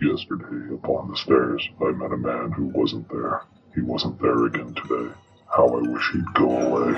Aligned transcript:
Yesterday, 0.00 0.74
upon 0.74 1.10
the 1.10 1.16
stairs, 1.16 1.66
I 1.80 1.90
met 1.92 2.12
a 2.12 2.18
man 2.18 2.52
who 2.52 2.66
wasn't 2.66 3.08
there. 3.08 3.40
He 3.74 3.80
wasn't 3.80 4.20
there 4.20 4.44
again 4.44 4.74
today. 4.74 5.10
How 5.48 5.66
I 5.68 5.80
wish 5.88 6.10
he'd 6.12 6.34
go 6.34 6.50
away. 6.50 6.92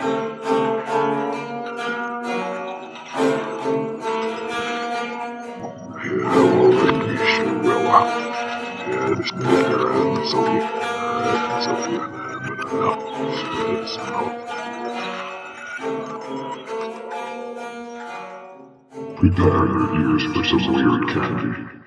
Prepare 19.19 19.67
your 19.67 19.89
ears 20.01 20.25
for 20.33 20.45
some 20.45 20.75
weird 20.75 21.09
candy. 21.11 21.78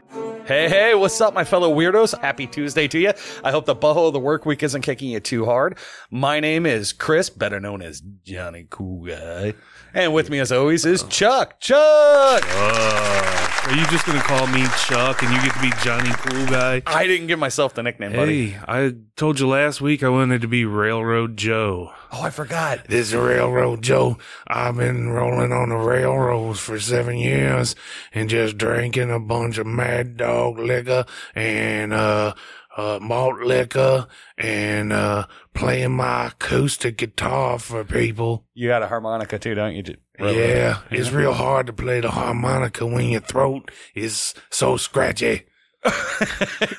Hey, 0.51 0.67
hey, 0.67 0.95
what's 0.95 1.21
up, 1.21 1.33
my 1.33 1.45
fellow 1.45 1.73
weirdos? 1.73 2.19
Happy 2.19 2.45
Tuesday 2.45 2.85
to 2.89 2.99
you. 2.99 3.13
I 3.41 3.51
hope 3.51 3.63
the 3.63 3.73
butthole 3.73 4.07
of 4.07 4.13
the 4.13 4.19
work 4.19 4.45
week 4.45 4.63
isn't 4.63 4.81
kicking 4.81 5.09
you 5.09 5.21
too 5.21 5.45
hard. 5.45 5.77
My 6.09 6.41
name 6.41 6.65
is 6.65 6.91
Chris, 6.91 7.29
better 7.29 7.61
known 7.61 7.81
as 7.81 8.01
Johnny 8.25 8.67
Cool 8.69 9.05
Guy. 9.05 9.53
And 9.93 10.13
with 10.13 10.29
me, 10.29 10.39
as 10.39 10.51
always, 10.51 10.85
is 10.85 11.03
Chuck. 11.03 11.61
Chuck! 11.61 12.43
Uh, 12.45 13.41
are 13.63 13.75
you 13.75 13.85
just 13.87 14.05
gonna 14.05 14.21
call 14.21 14.47
me 14.47 14.65
Chuck 14.87 15.23
and 15.23 15.33
you 15.33 15.41
get 15.41 15.53
to 15.53 15.61
be 15.61 15.71
Johnny 15.83 16.11
Cool 16.11 16.45
Guy? 16.47 16.81
I 16.85 17.07
didn't 17.07 17.27
give 17.27 17.39
myself 17.39 17.73
the 17.73 17.83
nickname, 17.83 18.11
buddy. 18.11 18.49
Hey, 18.49 18.59
I 18.67 18.95
told 19.15 19.39
you 19.39 19.47
last 19.47 19.79
week 19.79 20.03
I 20.03 20.09
wanted 20.09 20.41
to 20.41 20.47
be 20.49 20.65
Railroad 20.65 21.37
Joe. 21.37 21.93
Oh, 22.11 22.23
I 22.23 22.29
forgot. 22.29 22.87
This 22.87 23.09
is 23.09 23.15
Railroad 23.15 23.83
Joe. 23.83 24.17
I've 24.47 24.75
been 24.75 25.09
rolling 25.09 25.53
on 25.53 25.69
the 25.69 25.77
railroads 25.77 26.59
for 26.59 26.79
seven 26.79 27.17
years 27.17 27.75
and 28.13 28.29
just 28.29 28.57
drinking 28.57 29.11
a 29.11 29.19
bunch 29.19 29.57
of 29.57 29.67
Mad 29.67 30.17
Dog 30.41 30.57
liquor 30.57 31.05
and 31.35 31.93
uh, 31.93 32.33
uh, 32.75 32.97
malt 32.99 33.41
liquor 33.41 34.07
and 34.39 34.91
uh, 34.91 35.27
playing 35.53 35.91
my 35.91 36.27
acoustic 36.27 36.97
guitar 36.97 37.59
for 37.59 37.83
people. 37.83 38.45
You 38.55 38.67
got 38.69 38.81
a 38.81 38.87
harmonica 38.87 39.37
too, 39.37 39.53
don't 39.53 39.75
you? 39.75 39.83
J- 39.83 39.97
Yeah, 40.19 40.79
it's 40.89 41.11
real 41.11 41.33
hard 41.33 41.67
to 41.67 41.73
play 41.73 41.99
the 41.99 42.09
harmonica 42.09 42.87
when 42.87 43.09
your 43.09 43.21
throat 43.21 43.69
is 43.93 44.33
so 44.49 44.77
scratchy. 44.77 45.43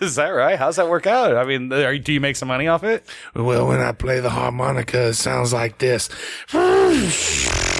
is 0.00 0.16
that 0.16 0.28
right? 0.30 0.58
How's 0.58 0.76
that 0.76 0.88
work 0.88 1.06
out? 1.06 1.36
I 1.36 1.44
mean, 1.44 1.72
are, 1.72 1.96
do 1.98 2.12
you 2.12 2.20
make 2.20 2.34
some 2.36 2.48
money 2.48 2.66
off 2.68 2.82
it? 2.84 3.04
Well, 3.34 3.68
when 3.68 3.80
I 3.80 3.92
play 3.92 4.18
the 4.20 4.30
harmonica, 4.30 5.08
it 5.08 5.14
sounds 5.14 5.52
like 5.52 5.78
this. 5.78 6.08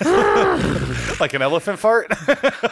Like 1.20 1.34
an 1.34 1.42
elephant 1.42 1.78
fart? 1.78 2.08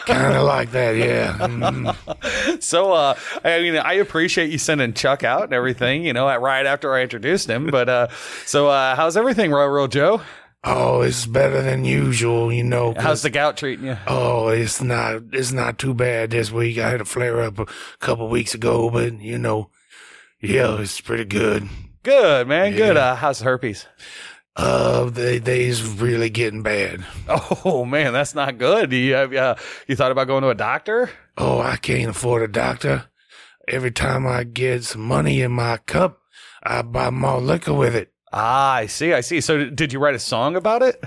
kind 0.07 0.35
of 0.35 0.47
like 0.47 0.71
that, 0.71 0.97
yeah. 0.97 1.37
Mm. 1.39 2.63
so, 2.63 2.93
uh, 2.93 3.15
I 3.45 3.61
mean, 3.61 3.77
I 3.77 3.95
appreciate 3.95 4.51
you 4.51 4.57
sending 4.57 4.95
Chuck 4.95 5.23
out 5.23 5.45
and 5.45 5.53
everything, 5.53 6.07
you 6.07 6.15
know, 6.15 6.35
right 6.39 6.65
after 6.65 6.95
I 6.95 7.03
introduced 7.03 7.51
him. 7.51 7.67
But, 7.67 7.91
uh, 7.91 8.09
so, 8.47 8.69
uh, 8.69 8.97
how's 8.97 9.19
everything, 9.19 9.53
Railroad 9.53 9.93
Joe? 9.93 10.23
Oh, 10.65 11.03
it's 11.03 11.27
better 11.27 11.63
than 11.63 11.85
usual, 11.85 12.53
you 12.53 12.65
know. 12.65 12.95
How's 12.97 13.23
the 13.23 13.31
gout 13.31 13.57
treating 13.57 13.87
you? 13.87 13.97
Oh, 14.07 14.49
it's 14.49 14.83
not 14.83 15.23
it's 15.33 15.53
not 15.53 15.79
too 15.79 15.95
bad 15.95 16.31
this 16.31 16.51
week. 16.51 16.79
I 16.79 16.91
had 16.91 17.01
a 17.01 17.05
flare 17.05 17.41
up 17.43 17.59
a 17.61 17.67
couple 18.01 18.29
weeks 18.29 18.55
ago, 18.55 18.91
but 18.91 19.21
you 19.21 19.39
know, 19.39 19.71
yeah, 20.41 20.81
it's 20.81 21.01
pretty 21.01 21.25
good. 21.25 21.69
Good, 22.03 22.49
man. 22.49 22.75
Good. 22.75 22.97
Uh, 22.97 23.15
how's 23.15 23.39
the 23.39 23.45
herpes? 23.45 23.87
Uh, 24.59 25.05
they 25.09 25.39
they's 25.39 25.83
really 25.85 26.29
getting 26.31 26.63
bad. 26.63 27.05
Oh 27.65 27.85
man, 27.85 28.13
that's 28.13 28.35
not 28.35 28.59
good. 28.59 28.93
You 28.93 29.15
have 29.15 29.33
uh, 29.33 29.55
you 29.87 29.95
thought 29.95 30.11
about 30.11 30.27
going 30.27 30.43
to 30.43 30.49
a 30.49 30.55
doctor? 30.55 31.11
Oh, 31.37 31.61
I 31.61 31.77
can't 31.77 32.11
afford 32.11 32.43
a 32.43 32.49
doctor. 32.49 33.05
Every 33.69 33.93
time 33.93 34.27
I 34.27 34.43
get 34.43 34.83
some 34.83 35.03
money 35.03 35.43
in 35.43 35.53
my 35.53 35.77
cup, 35.77 36.21
I 36.63 36.83
buy 36.83 37.11
more 37.11 37.41
liquor 37.41 37.73
with 37.73 37.95
it. 37.95 38.13
Ah, 38.33 38.75
I 38.75 38.87
see. 38.87 39.13
I 39.13 39.21
see. 39.21 39.41
So, 39.41 39.71
did 39.71 39.93
you 39.93 40.01
write 40.01 40.17
a 40.17 40.19
song 40.19 40.57
about 40.57 40.83
it? 40.83 41.03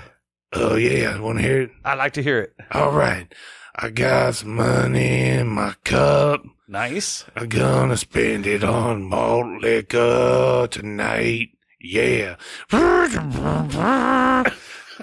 Oh 0.54 0.76
yeah, 0.76 1.14
I 1.14 1.20
want 1.20 1.38
to 1.38 1.44
hear 1.44 1.60
it? 1.62 1.70
I'd 1.84 1.98
like 1.98 2.14
to 2.14 2.22
hear 2.22 2.40
it. 2.40 2.54
All 2.72 2.92
right, 2.92 3.32
I 3.76 3.90
got 3.90 4.36
some 4.36 4.54
money 4.54 5.28
in 5.28 5.48
my 5.48 5.74
cup. 5.84 6.42
Nice. 6.68 7.26
I'm 7.36 7.48
gonna 7.48 7.98
spend 7.98 8.46
it 8.46 8.64
on 8.64 9.02
malt 9.02 9.60
liquor 9.60 10.68
tonight. 10.70 11.50
Yeah. 11.82 12.36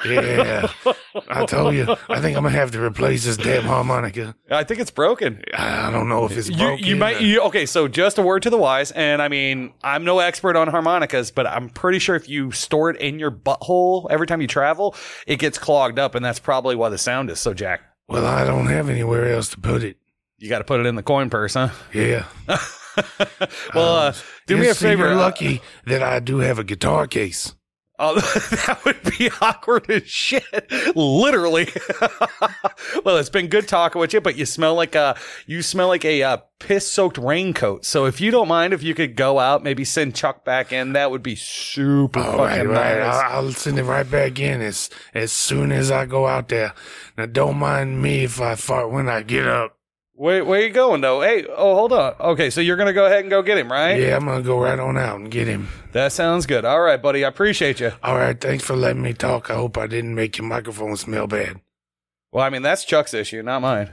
yeah. 0.05 0.67
I 1.27 1.45
told 1.45 1.75
you, 1.75 1.85
I 2.07 2.21
think 2.21 2.37
I'm 2.37 2.43
gonna 2.43 2.49
have 2.51 2.71
to 2.71 2.81
replace 2.81 3.25
this 3.25 3.37
damn 3.37 3.63
harmonica. 3.63 4.35
I 4.49 4.63
think 4.63 4.79
it's 4.79 4.91
broken. 4.91 5.41
I 5.53 5.91
don't 5.91 6.07
know 6.07 6.25
if 6.25 6.37
it's 6.37 6.49
You, 6.49 6.55
broken. 6.57 6.85
you 6.85 6.95
might. 6.95 7.21
You, 7.21 7.41
okay, 7.43 7.65
so 7.65 7.87
just 7.87 8.17
a 8.17 8.21
word 8.21 8.43
to 8.43 8.49
the 8.49 8.57
wise, 8.57 8.91
and 8.91 9.21
I 9.21 9.27
mean, 9.27 9.73
I'm 9.83 10.03
no 10.05 10.19
expert 10.19 10.55
on 10.55 10.67
harmonicas, 10.69 11.31
but 11.31 11.47
I'm 11.47 11.69
pretty 11.69 11.99
sure 11.99 12.15
if 12.15 12.29
you 12.29 12.51
store 12.51 12.89
it 12.91 12.97
in 13.01 13.19
your 13.19 13.31
butthole 13.31 14.07
every 14.09 14.27
time 14.27 14.41
you 14.41 14.47
travel, 14.47 14.95
it 15.27 15.37
gets 15.37 15.57
clogged 15.57 15.99
up, 15.99 16.15
and 16.15 16.23
that's 16.23 16.39
probably 16.39 16.75
why 16.75 16.89
the 16.89 16.97
sound 16.97 17.29
is 17.29 17.39
so 17.39 17.53
jacked. 17.53 17.83
well, 18.07 18.25
I 18.25 18.45
don't 18.45 18.67
have 18.67 18.89
anywhere 18.89 19.33
else 19.33 19.49
to 19.49 19.59
put 19.59 19.83
it. 19.83 19.97
You 20.37 20.47
got 20.47 20.59
to 20.59 20.63
put 20.63 20.79
it 20.79 20.85
in 20.85 20.95
the 20.95 21.03
coin 21.03 21.29
purse, 21.29 21.55
huh? 21.55 21.69
Yeah. 21.93 22.25
well, 23.75 23.95
uh, 23.95 24.13
do 24.49 24.57
me 24.57 24.67
a 24.67 24.75
favor. 24.75 25.05
You're 25.05 25.13
uh, 25.13 25.17
lucky 25.17 25.61
that 25.85 26.03
I 26.03 26.19
do 26.19 26.39
have 26.39 26.59
a 26.59 26.63
guitar 26.63 27.07
case. 27.07 27.53
Oh, 28.01 28.15
that 28.15 28.79
would 28.85 29.17
be 29.17 29.29
awkward 29.41 29.89
as 29.89 30.07
shit. 30.07 30.71
Literally. 30.95 31.67
well, 33.03 33.17
it's 33.17 33.29
been 33.29 33.47
good 33.47 33.67
talking 33.67 33.99
with 33.99 34.13
you, 34.13 34.21
but 34.21 34.37
you 34.37 34.45
smell 34.45 34.73
like 34.73 34.95
a 34.95 35.17
you 35.47 35.61
smell 35.61 35.89
like 35.89 36.05
a 36.05 36.23
uh, 36.23 36.37
piss-soaked 36.59 37.17
raincoat. 37.17 37.83
So 37.83 38.05
if 38.05 38.21
you 38.21 38.31
don't 38.31 38.47
mind, 38.47 38.73
if 38.73 38.83
you 38.83 38.95
could 38.95 39.17
go 39.17 39.37
out, 39.37 39.63
maybe 39.63 39.83
send 39.83 40.15
Chuck 40.15 40.45
back 40.45 40.71
in, 40.71 40.93
that 40.93 41.11
would 41.11 41.21
be 41.21 41.35
super 41.35 42.21
All 42.21 42.37
right, 42.37 42.59
fucking 42.59 42.69
right. 42.69 42.99
nice. 42.99 43.15
I'll, 43.15 43.45
I'll 43.47 43.51
send 43.51 43.77
it 43.77 43.83
right 43.83 44.09
back 44.09 44.39
in 44.39 44.61
as 44.61 44.89
as 45.13 45.33
soon 45.33 45.73
as 45.73 45.91
I 45.91 46.05
go 46.05 46.25
out 46.25 46.47
there. 46.47 46.73
Now, 47.17 47.25
don't 47.25 47.57
mind 47.57 48.01
me 48.01 48.23
if 48.23 48.39
I 48.39 48.55
fart 48.55 48.91
when 48.91 49.09
I 49.09 49.23
get 49.23 49.45
up. 49.45 49.78
Where 50.19 50.43
where 50.43 50.59
you 50.59 50.69
going 50.69 50.99
though? 50.99 51.21
Hey, 51.21 51.45
oh 51.47 51.75
hold 51.75 51.93
on. 51.93 52.13
Okay, 52.19 52.49
so 52.49 52.59
you're 52.59 52.75
gonna 52.75 52.91
go 52.91 53.05
ahead 53.05 53.21
and 53.21 53.29
go 53.29 53.41
get 53.41 53.57
him, 53.57 53.71
right? 53.71 53.97
Yeah, 54.01 54.17
I'm 54.17 54.25
gonna 54.25 54.41
go 54.41 54.59
right 54.59 54.77
on 54.77 54.97
out 54.97 55.17
and 55.17 55.31
get 55.31 55.47
him. 55.47 55.69
That 55.93 56.11
sounds 56.11 56.45
good. 56.45 56.65
All 56.65 56.81
right, 56.81 57.01
buddy. 57.01 57.23
I 57.23 57.29
appreciate 57.29 57.79
you. 57.79 57.93
All 58.03 58.17
right, 58.17 58.37
thanks 58.37 58.65
for 58.65 58.75
letting 58.75 59.01
me 59.01 59.13
talk. 59.13 59.49
I 59.49 59.55
hope 59.55 59.77
I 59.77 59.87
didn't 59.87 60.15
make 60.15 60.37
your 60.37 60.45
microphone 60.45 60.97
smell 60.97 61.25
bad. 61.25 61.61
Well, 62.33 62.43
I 62.43 62.49
mean 62.49 62.63
that's 62.63 62.83
Chuck's 62.83 63.13
issue, 63.13 63.41
not 63.41 63.61
mine. 63.61 63.91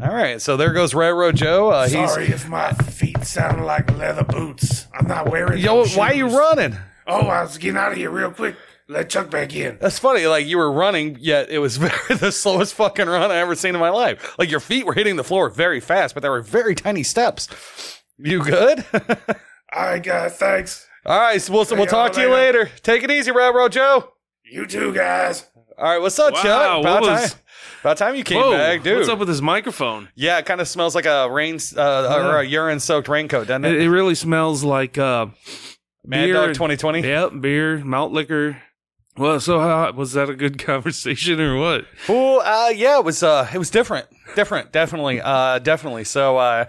All 0.00 0.14
right, 0.14 0.40
so 0.40 0.56
there 0.56 0.72
goes 0.72 0.94
Railroad 0.94 1.36
Joe. 1.36 1.68
Uh, 1.68 1.82
he's 1.82 1.92
Sorry 1.92 2.28
if 2.28 2.48
my 2.48 2.72
feet 2.72 3.24
sound 3.24 3.66
like 3.66 3.94
leather 3.98 4.24
boots. 4.24 4.86
I'm 4.94 5.06
not 5.06 5.30
wearing. 5.30 5.58
Yo, 5.58 5.84
why 5.88 6.12
are 6.12 6.14
you 6.14 6.28
running? 6.34 6.78
Oh, 7.06 7.26
I 7.26 7.42
was 7.42 7.58
getting 7.58 7.76
out 7.76 7.92
of 7.92 7.98
here 7.98 8.08
real 8.10 8.30
quick. 8.30 8.56
Let 8.92 9.08
Chuck 9.10 9.30
back 9.30 9.54
in. 9.54 9.78
That's 9.80 9.98
funny. 9.98 10.26
Like 10.26 10.46
you 10.46 10.58
were 10.58 10.70
running, 10.70 11.16
yet 11.20 11.50
it 11.50 11.58
was 11.58 11.76
very, 11.78 12.16
the 12.16 12.30
slowest 12.32 12.74
fucking 12.74 13.06
run 13.08 13.30
I 13.30 13.36
ever 13.36 13.54
seen 13.54 13.74
in 13.74 13.80
my 13.80 13.88
life. 13.90 14.36
Like 14.38 14.50
your 14.50 14.60
feet 14.60 14.86
were 14.86 14.94
hitting 14.94 15.16
the 15.16 15.24
floor 15.24 15.48
very 15.50 15.80
fast, 15.80 16.14
but 16.14 16.20
there 16.20 16.30
were 16.30 16.42
very 16.42 16.74
tiny 16.74 17.02
steps. 17.02 17.48
You 18.18 18.42
good? 18.44 18.84
All 19.74 19.82
right, 19.82 20.02
guys. 20.02 20.36
Thanks. 20.36 20.86
All 21.04 21.18
right, 21.18 21.40
so 21.42 21.52
we'll, 21.52 21.64
we'll 21.70 21.78
y'all 21.78 21.86
talk 21.86 22.12
to 22.12 22.20
you 22.20 22.28
later. 22.30 22.58
later. 22.64 22.70
Take 22.82 23.02
it 23.02 23.10
easy, 23.10 23.30
Railroad 23.32 23.72
Joe. 23.72 24.12
You 24.44 24.66
too, 24.66 24.92
guys. 24.92 25.46
All 25.78 25.84
right, 25.90 25.98
what's 26.00 26.18
up, 26.18 26.34
Wow, 26.34 26.42
Chuck? 26.42 26.80
About 26.80 27.02
what 27.02 27.10
was- 27.10 27.30
time. 27.32 27.38
About 27.80 27.96
time 27.96 28.14
you 28.14 28.22
came 28.22 28.38
Whoa, 28.38 28.52
back, 28.52 28.84
dude. 28.84 28.96
what's 28.98 29.08
up 29.08 29.18
with 29.18 29.26
this 29.26 29.40
microphone? 29.40 30.08
yeah, 30.14 30.38
it 30.38 30.46
kind 30.46 30.60
of 30.60 30.68
smells 30.68 30.94
like 30.94 31.04
a 31.06 31.28
rain 31.28 31.58
uh, 31.76 32.14
or 32.16 32.38
a 32.38 32.44
urine-soaked 32.44 33.08
raincoat, 33.08 33.48
doesn't 33.48 33.64
It, 33.64 33.74
it? 33.74 33.82
it 33.82 33.90
really 33.90 34.14
smells 34.14 34.62
like 34.62 34.98
uh, 34.98 35.26
Mad 36.04 36.26
beer 36.26 36.34
Dog 36.34 36.54
2020. 36.54 37.00
Yep, 37.02 37.32
beer, 37.40 37.78
malt 37.78 38.12
liquor. 38.12 38.62
Well, 39.16 39.40
so 39.40 39.60
how, 39.60 39.92
was 39.92 40.12
that 40.12 40.30
a 40.30 40.34
good 40.34 40.58
conversation 40.64 41.40
or 41.40 41.56
what? 41.58 41.84
Well, 42.08 42.40
uh, 42.40 42.70
yeah, 42.70 42.98
it 42.98 43.04
was. 43.04 43.22
Uh, 43.22 43.48
it 43.52 43.58
was 43.58 43.70
different, 43.70 44.06
different, 44.34 44.72
definitely, 44.72 45.20
uh, 45.20 45.58
definitely. 45.58 46.04
So, 46.04 46.38
uh, 46.38 46.66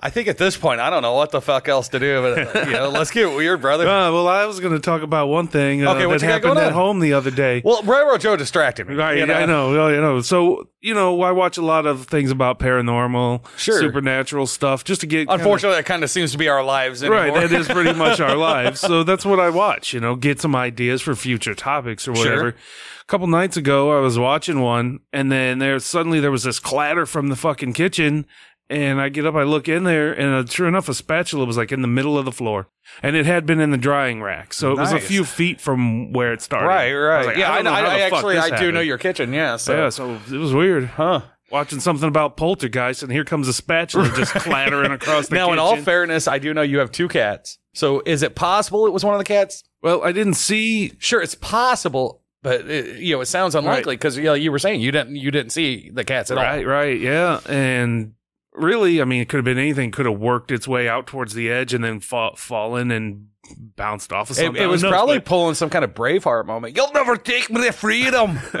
I 0.00 0.10
think 0.10 0.28
at 0.28 0.38
this 0.38 0.56
point, 0.56 0.78
I 0.80 0.90
don't 0.90 1.02
know 1.02 1.14
what 1.14 1.32
the 1.32 1.40
fuck 1.40 1.66
else 1.68 1.88
to 1.88 1.98
do, 1.98 2.22
but 2.22 2.66
you 2.68 2.72
know, 2.72 2.88
let's 2.88 3.10
get 3.10 3.34
weird, 3.34 3.60
brother. 3.60 3.84
Uh, 3.98 4.12
well, 4.12 4.28
I 4.28 4.44
was 4.46 4.60
going 4.60 4.72
to 4.74 4.78
talk 4.78 5.02
about 5.02 5.26
one 5.26 5.48
thing 5.48 5.84
uh, 5.84 5.94
Okay, 5.94 6.06
what 6.06 6.20
that 6.20 6.26
happened 6.30 6.58
at 6.58 6.72
home 6.72 7.00
the 7.00 7.14
other 7.14 7.32
day. 7.32 7.62
Well, 7.64 7.82
Railroad 7.82 8.20
Joe 8.20 8.36
distracted 8.36 8.86
me. 8.88 8.94
Right, 8.94 9.16
you 9.18 9.24
I 9.24 9.44
know, 9.46 9.88
you 9.88 10.00
know. 10.00 10.20
So, 10.20 10.68
you 10.80 10.94
know, 10.94 11.20
I 11.22 11.32
watch 11.32 11.58
a 11.58 11.62
lot 11.62 11.84
of 11.86 12.06
things 12.06 12.30
about 12.30 12.60
paranormal, 12.60 13.44
Sure. 13.56 13.80
supernatural 13.80 14.46
stuff, 14.46 14.84
just 14.84 15.00
to 15.00 15.06
get. 15.08 15.26
kinda- 15.26 15.32
Unfortunately, 15.34 15.76
that 15.78 15.84
kind 15.86 16.04
of 16.04 16.10
seems 16.10 16.30
to 16.32 16.38
be 16.38 16.48
our 16.48 16.62
lives 16.62 17.02
anymore. 17.02 17.18
Right, 17.18 17.34
that 17.34 17.52
is 17.52 17.66
pretty 17.68 17.92
much 17.94 18.20
our 18.20 18.36
lives. 18.36 18.78
So 18.80 19.02
that's 19.02 19.24
what 19.26 19.40
I 19.40 19.50
watch, 19.50 19.92
you 19.92 19.98
know, 20.00 20.14
get 20.14 20.40
some 20.40 20.54
ideas 20.54 21.02
for 21.02 21.16
future 21.16 21.54
topics 21.54 22.06
or 22.06 22.12
whatever. 22.12 22.36
Sure. 22.36 22.48
A 22.50 23.04
couple 23.08 23.26
nights 23.26 23.56
ago, 23.56 23.96
I 23.96 24.00
was 24.00 24.18
watching 24.18 24.60
one, 24.60 25.00
and 25.12 25.32
then 25.32 25.58
there 25.58 25.78
suddenly 25.78 26.20
there 26.20 26.30
was 26.30 26.42
this 26.44 26.60
clatter 26.60 27.06
from 27.06 27.28
the 27.28 27.36
fucking 27.36 27.72
kitchen, 27.72 28.26
and 28.70 29.00
I 29.00 29.08
get 29.08 29.24
up, 29.26 29.34
I 29.34 29.42
look 29.44 29.68
in 29.68 29.84
there, 29.84 30.12
and 30.12 30.34
uh, 30.34 30.50
sure 30.50 30.68
enough, 30.68 30.88
a 30.88 30.94
spatula 30.94 31.44
was 31.44 31.56
like 31.56 31.72
in 31.72 31.82
the 31.82 31.88
middle 31.88 32.18
of 32.18 32.24
the 32.24 32.32
floor, 32.32 32.68
and 33.02 33.16
it 33.16 33.26
had 33.26 33.46
been 33.46 33.60
in 33.60 33.70
the 33.70 33.78
drying 33.78 34.22
rack, 34.22 34.52
so 34.52 34.72
it 34.72 34.78
was 34.78 34.90
a 34.92 34.96
Nice. 34.96 35.06
few 35.06 35.24
feet 35.24 35.60
from 35.60 36.12
where 36.12 36.32
it 36.32 36.42
started. 36.42 36.66
right, 36.66 36.92
right. 36.92 37.26
like, 37.26 37.36
yeah, 37.36 37.50
I, 37.52 37.56
don't 37.56 37.64
know 37.64 37.72
I, 37.72 37.80
how 37.82 37.88
the 37.88 37.94
I 38.04 38.10
fuck 38.10 38.16
actually 38.18 38.34
this 38.34 38.44
I 38.44 38.48
do 38.48 38.54
happened. 38.54 38.74
know 38.74 38.80
your 38.80 38.98
kitchen. 38.98 39.32
Yeah, 39.32 39.56
so 39.56 39.76
Yeah, 39.76 39.88
so 39.90 40.18
it 40.30 40.38
was 40.38 40.52
weird. 40.52 40.84
huh? 40.86 41.22
watching 41.50 41.80
something 41.80 42.06
about 42.08 42.36
poltergeist, 42.36 43.02
and 43.02 43.10
here 43.10 43.24
comes 43.24 43.48
a 43.48 43.54
spatula 43.54 44.10
just 44.16 44.34
clattering 44.34 44.92
across 44.92 45.28
the 45.28 45.34
now, 45.34 45.50
in 45.52 45.58
all 45.58 45.76
fairness, 45.78 46.28
I 46.28 46.38
do 46.38 46.52
know 46.52 46.60
you 46.62 46.78
have 46.78 46.92
two 46.92 47.08
cats. 47.08 47.58
So, 47.72 48.02
is 48.04 48.22
it 48.22 48.34
possible 48.34 48.86
it 48.86 48.92
was 48.92 49.02
one 49.04 49.14
of 49.14 49.18
the 49.18 49.24
cats? 49.24 49.62
well, 49.80 50.02
I 50.02 50.12
didn't 50.12 50.34
see. 50.34 50.92
Sure, 50.98 51.22
it's 51.22 51.34
possible, 51.36 52.22
but 52.42 52.68
it, 52.68 52.98
you 53.00 53.14
know, 53.14 53.20
it 53.22 53.26
sounds 53.26 53.54
unlikely 53.54 53.96
because 53.96 54.16
you 54.18 54.24
know 54.24 54.34
you 54.34 54.52
were 54.52 54.58
saying 54.58 54.80
you 54.82 54.90
didn't 54.92 55.16
you 55.16 55.30
didn't 55.30 55.52
see 55.52 55.88
the 55.90 56.04
cats 56.04 56.30
at 56.30 56.36
all. 56.38 56.44
Right, 56.44 56.66
right, 56.66 57.00
yeah, 57.00 57.40
and 57.48 58.12
really, 58.58 59.00
I 59.00 59.04
mean, 59.04 59.20
it 59.22 59.28
could 59.28 59.38
have 59.38 59.44
been 59.44 59.58
anything. 59.58 59.90
Could 59.90 60.06
have 60.06 60.18
worked 60.18 60.50
its 60.50 60.66
way 60.68 60.88
out 60.88 61.06
towards 61.06 61.34
the 61.34 61.50
edge 61.50 61.72
and 61.74 61.82
then 61.84 62.00
fa- 62.00 62.32
fallen 62.36 62.90
and 62.90 63.28
bounced 63.76 64.12
off 64.12 64.28
of 64.30 64.36
It, 64.38 64.40
something. 64.44 64.62
it 64.62 64.66
was 64.66 64.82
knows, 64.82 64.90
probably 64.92 65.18
but- 65.18 65.24
pulling 65.26 65.54
some 65.54 65.70
kind 65.70 65.84
of 65.84 65.94
Braveheart 65.94 66.46
moment. 66.46 66.76
You'll 66.76 66.92
never 66.92 67.16
take 67.16 67.48
me 67.50 67.62
to 67.64 67.72
freedom. 67.72 68.38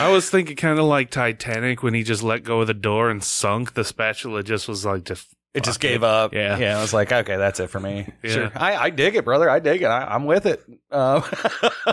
I 0.00 0.10
was 0.10 0.30
thinking 0.30 0.56
kind 0.56 0.78
of 0.78 0.84
like 0.86 1.10
Titanic 1.10 1.82
when 1.82 1.94
he 1.94 2.02
just 2.02 2.22
let 2.22 2.44
go 2.44 2.60
of 2.60 2.66
the 2.66 2.74
door 2.74 3.10
and 3.10 3.22
sunk. 3.22 3.74
The 3.74 3.84
spatula 3.84 4.42
just 4.42 4.68
was 4.68 4.84
like 4.84 5.04
just. 5.04 5.28
It 5.54 5.64
just 5.64 5.76
fuck 5.78 5.82
gave 5.82 6.02
up. 6.04 6.34
Yeah. 6.34 6.58
yeah. 6.58 6.78
I 6.78 6.82
was 6.82 6.92
like, 6.92 7.10
okay, 7.10 7.36
that's 7.36 7.58
it 7.58 7.68
for 7.70 7.80
me. 7.80 8.06
Yeah. 8.22 8.30
Sure, 8.30 8.52
I, 8.54 8.76
I 8.76 8.90
dig 8.90 9.16
it, 9.16 9.24
brother. 9.24 9.48
I 9.48 9.58
dig 9.60 9.80
it. 9.82 9.86
I, 9.86 10.04
I'm 10.14 10.26
with 10.26 10.44
it. 10.46 10.62
Uh, 10.90 11.22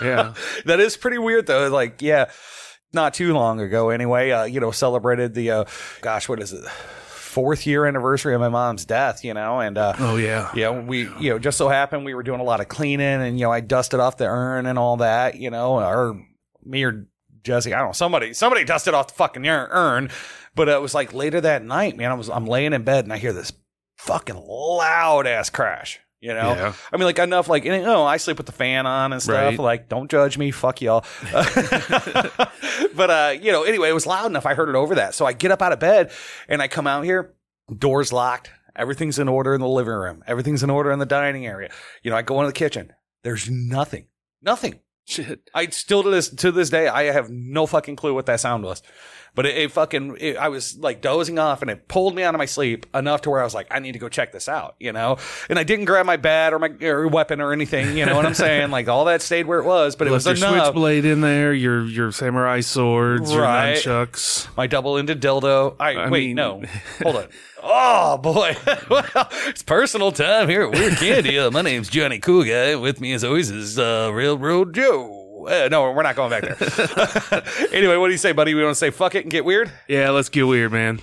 Yeah. 0.03 0.33
that 0.65 0.79
is 0.81 0.97
pretty 0.97 1.17
weird 1.17 1.47
though. 1.47 1.69
Like, 1.69 2.01
yeah, 2.01 2.29
not 2.93 3.13
too 3.13 3.33
long 3.33 3.59
ago, 3.59 3.89
anyway. 3.89 4.31
Uh, 4.31 4.43
you 4.45 4.59
know, 4.59 4.71
celebrated 4.71 5.33
the 5.33 5.51
uh, 5.51 5.65
gosh, 6.01 6.29
what 6.29 6.41
is 6.41 6.53
it? 6.53 6.63
Fourth 6.65 7.67
year 7.67 7.85
anniversary 7.85 8.33
of 8.33 8.39
my 8.39 8.47
mom's 8.49 8.85
death. 8.85 9.23
You 9.25 9.33
know, 9.33 9.59
and 9.59 9.77
uh, 9.77 9.93
Oh 9.99 10.15
yeah. 10.15 10.49
yeah, 10.55 10.69
we 10.69 11.01
you 11.19 11.31
know 11.31 11.39
just 11.39 11.57
so 11.57 11.67
happened 11.67 12.05
we 12.05 12.13
were 12.13 12.23
doing 12.23 12.39
a 12.39 12.43
lot 12.43 12.61
of 12.61 12.67
cleaning, 12.69 13.05
and 13.21 13.37
you 13.39 13.45
know 13.45 13.51
I 13.51 13.59
dusted 13.59 13.99
off 13.99 14.17
the 14.17 14.25
urn 14.25 14.65
and 14.65 14.79
all 14.79 14.97
that. 14.97 15.35
You 15.35 15.49
know, 15.49 15.79
or 15.79 16.21
me 16.63 16.83
or 16.83 17.07
Jesse, 17.43 17.73
I 17.73 17.79
don't 17.79 17.89
know, 17.89 17.93
somebody 17.93 18.33
somebody 18.33 18.63
dusted 18.63 18.93
off 18.93 19.07
the 19.09 19.13
fucking 19.15 19.45
urn, 19.47 20.09
but 20.55 20.69
it 20.69 20.81
was 20.81 20.95
like 20.95 21.13
later 21.13 21.41
that 21.41 21.63
night, 21.63 21.97
man. 21.97 22.09
I 22.11 22.13
was 22.15 22.29
I'm 22.29 22.45
laying 22.47 22.73
in 22.73 22.83
bed 22.83 23.03
and 23.03 23.11
I 23.13 23.17
hear 23.17 23.33
this 23.33 23.51
fucking 23.97 24.35
loud 24.37 25.27
ass 25.27 25.49
crash. 25.49 25.99
You 26.21 26.33
know, 26.33 26.53
Yeah. 26.53 26.73
I 26.91 26.97
mean, 26.97 27.05
like 27.05 27.19
enough, 27.19 27.47
like, 27.49 27.65
you 27.65 27.71
know, 27.71 28.03
I 28.03 28.17
sleep 28.17 28.37
with 28.37 28.45
the 28.45 28.51
fan 28.51 28.85
on 28.85 29.13
and 29.13 29.21
stuff. 29.21 29.35
Right. 29.35 29.59
Like, 29.59 29.89
don't 29.89 30.09
judge 30.09 30.37
me. 30.37 30.49
Fuck 30.51 30.81
y'all. 30.81 31.05
but, 32.95 33.09
uh, 33.09 33.35
you 33.39 33.51
know, 33.51 33.63
anyway, 33.63 33.89
it 33.89 33.93
was 33.93 34.07
loud 34.07 34.25
enough. 34.27 34.45
I 34.45 34.53
heard 34.53 34.69
it 34.69 34.75
over 34.75 34.95
that. 34.95 35.13
So 35.13 35.25
I 35.25 35.33
get 35.33 35.51
up 35.51 35.61
out 35.61 35.71
of 35.71 35.79
bed 35.79 36.11
and 36.47 36.61
I 36.61 36.67
come 36.67 36.87
out 36.87 37.03
here, 37.03 37.33
doors 37.77 38.11
locked. 38.11 38.49
Everything's 38.75 39.19
in 39.19 39.27
order 39.27 39.53
in 39.53 39.61
the 39.61 39.67
living 39.67 39.93
room. 39.93 40.23
Everything's 40.27 40.63
in 40.63 40.69
order 40.69 40.91
in 40.91 40.99
the 40.99 41.05
dining 41.05 41.45
area. 41.45 41.69
You 42.03 42.11
know, 42.11 42.17
I 42.17 42.23
go 42.23 42.39
into 42.39 42.47
the 42.47 42.53
kitchen. 42.53 42.91
There's 43.23 43.49
nothing, 43.49 44.07
nothing. 44.41 44.79
Shit. 45.07 45.49
I 45.53 45.67
still 45.67 46.01
to 46.01 46.09
this 46.09 46.29
to 46.29 46.51
this 46.51 46.71
day 46.71 46.87
I 46.87 47.03
have 47.03 47.29
no 47.29 47.67
fucking 47.67 47.95
clue 47.95 48.15
what 48.15 48.25
that 48.25 48.39
sound 48.39 48.63
was, 48.63 48.81
but 49.35 49.45
it, 49.45 49.57
it 49.57 49.71
fucking 49.71 50.17
it, 50.19 50.37
I 50.37 50.47
was 50.49 50.77
like 50.79 51.01
dozing 51.01 51.37
off 51.37 51.61
and 51.61 51.69
it 51.69 51.87
pulled 51.87 52.15
me 52.15 52.23
out 52.23 52.33
of 52.33 52.39
my 52.39 52.45
sleep 52.45 52.85
enough 52.95 53.21
to 53.21 53.29
where 53.29 53.41
I 53.41 53.43
was 53.43 53.53
like 53.53 53.67
I 53.69 53.79
need 53.79 53.91
to 53.91 53.99
go 53.99 54.09
check 54.09 54.31
this 54.31 54.49
out, 54.49 54.75
you 54.79 54.91
know. 54.93 55.17
And 55.49 55.59
I 55.59 55.63
didn't 55.63 55.85
grab 55.85 56.05
my 56.05 56.17
bat 56.17 56.53
or 56.53 56.59
my 56.59 56.69
or 56.81 57.07
weapon 57.07 57.41
or 57.41 57.51
anything, 57.53 57.97
you 57.97 58.05
know 58.05 58.15
what 58.15 58.25
I'm 58.25 58.33
saying? 58.33 58.71
Like 58.71 58.87
all 58.87 59.05
that 59.05 59.21
stayed 59.21 59.45
where 59.45 59.59
it 59.59 59.65
was, 59.65 59.95
but 59.95 60.07
it 60.07 60.11
was 60.11 60.25
your 60.25 60.35
enough. 60.35 60.65
switchblade 60.67 61.05
in 61.05 61.21
there, 61.21 61.53
your 61.53 61.83
your 61.85 62.11
samurai 62.11 62.61
swords, 62.61 63.35
Right. 63.35 63.83
your 63.85 64.05
nunchucks. 64.05 64.47
My 64.57 64.67
double-ended 64.67 65.21
dildo. 65.21 65.75
I, 65.79 65.93
I 65.95 66.09
wait, 66.09 66.27
mean- 66.27 66.35
no, 66.35 66.63
hold 67.03 67.17
on. 67.17 67.27
Oh 67.67 68.17
boy, 68.19 68.55
well, 68.89 69.05
it's 69.47 69.63
personal 69.63 70.11
time 70.11 70.47
here 70.49 70.61
at 70.63 70.71
Weird 70.71 70.97
Candy. 70.97 71.39
Uh, 71.39 71.49
my 71.49 71.61
name's 71.63 71.89
Johnny 71.89 72.19
Cool 72.19 72.43
Guy. 72.43 72.75
With 72.75 73.01
me, 73.01 73.11
as 73.13 73.23
always, 73.23 73.49
is 73.49 73.79
uh, 73.79 74.11
Railroad 74.13 74.75
Joe. 74.75 75.24
Uh, 75.45 75.67
no, 75.69 75.91
we're 75.91 76.03
not 76.03 76.15
going 76.15 76.29
back 76.29 76.41
there. 76.43 77.43
anyway, 77.71 77.97
what 77.97 78.07
do 78.07 78.13
you 78.13 78.17
say, 78.17 78.31
buddy? 78.31 78.53
We 78.53 78.63
want 78.63 78.73
to 78.73 78.79
say 78.79 78.89
fuck 78.89 79.15
it 79.15 79.23
and 79.23 79.31
get 79.31 79.45
weird? 79.45 79.71
Yeah, 79.87 80.09
let's 80.09 80.29
get 80.29 80.43
weird, 80.43 80.71
man. 80.71 81.01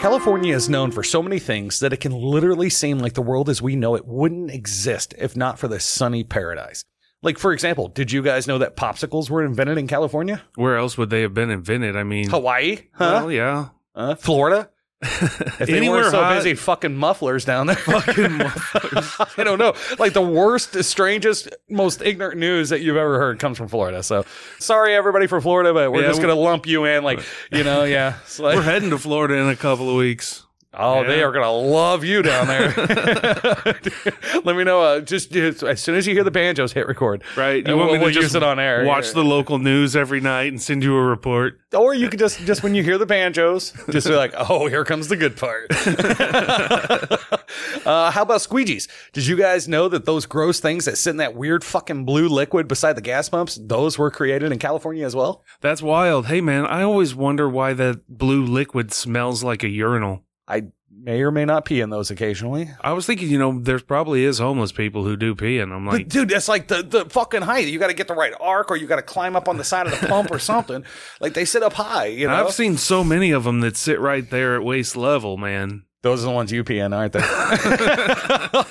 California 0.00 0.54
is 0.54 0.68
known 0.68 0.92
for 0.92 1.02
so 1.02 1.20
many 1.22 1.40
things 1.40 1.80
that 1.80 1.92
it 1.92 1.96
can 2.00 2.12
literally 2.12 2.70
seem 2.70 3.00
like 3.00 3.14
the 3.14 3.22
world 3.22 3.48
as 3.48 3.60
we 3.60 3.74
know 3.74 3.96
it 3.96 4.06
wouldn't 4.06 4.50
exist 4.50 5.12
if 5.18 5.36
not 5.36 5.58
for 5.58 5.66
this 5.66 5.84
sunny 5.84 6.22
paradise. 6.22 6.84
Like, 7.20 7.36
for 7.36 7.52
example, 7.52 7.88
did 7.88 8.12
you 8.12 8.22
guys 8.22 8.46
know 8.46 8.58
that 8.58 8.76
popsicles 8.76 9.28
were 9.28 9.44
invented 9.44 9.76
in 9.76 9.88
California? 9.88 10.40
Where 10.54 10.76
else 10.76 10.96
would 10.96 11.10
they 11.10 11.22
have 11.22 11.34
been 11.34 11.50
invented? 11.50 11.96
I 11.96 12.04
mean, 12.04 12.30
Hawaii? 12.30 12.76
Huh? 12.92 13.22
well, 13.22 13.32
yeah. 13.32 13.70
Uh, 13.92 14.14
Florida? 14.14 14.70
If 15.00 15.58
they 15.58 15.76
Anywhere 15.76 16.00
weren't 16.00 16.10
so 16.10 16.22
hot. 16.22 16.34
busy 16.38 16.54
fucking 16.54 16.96
mufflers 16.96 17.44
down 17.44 17.68
there. 17.68 17.76
Fucking 17.76 18.32
mufflers. 18.38 19.28
I 19.38 19.44
don't 19.44 19.58
know. 19.60 19.74
Like 19.98 20.12
the 20.12 20.22
worst, 20.22 20.82
strangest, 20.82 21.48
most 21.70 22.02
ignorant 22.02 22.38
news 22.38 22.70
that 22.70 22.80
you've 22.80 22.96
ever 22.96 23.18
heard 23.18 23.38
comes 23.38 23.58
from 23.58 23.68
Florida. 23.68 24.02
So 24.02 24.24
sorry 24.58 24.94
everybody 24.96 25.28
from 25.28 25.40
Florida, 25.42 25.72
but 25.72 25.92
we're 25.92 26.02
Yeah, 26.02 26.08
just 26.08 26.18
we- 26.20 26.26
gonna 26.26 26.40
lump 26.40 26.66
you 26.66 26.84
in 26.84 27.04
like, 27.04 27.20
you 27.52 27.62
know, 27.62 27.84
yeah. 27.84 28.16
It's 28.24 28.40
like, 28.40 28.56
We're 28.56 28.62
heading 28.62 28.90
to 28.90 28.98
Florida 28.98 29.34
in 29.34 29.48
a 29.48 29.56
couple 29.56 29.88
of 29.88 29.94
weeks. 29.96 30.44
Oh, 30.78 31.04
they 31.04 31.22
are 31.22 31.32
gonna 31.32 31.52
love 31.52 32.04
you 32.04 32.22
down 32.22 32.46
there. 32.46 32.68
Let 34.44 34.56
me 34.56 34.64
know. 34.64 34.80
Uh, 34.80 35.00
just, 35.00 35.32
just 35.32 35.62
as 35.62 35.80
soon 35.80 35.96
as 35.96 36.06
you 36.06 36.14
hear 36.14 36.24
the 36.24 36.30
banjos, 36.30 36.72
hit 36.72 36.86
record. 36.86 37.22
Right? 37.36 37.66
And 37.66 37.76
we'll, 37.76 37.98
we'll 37.98 38.10
use 38.10 38.34
it 38.34 38.42
on 38.42 38.58
air. 38.58 38.84
watch 38.84 39.12
the 39.12 39.24
local 39.24 39.58
news 39.58 39.96
every 39.96 40.20
night 40.20 40.48
and 40.48 40.60
send 40.60 40.82
you 40.82 40.96
a 40.96 41.02
report? 41.02 41.60
Or 41.74 41.92
you 41.92 42.08
could 42.08 42.18
just 42.18 42.40
just 42.40 42.62
when 42.62 42.74
you 42.74 42.82
hear 42.82 42.96
the 42.96 43.04
banjos, 43.04 43.72
just 43.90 44.06
be 44.06 44.14
like, 44.14 44.32
"Oh, 44.36 44.68
here 44.68 44.86
comes 44.86 45.08
the 45.08 45.16
good 45.16 45.36
part." 45.36 45.70
uh, 47.86 48.10
how 48.10 48.22
about 48.22 48.40
squeegees? 48.40 48.88
Did 49.12 49.26
you 49.26 49.36
guys 49.36 49.68
know 49.68 49.88
that 49.88 50.06
those 50.06 50.24
gross 50.24 50.60
things 50.60 50.86
that 50.86 50.96
sit 50.96 51.10
in 51.10 51.16
that 51.18 51.34
weird 51.34 51.62
fucking 51.62 52.06
blue 52.06 52.26
liquid 52.26 52.68
beside 52.68 52.94
the 52.94 53.02
gas 53.02 53.28
pumps, 53.28 53.58
those 53.60 53.98
were 53.98 54.10
created 54.10 54.50
in 54.50 54.58
California 54.58 55.04
as 55.04 55.14
well? 55.14 55.44
That's 55.60 55.82
wild. 55.82 56.26
Hey, 56.26 56.40
man, 56.40 56.64
I 56.64 56.82
always 56.82 57.14
wonder 57.14 57.48
why 57.48 57.74
that 57.74 58.08
blue 58.08 58.46
liquid 58.46 58.92
smells 58.92 59.44
like 59.44 59.62
a 59.62 59.68
urinal. 59.68 60.24
I 60.48 60.68
may 60.90 61.20
or 61.20 61.30
may 61.30 61.44
not 61.44 61.64
pee 61.66 61.80
in 61.82 61.90
those 61.90 62.10
occasionally. 62.10 62.70
I 62.80 62.92
was 62.94 63.04
thinking, 63.06 63.28
you 63.28 63.38
know, 63.38 63.58
there's 63.60 63.82
probably 63.82 64.24
is 64.24 64.38
homeless 64.38 64.72
people 64.72 65.04
who 65.04 65.14
do 65.16 65.34
pee, 65.34 65.58
and 65.58 65.72
I'm 65.72 65.84
But 65.84 65.92
like, 65.92 66.08
dude, 66.08 66.30
that's 66.30 66.48
like 66.48 66.68
the, 66.68 66.82
the 66.82 67.04
fucking 67.04 67.42
height. 67.42 67.68
You 67.68 67.78
got 67.78 67.88
to 67.88 67.94
get 67.94 68.08
the 68.08 68.14
right 68.14 68.32
arc, 68.40 68.70
or 68.70 68.76
you 68.76 68.86
got 68.86 68.96
to 68.96 69.02
climb 69.02 69.36
up 69.36 69.46
on 69.48 69.58
the 69.58 69.64
side 69.64 69.86
of 69.86 70.00
the 70.00 70.06
pump 70.08 70.30
or 70.30 70.38
something. 70.38 70.84
Like 71.20 71.34
they 71.34 71.44
sit 71.44 71.62
up 71.62 71.74
high. 71.74 72.06
You 72.06 72.26
know, 72.28 72.34
I've 72.34 72.52
seen 72.54 72.76
so 72.78 73.04
many 73.04 73.30
of 73.32 73.44
them 73.44 73.60
that 73.60 73.76
sit 73.76 74.00
right 74.00 74.28
there 74.30 74.56
at 74.56 74.64
waist 74.64 74.96
level, 74.96 75.36
man. 75.36 75.84
those 76.02 76.22
are 76.22 76.28
the 76.28 76.32
ones 76.32 76.50
you 76.50 76.64
pee 76.64 76.78
in, 76.78 76.92
aren't 76.94 77.12
they? 77.12 77.20
I 77.22 78.64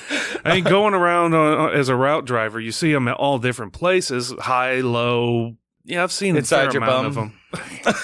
mean, 0.55 0.63
going 0.63 0.93
around 0.95 1.33
uh, 1.35 1.67
as 1.67 1.89
a 1.89 1.95
route 1.95 2.25
driver, 2.25 2.59
you 2.59 2.71
see 2.71 2.91
them 2.91 3.07
at 3.07 3.15
all 3.17 3.37
different 3.37 3.73
places, 3.73 4.33
high, 4.39 4.79
low. 4.81 5.55
Yeah, 5.83 6.03
I've 6.03 6.11
seen 6.11 6.35
Inside 6.37 6.69
a 6.69 6.71
fair 6.71 6.81
your 6.81 6.83
amount 6.83 7.15
bum. 7.15 7.33
of 7.53 7.95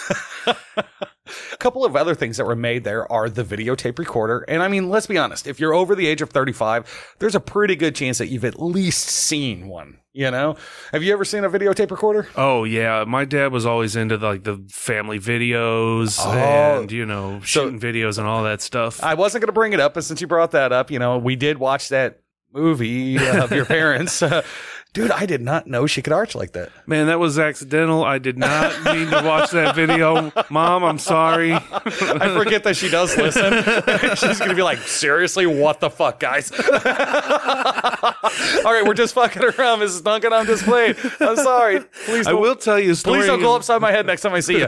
them. 0.45 0.55
A 1.53 1.57
couple 1.57 1.85
of 1.85 1.95
other 1.95 2.15
things 2.15 2.37
that 2.37 2.45
were 2.45 2.55
made 2.55 2.83
there 2.83 3.09
are 3.11 3.29
the 3.29 3.43
videotape 3.43 3.97
recorder. 3.97 4.43
And 4.47 4.61
I 4.61 4.67
mean, 4.67 4.89
let's 4.89 5.07
be 5.07 5.17
honest, 5.17 5.47
if 5.47 5.59
you're 5.59 5.73
over 5.73 5.95
the 5.95 6.07
age 6.07 6.21
of 6.21 6.29
35, 6.31 7.15
there's 7.19 7.35
a 7.35 7.39
pretty 7.39 7.75
good 7.75 7.95
chance 7.95 8.17
that 8.17 8.27
you've 8.27 8.45
at 8.45 8.59
least 8.61 9.07
seen 9.07 9.67
one. 9.67 9.99
You 10.15 10.29
know, 10.29 10.57
have 10.91 11.01
you 11.01 11.11
ever 11.11 11.25
seen 11.25 11.43
a 11.43 11.49
videotape 11.49 11.89
recorder? 11.89 12.27
Oh 12.35 12.65
yeah, 12.65 13.03
my 13.07 13.25
dad 13.25 13.51
was 13.51 13.65
always 13.65 13.95
into 13.95 14.17
like 14.17 14.43
the 14.43 14.63
family 14.69 15.19
videos 15.19 16.19
Oh. 16.21 16.31
and 16.81 16.91
you 16.91 17.03
know 17.05 17.39
shooting 17.43 17.79
videos 17.79 18.19
and 18.19 18.27
all 18.27 18.43
that 18.43 18.61
stuff. 18.61 19.01
I 19.03 19.15
wasn't 19.15 19.41
going 19.41 19.47
to 19.47 19.53
bring 19.53 19.73
it 19.73 19.79
up, 19.79 19.95
but 19.95 20.03
since 20.03 20.21
you 20.21 20.27
brought 20.27 20.51
that 20.51 20.71
up, 20.71 20.91
you 20.91 20.99
know, 20.99 21.17
we 21.17 21.35
did 21.35 21.57
watch 21.57 21.89
that 21.89 22.19
movie 22.53 23.17
of 23.27 23.51
your 23.51 23.65
parents. 23.77 24.21
Uh, 24.21 24.43
dude, 24.93 25.11
I 25.11 25.25
did 25.25 25.41
not 25.41 25.67
know 25.67 25.85
she 25.87 26.01
could 26.01 26.13
arch 26.13 26.35
like 26.35 26.53
that. 26.53 26.69
Man, 26.85 27.07
that 27.07 27.19
was 27.19 27.37
accidental. 27.39 28.03
I 28.03 28.19
did 28.19 28.37
not 28.37 28.71
mean 28.93 29.09
to 29.09 29.21
watch 29.23 29.51
that 29.51 29.75
video. 29.75 30.31
Mom, 30.49 30.83
I'm 30.83 30.99
sorry. 30.99 31.53
I 31.53 31.59
forget 32.37 32.63
that 32.63 32.77
she 32.77 32.89
does 32.89 33.17
listen. 33.17 33.53
She's 34.15 34.37
going 34.37 34.49
to 34.49 34.55
be 34.55 34.61
like, 34.61 34.77
seriously, 34.79 35.45
what 35.45 35.79
the 35.79 35.89
fuck, 35.89 36.19
guys? 36.19 36.51
All 38.65 38.71
right, 38.71 38.83
we're 38.85 38.93
just 38.93 39.15
fucking 39.15 39.43
around, 39.43 39.79
Mrs. 39.79 40.03
Duncan. 40.03 40.31
I'm 40.31 40.45
just 40.45 40.63
playing. 40.63 40.95
I'm 41.19 41.35
sorry. 41.37 41.81
Please 42.05 42.27
I 42.27 42.33
will 42.33 42.55
tell 42.55 42.79
you 42.79 42.91
a 42.91 42.95
story. 42.95 43.19
please 43.19 43.27
don't 43.27 43.41
go 43.41 43.55
upside 43.55 43.81
my 43.81 43.91
head 43.91 44.05
next 44.05 44.21
time 44.21 44.33
I 44.33 44.39
see 44.39 44.59
you. 44.59 44.67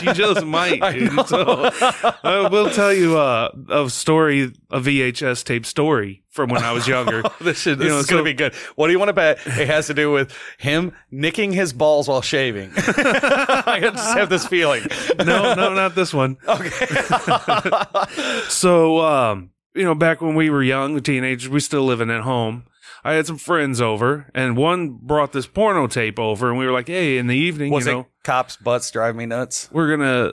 she 0.00 0.12
just 0.12 0.44
might. 0.44 0.80
Dude. 0.94 1.26
So, 1.28 1.70
I 2.24 2.48
will 2.50 2.70
tell 2.70 2.92
you 2.92 3.18
uh, 3.18 3.50
a 3.68 3.90
story, 3.90 4.52
a 4.70 4.80
VHS 4.80 5.44
tape 5.44 5.66
story 5.66 6.22
from 6.30 6.50
when 6.50 6.62
I 6.62 6.72
was 6.72 6.86
younger. 6.86 7.22
this 7.40 7.60
should, 7.62 7.78
this 7.78 7.86
You 7.86 7.90
know, 7.92 7.98
is 7.98 8.06
going 8.06 8.20
to 8.20 8.24
be 8.24 8.34
good. 8.34 8.54
What 8.76 8.86
do 8.88 8.92
you 8.92 8.98
want 8.98 9.08
to 9.08 9.12
bet? 9.14 9.38
It 9.46 9.66
has 9.66 9.86
to 9.88 9.94
do 9.94 10.12
with 10.12 10.32
him 10.58 10.92
nicking 11.10 11.52
his 11.52 11.72
balls 11.72 12.06
while 12.08 12.22
shaving. 12.22 12.70
I 12.76 13.78
just 13.80 14.16
have 14.16 14.28
this 14.28 14.46
feeling. 14.46 14.84
no, 15.18 15.54
no, 15.54 15.74
not 15.74 15.94
this 15.94 16.12
one. 16.14 16.36
Okay. 16.46 16.70
so, 18.48 19.00
um, 19.00 19.50
you 19.74 19.84
know, 19.84 19.94
back 19.94 20.20
when 20.20 20.34
we 20.34 20.50
were 20.50 20.62
young, 20.62 21.00
teenagers, 21.00 21.48
we 21.48 21.60
still 21.60 21.84
living 21.84 22.10
at 22.10 22.22
home. 22.22 22.64
I 23.04 23.12
had 23.14 23.26
some 23.26 23.38
friends 23.38 23.80
over, 23.80 24.30
and 24.34 24.56
one 24.56 24.98
brought 25.00 25.32
this 25.32 25.46
porno 25.46 25.86
tape 25.86 26.18
over, 26.18 26.50
and 26.50 26.58
we 26.58 26.66
were 26.66 26.72
like, 26.72 26.88
"Hey, 26.88 27.16
in 27.16 27.28
the 27.28 27.36
evening, 27.36 27.70
Was 27.72 27.86
you 27.86 27.92
it 27.92 27.94
know, 27.94 28.06
cops' 28.24 28.56
butts 28.56 28.90
drive 28.90 29.14
me 29.14 29.24
nuts? 29.24 29.68
we're 29.72 29.88
gonna." 29.96 30.32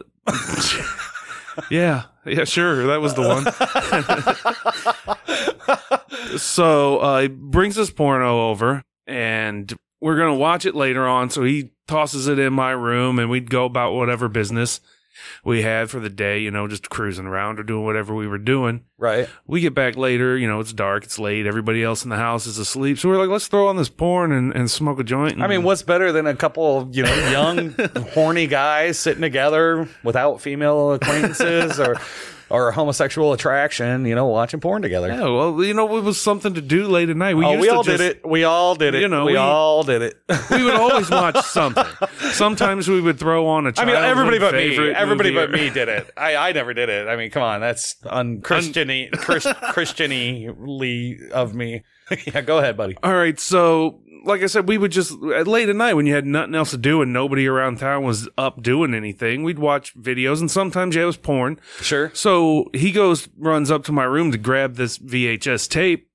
Yeah, 1.69 2.03
yeah, 2.25 2.43
sure. 2.43 2.87
That 2.87 3.01
was 3.01 3.13
the 3.13 3.21
one. 3.21 3.45
so 6.37 6.97
uh, 6.99 7.21
he 7.21 7.27
brings 7.27 7.75
his 7.75 7.91
porno 7.91 8.49
over, 8.49 8.83
and 9.07 9.73
we're 10.01 10.17
gonna 10.17 10.35
watch 10.35 10.65
it 10.65 10.75
later 10.75 11.07
on. 11.07 11.29
So 11.29 11.43
he 11.43 11.71
tosses 11.87 12.27
it 12.27 12.39
in 12.39 12.53
my 12.53 12.71
room, 12.71 13.19
and 13.19 13.29
we'd 13.29 13.49
go 13.49 13.65
about 13.65 13.93
whatever 13.93 14.27
business 14.27 14.81
we 15.43 15.61
had 15.61 15.89
for 15.89 15.99
the 15.99 16.09
day. 16.09 16.39
You 16.39 16.51
know, 16.51 16.67
just 16.67 16.89
cruising 16.89 17.25
around 17.25 17.59
or 17.59 17.63
doing 17.63 17.85
whatever 17.85 18.13
we 18.13 18.27
were 18.27 18.37
doing. 18.37 18.83
Right. 18.97 19.27
We 19.45 19.61
get 19.61 19.75
back 19.75 19.97
later. 19.97 20.37
You 20.37 20.47
know, 20.47 20.59
it's 20.59 20.73
dark, 20.73 21.03
it's 21.03 21.19
late. 21.19 21.45
Everybody 21.45 21.83
else 21.83 22.03
in 22.03 22.09
the 22.09 22.15
house 22.15 22.47
is 22.47 22.57
asleep. 22.57 22.97
So 22.97 23.09
we're 23.09 23.17
like, 23.17 23.29
let's 23.29 23.47
throw 23.47 23.67
on 23.67 23.75
this 23.75 23.89
porn 23.89 24.31
and, 24.31 24.53
and 24.55 24.71
smoke 24.71 24.99
a 24.99 25.03
joint. 25.03 25.41
I 25.41 25.47
mean, 25.47 25.63
what's 25.63 25.83
better 25.83 26.11
than 26.11 26.27
a 26.27 26.35
couple 26.35 26.79
of, 26.79 26.95
you 26.95 27.03
know, 27.03 27.29
young, 27.29 27.75
horny 28.13 28.47
guys 28.47 28.97
sitting 28.97 29.21
together 29.21 29.89
without 30.03 30.41
female 30.41 30.93
acquaintances 30.93 31.79
or 31.79 31.97
or 32.49 32.71
homosexual 32.71 33.33
attraction, 33.33 34.05
you 34.05 34.15
know, 34.15 34.25
watching 34.27 34.59
porn 34.59 34.81
together. 34.81 35.07
yeah, 35.07 35.23
well, 35.23 35.63
you 35.63 35.73
know, 35.73 35.97
it 35.97 36.03
was 36.03 36.19
something 36.19 36.53
to 36.53 36.61
do 36.61 36.87
late 36.87 37.09
at 37.09 37.17
night. 37.17 37.35
We 37.35 37.45
oh, 37.45 37.51
used 37.51 37.61
we 37.61 37.67
to 37.67 37.75
all 37.75 37.83
just, 37.83 37.97
did 37.97 38.17
it. 38.17 38.27
We 38.27 38.43
all 38.43 38.75
did 38.75 38.95
it. 38.95 39.01
You 39.01 39.07
know, 39.07 39.25
we, 39.25 39.33
we- 39.33 39.37
all 39.37 39.83
did 39.83 40.01
it. 40.01 40.17
we 40.51 40.63
would 40.63 40.75
always 40.75 41.09
watch 41.09 41.43
something. 41.45 41.85
Sometimes 42.31 42.87
we 42.87 43.01
would 43.01 43.19
throw 43.19 43.47
on 43.47 43.67
a 43.67 43.73
I 43.77 43.85
mean, 43.85 43.95
everybody 43.95 44.39
but 44.39 44.53
me. 44.53 44.77
Everybody 44.93 45.31
but 45.31 45.49
or- 45.49 45.53
me 45.53 45.69
did 45.69 45.89
it. 45.89 46.09
I, 46.17 46.35
I 46.35 46.51
never 46.51 46.73
did 46.73 46.89
it. 46.89 47.07
I 47.07 47.15
mean, 47.15 47.31
come 47.31 47.43
on, 47.43 47.61
that's 47.61 47.95
unchristiany, 48.03 49.11
Chris, 49.17 49.45
Christiany 49.45 51.31
of 51.31 51.53
me. 51.53 51.83
yeah, 52.25 52.41
go 52.41 52.59
ahead, 52.59 52.77
buddy. 52.77 52.95
All 53.01 53.15
right, 53.15 53.39
so 53.39 53.99
like 54.25 54.41
I 54.41 54.47
said, 54.47 54.67
we 54.67 54.77
would 54.77 54.91
just 54.91 55.11
late 55.13 55.69
at 55.69 55.75
night 55.75 55.93
when 55.93 56.05
you 56.05 56.13
had 56.13 56.25
nothing 56.25 56.55
else 56.55 56.71
to 56.71 56.77
do 56.77 57.01
and 57.01 57.13
nobody 57.13 57.47
around 57.47 57.79
town 57.79 58.03
was 58.03 58.27
up 58.37 58.61
doing 58.61 58.93
anything, 58.93 59.43
we'd 59.43 59.59
watch 59.59 59.95
videos 59.95 60.39
and 60.39 60.49
sometimes 60.49 60.95
yeah, 60.95 61.03
it 61.03 61.05
was 61.05 61.17
porn. 61.17 61.59
Sure. 61.81 62.11
So 62.13 62.69
he 62.73 62.91
goes, 62.91 63.29
runs 63.37 63.71
up 63.71 63.83
to 63.85 63.91
my 63.91 64.03
room 64.03 64.31
to 64.31 64.37
grab 64.37 64.75
this 64.75 64.97
VHS 64.97 65.69
tape. 65.69 66.09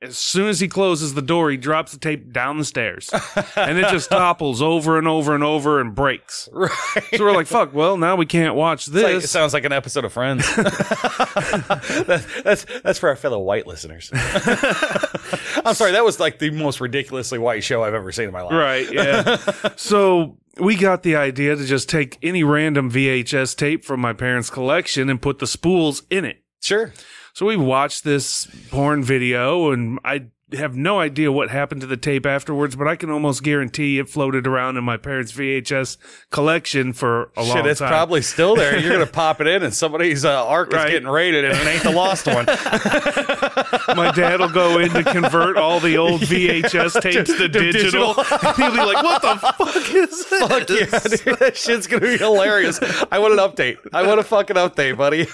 As 0.00 0.16
soon 0.16 0.48
as 0.48 0.60
he 0.60 0.68
closes 0.68 1.14
the 1.14 1.22
door, 1.22 1.50
he 1.50 1.56
drops 1.56 1.90
the 1.90 1.98
tape 1.98 2.32
down 2.32 2.58
the 2.58 2.64
stairs, 2.64 3.10
and 3.56 3.78
it 3.78 3.88
just 3.88 4.08
topples 4.10 4.62
over 4.62 4.96
and 4.96 5.08
over 5.08 5.34
and 5.34 5.42
over 5.42 5.80
and 5.80 5.92
breaks. 5.92 6.48
Right. 6.52 6.70
So 7.16 7.24
we're 7.24 7.34
like, 7.34 7.48
"Fuck!" 7.48 7.74
Well, 7.74 7.96
now 7.96 8.14
we 8.14 8.24
can't 8.24 8.54
watch 8.54 8.86
this. 8.86 9.02
like- 9.02 9.24
it 9.24 9.26
sounds 9.26 9.52
like 9.52 9.64
an 9.64 9.72
episode 9.72 10.04
of 10.04 10.12
Friends. 10.12 10.46
that's, 10.56 12.42
that's 12.42 12.66
that's 12.82 12.98
for 13.00 13.08
our 13.08 13.16
fellow 13.16 13.40
white 13.40 13.66
listeners. 13.66 14.10
I'm 14.14 15.74
sorry, 15.74 15.90
that 15.92 16.04
was 16.04 16.20
like 16.20 16.38
the 16.38 16.50
most 16.50 16.80
ridiculously 16.80 17.40
white 17.40 17.64
show 17.64 17.82
I've 17.82 17.94
ever 17.94 18.12
seen 18.12 18.26
in 18.26 18.32
my 18.32 18.42
life. 18.42 18.52
Right, 18.52 18.92
yeah. 18.92 19.74
so 19.74 20.38
we 20.60 20.76
got 20.76 21.02
the 21.02 21.16
idea 21.16 21.56
to 21.56 21.64
just 21.64 21.88
take 21.88 22.18
any 22.22 22.44
random 22.44 22.90
VHS 22.90 23.56
tape 23.56 23.84
from 23.84 23.98
my 23.98 24.12
parents' 24.12 24.48
collection 24.50 25.10
and 25.10 25.20
put 25.20 25.40
the 25.40 25.46
spools 25.48 26.02
in 26.08 26.24
it. 26.24 26.42
Sure. 26.60 26.92
So 27.38 27.46
we 27.46 27.56
watched 27.56 28.02
this 28.02 28.48
porn 28.68 29.04
video, 29.04 29.70
and 29.70 30.00
I 30.04 30.24
have 30.54 30.74
no 30.74 30.98
idea 31.00 31.30
what 31.30 31.50
happened 31.50 31.82
to 31.82 31.86
the 31.86 31.96
tape 31.96 32.24
afterwards, 32.24 32.74
but 32.74 32.88
I 32.88 32.96
can 32.96 33.10
almost 33.10 33.42
guarantee 33.42 33.98
it 33.98 34.08
floated 34.08 34.46
around 34.46 34.76
in 34.78 34.84
my 34.84 34.96
parents' 34.96 35.30
VHS 35.32 35.98
collection 36.30 36.92
for 36.94 37.30
a 37.36 37.42
long 37.42 37.48
time. 37.54 37.56
Shit, 37.64 37.66
it's 37.72 37.80
probably 37.80 38.22
still 38.22 38.56
there. 38.56 38.78
You're 38.78 38.92
gonna 38.92 39.06
pop 39.12 39.40
it 39.40 39.46
in, 39.46 39.62
and 39.62 39.74
somebody's 39.74 40.24
uh, 40.24 40.46
arc 40.46 40.72
Right. 40.72 40.86
is 40.86 40.92
getting 40.92 41.08
raided, 41.08 41.44
and 41.44 41.56
it 41.58 41.66
ain't 41.66 41.82
the 41.82 41.90
lost 41.92 42.26
one. 42.26 42.46
my 43.96 44.10
dad 44.14 44.40
will 44.40 44.48
go 44.48 44.78
in 44.78 44.90
to 44.90 45.04
convert 45.04 45.56
all 45.56 45.80
the 45.80 45.96
old 45.98 46.20
VHS 46.22 47.00
tapes 47.02 47.30
to, 47.30 47.36
to 47.38 47.48
digital. 47.48 48.14
digital. 48.14 48.52
He'll 48.54 48.70
be 48.72 48.78
like, 48.78 49.02
"What 49.04 49.22
the 49.22 49.36
fuck 49.36 49.76
is 49.94 50.24
this?" 50.28 50.48
Fuck 50.48 50.68
yeah, 50.70 51.24
dude. 51.24 51.38
That 51.40 51.56
shit's 51.56 51.86
gonna 51.86 52.00
be 52.06 52.16
hilarious. 52.16 52.80
I 53.12 53.18
want 53.18 53.32
an 53.34 53.38
update. 53.40 53.76
I 53.92 54.06
want 54.06 54.20
a 54.20 54.22
fucking 54.22 54.56
update, 54.56 54.96
buddy. 54.96 55.26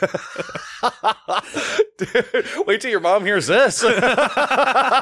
Dude, 1.99 2.67
wait 2.67 2.81
till 2.81 2.91
your 2.91 3.01
mom 3.01 3.25
hears 3.25 3.47
this. 3.47 3.83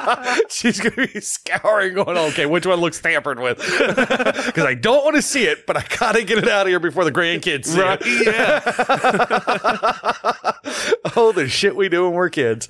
She's 0.49 0.81
gonna 0.81 1.07
be 1.09 1.21
scouring, 1.21 1.95
going, 1.95 2.17
"Okay, 2.17 2.47
which 2.47 2.67
one 2.67 2.81
looks 2.81 3.01
tampered 3.01 3.39
with?" 3.39 3.59
Because 4.53 4.65
I 4.65 4.75
don't 4.75 5.05
want 5.05 5.17
to 5.17 5.23
see 5.23 5.45
it, 5.45 5.67
but 5.67 5.77
I 5.77 5.85
gotta 5.99 6.25
get 6.25 6.39
it 6.39 6.49
out 6.49 6.63
of 6.67 6.69
here 6.69 6.81
before 6.81 7.05
the 7.05 7.13
grandkids 7.13 7.67
see 7.67 7.81
Right? 7.81 7.99
it. 8.03 8.27
Yeah. 8.27 8.63
oh, 11.17 11.33
the 11.33 11.49
shit 11.49 11.75
we 11.77 11.89
do 11.89 12.05
when 12.05 12.13
we're 12.15 12.31
kids. 12.31 12.69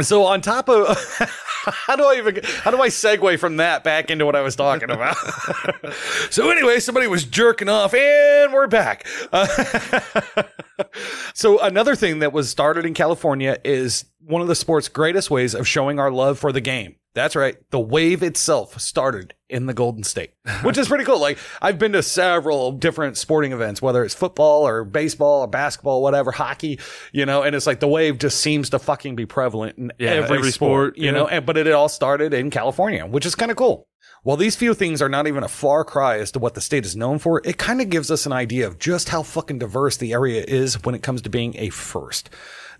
So 0.00 0.24
on 0.24 0.40
top 0.40 0.68
of 0.68 0.86
how 1.64 1.96
do 1.96 2.04
I 2.04 2.16
even 2.16 2.40
how 2.62 2.70
do 2.70 2.80
I 2.80 2.88
segue 2.88 3.38
from 3.38 3.56
that 3.56 3.84
back 3.84 4.10
into 4.10 4.24
what 4.24 4.36
I 4.36 4.42
was 4.42 4.56
talking 4.56 4.90
about? 4.90 5.16
so 6.30 6.50
anyway, 6.50 6.80
somebody 6.80 7.06
was 7.06 7.24
jerking 7.24 7.68
off, 7.68 7.94
and 7.94 8.52
we're 8.52 8.66
back. 8.66 9.06
Uh, 9.32 9.46
so 11.34 11.58
another 11.60 11.96
thing 11.96 12.20
that 12.20 12.32
was 12.32 12.48
started 12.48 12.86
in 12.86 12.94
California 12.94 13.58
is 13.64 14.04
one 14.20 14.42
of 14.42 14.48
the 14.48 14.54
sport's 14.54 14.88
greatest 14.88 15.30
ways 15.30 15.54
of 15.54 15.66
showing 15.66 15.98
our 15.98 16.10
love 16.10 16.38
for 16.38 16.52
the 16.52 16.60
game. 16.60 16.96
That's 17.18 17.34
right. 17.34 17.56
The 17.70 17.80
wave 17.80 18.22
itself 18.22 18.80
started 18.80 19.34
in 19.48 19.66
the 19.66 19.74
Golden 19.74 20.04
State, 20.04 20.34
which 20.62 20.78
is 20.78 20.86
pretty 20.86 21.02
cool. 21.02 21.20
Like 21.20 21.36
I've 21.60 21.76
been 21.76 21.90
to 21.92 22.02
several 22.02 22.70
different 22.70 23.16
sporting 23.16 23.50
events, 23.50 23.82
whether 23.82 24.04
it's 24.04 24.14
football 24.14 24.68
or 24.68 24.84
baseball 24.84 25.40
or 25.40 25.48
basketball, 25.48 26.00
whatever, 26.00 26.30
hockey, 26.30 26.78
you 27.10 27.26
know, 27.26 27.42
and 27.42 27.56
it's 27.56 27.66
like 27.66 27.80
the 27.80 27.88
wave 27.88 28.18
just 28.18 28.40
seems 28.40 28.70
to 28.70 28.78
fucking 28.78 29.16
be 29.16 29.26
prevalent 29.26 29.78
in 29.78 29.90
Yeah, 29.98 30.10
every, 30.10 30.38
every 30.38 30.50
sport, 30.52 30.96
you 30.96 31.06
yeah. 31.06 31.10
know, 31.10 31.26
and, 31.26 31.44
but 31.44 31.56
it 31.56 31.66
all 31.72 31.88
started 31.88 32.32
in 32.32 32.50
California, 32.50 33.04
which 33.04 33.26
is 33.26 33.34
kind 33.34 33.50
of 33.50 33.56
cool. 33.56 33.88
While 34.22 34.36
these 34.36 34.54
few 34.54 34.74
things 34.74 35.02
are 35.02 35.08
not 35.08 35.26
even 35.26 35.42
a 35.42 35.48
far 35.48 35.84
cry 35.84 36.18
as 36.18 36.30
to 36.32 36.38
what 36.38 36.54
the 36.54 36.60
state 36.60 36.84
is 36.84 36.94
known 36.94 37.18
for, 37.18 37.40
it 37.44 37.58
kind 37.58 37.80
of 37.80 37.88
gives 37.88 38.12
us 38.12 38.26
an 38.26 38.32
idea 38.32 38.66
of 38.66 38.78
just 38.78 39.08
how 39.08 39.24
fucking 39.24 39.58
diverse 39.58 39.96
the 39.96 40.12
area 40.12 40.44
is 40.46 40.84
when 40.84 40.94
it 40.94 41.02
comes 41.02 41.22
to 41.22 41.30
being 41.30 41.56
a 41.56 41.70
first. 41.70 42.30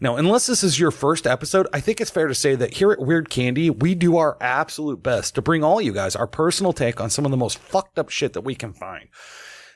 Now, 0.00 0.14
unless 0.14 0.47
this 0.47 0.62
is 0.62 0.78
your 0.78 0.93
first 0.93 1.26
episode, 1.26 1.67
I 1.73 1.81
think 1.81 2.00
it's 2.00 2.11
fair 2.11 2.28
to 2.28 2.35
say 2.35 2.55
that 2.55 2.75
here 2.75 2.93
at 2.93 3.00
Weird 3.00 3.31
Candy, 3.31 3.69
we 3.69 3.97
do 3.97 4.17
our 4.17 4.37
absolute 4.40 5.02
best 5.02 5.35
to 5.35 5.43
bring 5.43 5.64
all 5.64 5.81
you 5.81 5.93
guys 5.93 6.14
our 6.14 6.28
personal 6.28 6.73
take 6.73 7.00
on 7.00 7.11
some 7.11 7.25
of 7.25 7.33
the 7.33 7.37
most 7.37 7.59
fucked 7.59 7.99
up 7.99 8.09
shit 8.09 8.35
that 8.35 8.43
we 8.43 8.55
can 8.55 8.73
find. 8.73 9.09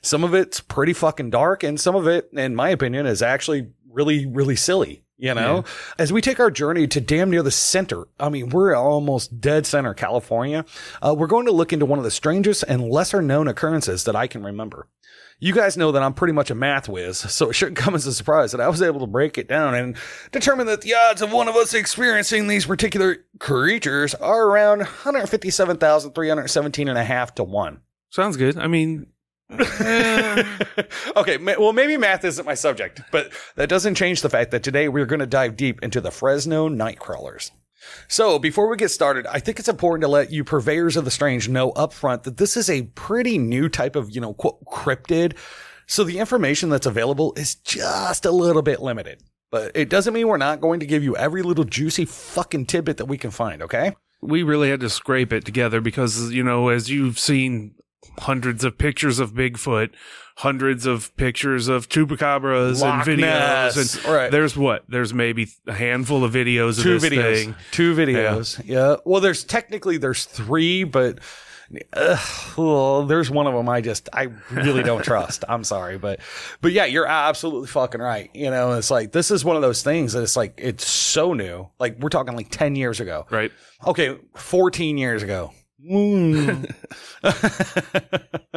Some 0.01 0.23
of 0.23 0.33
it's 0.33 0.61
pretty 0.61 0.93
fucking 0.93 1.31
dark, 1.31 1.65
and 1.65 1.81
some 1.81 1.97
of 1.97 2.07
it, 2.07 2.29
in 2.33 2.55
my 2.55 2.69
opinion, 2.69 3.07
is 3.07 3.21
actually 3.21 3.71
really, 3.91 4.27
really 4.27 4.55
silly. 4.55 5.03
You 5.23 5.35
know, 5.35 5.63
as 6.01 6.13
we 6.13 6.21
take 6.21 6.41
our 6.41 6.51
journey 6.51 6.89
to 6.89 7.01
damn 7.01 7.31
near 7.31 7.45
the 7.45 7.53
center, 7.53 8.09
I 8.19 8.29
mean, 8.29 8.49
we're 8.49 8.75
almost 8.75 9.41
dead 9.41 9.67
center 9.67 9.95
California. 9.95 10.65
Uh, 11.01 11.15
we're 11.17 11.29
going 11.29 11.47
to 11.47 11.53
look 11.53 11.73
into 11.73 11.87
one 11.87 12.01
of 12.01 12.05
the 12.05 12.11
strangest 12.11 12.65
and 12.67 12.91
lesser 12.91 13.23
known 13.23 13.47
occurrences 13.47 14.03
that 14.03 14.17
I 14.17 14.27
can 14.27 14.43
remember. 14.43 14.89
You 15.39 15.53
guys 15.53 15.77
know 15.77 15.93
that 15.93 16.03
I'm 16.03 16.15
pretty 16.15 16.33
much 16.33 16.51
a 16.51 16.57
math 16.57 16.89
whiz, 16.89 17.19
so 17.19 17.51
it 17.51 17.53
shouldn't 17.53 17.77
come 17.77 17.95
as 17.95 18.05
a 18.05 18.13
surprise 18.13 18.51
that 18.51 18.61
I 18.61 18.69
was 18.69 18.83
able 18.83 18.99
to 18.99 19.07
break 19.07 19.39
it 19.39 19.47
down 19.47 19.77
and 19.77 19.97
determine 20.33 20.67
that 20.67 20.81
the 20.81 20.95
odds 20.95 21.23
of 21.23 21.33
one 21.33 21.47
of 21.47 21.55
us 21.55 21.73
experiencing 21.73 22.49
these 22.49 22.67
particular 22.67 23.19
creatures 23.39 24.17
are 24.17 24.47
around 24.47 24.79
157,317 24.79 26.89
and 26.89 26.99
a 26.99 27.05
half 27.05 27.33
to 27.37 27.45
one. 27.45 27.83
Sounds 28.11 28.37
good. 28.37 28.59
I 28.59 28.67
mean, 28.67 29.07
okay, 31.17 31.37
ma- 31.39 31.55
well, 31.59 31.73
maybe 31.73 31.97
math 31.97 32.25
isn't 32.25 32.47
my 32.47 32.55
subject, 32.55 33.03
but 33.11 33.33
that 33.57 33.69
doesn't 33.69 33.97
change 33.97 34.23
the 34.23 34.31
fact 34.31 34.51
that 34.51 34.63
today 34.63 34.89
we're 34.89 35.07
going 35.07 35.21
to 35.21 35.27
dive 35.27 35.57
deep 35.57 35.83
into 35.83 36.01
the 36.01 36.11
Fresno 36.11 36.69
Nightcrawlers. 36.69 37.51
So, 38.09 38.39
before 38.39 38.69
we 38.69 38.77
get 38.77 38.91
started, 38.91 39.27
I 39.27 39.41
think 39.41 39.59
it's 39.59 39.69
important 39.69 40.03
to 40.03 40.09
let 40.09 40.31
you 40.31 40.45
purveyors 40.45 40.97
of 40.97 41.05
the 41.05 41.11
strange 41.11 41.49
know 41.49 41.71
up 41.73 41.93
front 41.93 42.23
that 42.23 42.37
this 42.37 42.57
is 42.57 42.71
a 42.71 42.83
pretty 42.83 43.39
new 43.39 43.69
type 43.69 43.97
of, 43.97 44.11
you 44.11 44.21
know, 44.21 44.35
quote, 44.35 44.65
cryptid. 44.65 45.37
So, 45.87 46.05
the 46.05 46.19
information 46.19 46.69
that's 46.71 46.87
available 46.87 47.35
is 47.37 47.57
just 47.57 48.25
a 48.25 48.31
little 48.31 48.63
bit 48.63 48.81
limited. 48.81 49.23
But 49.51 49.73
it 49.75 49.91
doesn't 49.91 50.15
mean 50.15 50.29
we're 50.29 50.37
not 50.39 50.61
going 50.61 50.81
to 50.81 50.87
give 50.87 51.03
you 51.03 51.17
every 51.17 51.43
little 51.43 51.65
juicy 51.65 52.05
fucking 52.05 52.67
tidbit 52.67 52.99
that 52.99 53.07
we 53.07 53.19
can 53.19 53.31
find, 53.31 53.63
okay? 53.63 53.95
we 54.23 54.45
really 54.45 54.71
had 54.71 54.81
to 54.81 54.89
scrape 54.89 55.33
it 55.33 55.45
together 55.45 55.81
because 55.81 56.31
you 56.33 56.43
know 56.43 56.69
as 56.69 56.89
you've 56.89 57.19
seen 57.19 57.75
hundreds 58.19 58.65
of 58.65 58.79
pictures 58.79 59.19
of 59.19 59.33
bigfoot 59.33 59.91
hundreds 60.37 60.87
of 60.87 61.15
pictures 61.17 61.69
of 61.69 61.89
chupacabras 61.89 62.81
Loch 62.81 63.07
and 63.07 63.19
videos 63.19 63.77
Ness, 63.77 64.05
and 64.05 64.05
right. 64.07 64.31
there's 64.31 64.57
what 64.57 64.85
there's 64.89 65.13
maybe 65.13 65.49
a 65.67 65.75
handful 65.75 66.25
of 66.25 66.33
videos 66.33 66.79
of 66.79 66.85
two 66.85 66.99
this 66.99 67.11
videos 67.11 67.35
thing 67.35 67.55
two 67.71 67.95
videos 67.95 68.61
yeah. 68.65 68.97
well 69.05 69.21
there's 69.21 69.45
technically 69.45 69.99
there's 69.99 70.25
three 70.25 70.85
but 70.85 71.19
uh, 71.95 72.19
well, 72.57 73.07
there's 73.07 73.31
one 73.31 73.47
of 73.47 73.55
them 73.55 73.69
I 73.69 73.81
just 73.81 74.09
I 74.13 74.29
really 74.51 74.83
don't 74.83 75.03
trust. 75.03 75.45
I'm 75.49 75.65
sorry, 75.65 75.99
but 75.99 76.21
but 76.61 76.73
yeah, 76.73 76.85
you're 76.85 77.07
absolutely 77.07 77.69
fucking 77.69 78.01
right. 78.01 78.31
You 78.35 78.51
know, 78.51 78.73
it's 78.73 78.91
like 78.91 79.13
this 79.13 79.31
is 79.31 79.45
one 79.45 79.57
of 79.57 79.63
those 79.63 79.83
things 79.83 80.13
that 80.13 80.23
it's 80.23 80.37
like 80.37 80.55
it's 80.59 80.87
so 80.87 81.33
new. 81.33 81.69
Like 81.79 81.99
we're 81.99 82.11
talking 82.11 82.37
like 82.37 82.51
10 82.51 82.77
years 82.77 83.01
ago. 83.01 83.27
right 83.31 83.53
Okay, 83.87 84.17
14 84.37 84.99
years 84.99 85.23
ago. 85.23 85.53
Mm. 85.91 86.75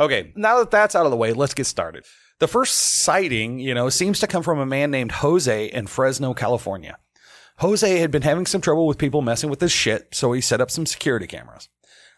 okay, 0.00 0.32
now 0.34 0.58
that 0.58 0.70
that's 0.70 0.94
out 0.94 1.04
of 1.04 1.10
the 1.10 1.16
way, 1.16 1.32
let's 1.32 1.54
get 1.54 1.66
started. 1.66 2.04
The 2.40 2.48
first 2.48 2.74
sighting, 2.74 3.58
you 3.58 3.74
know, 3.74 3.88
seems 3.88 4.20
to 4.20 4.26
come 4.26 4.42
from 4.42 4.58
a 4.58 4.66
man 4.66 4.90
named 4.90 5.12
Jose 5.12 5.66
in 5.66 5.86
Fresno, 5.86 6.34
California. 6.34 6.98
Jose 7.58 7.98
had 7.98 8.12
been 8.12 8.22
having 8.22 8.46
some 8.46 8.60
trouble 8.60 8.86
with 8.86 8.98
people 8.98 9.22
messing 9.22 9.50
with 9.50 9.60
his 9.60 9.72
shit, 9.72 10.14
so 10.14 10.32
he 10.32 10.40
set 10.40 10.60
up 10.60 10.70
some 10.70 10.86
security 10.86 11.26
cameras. 11.26 11.68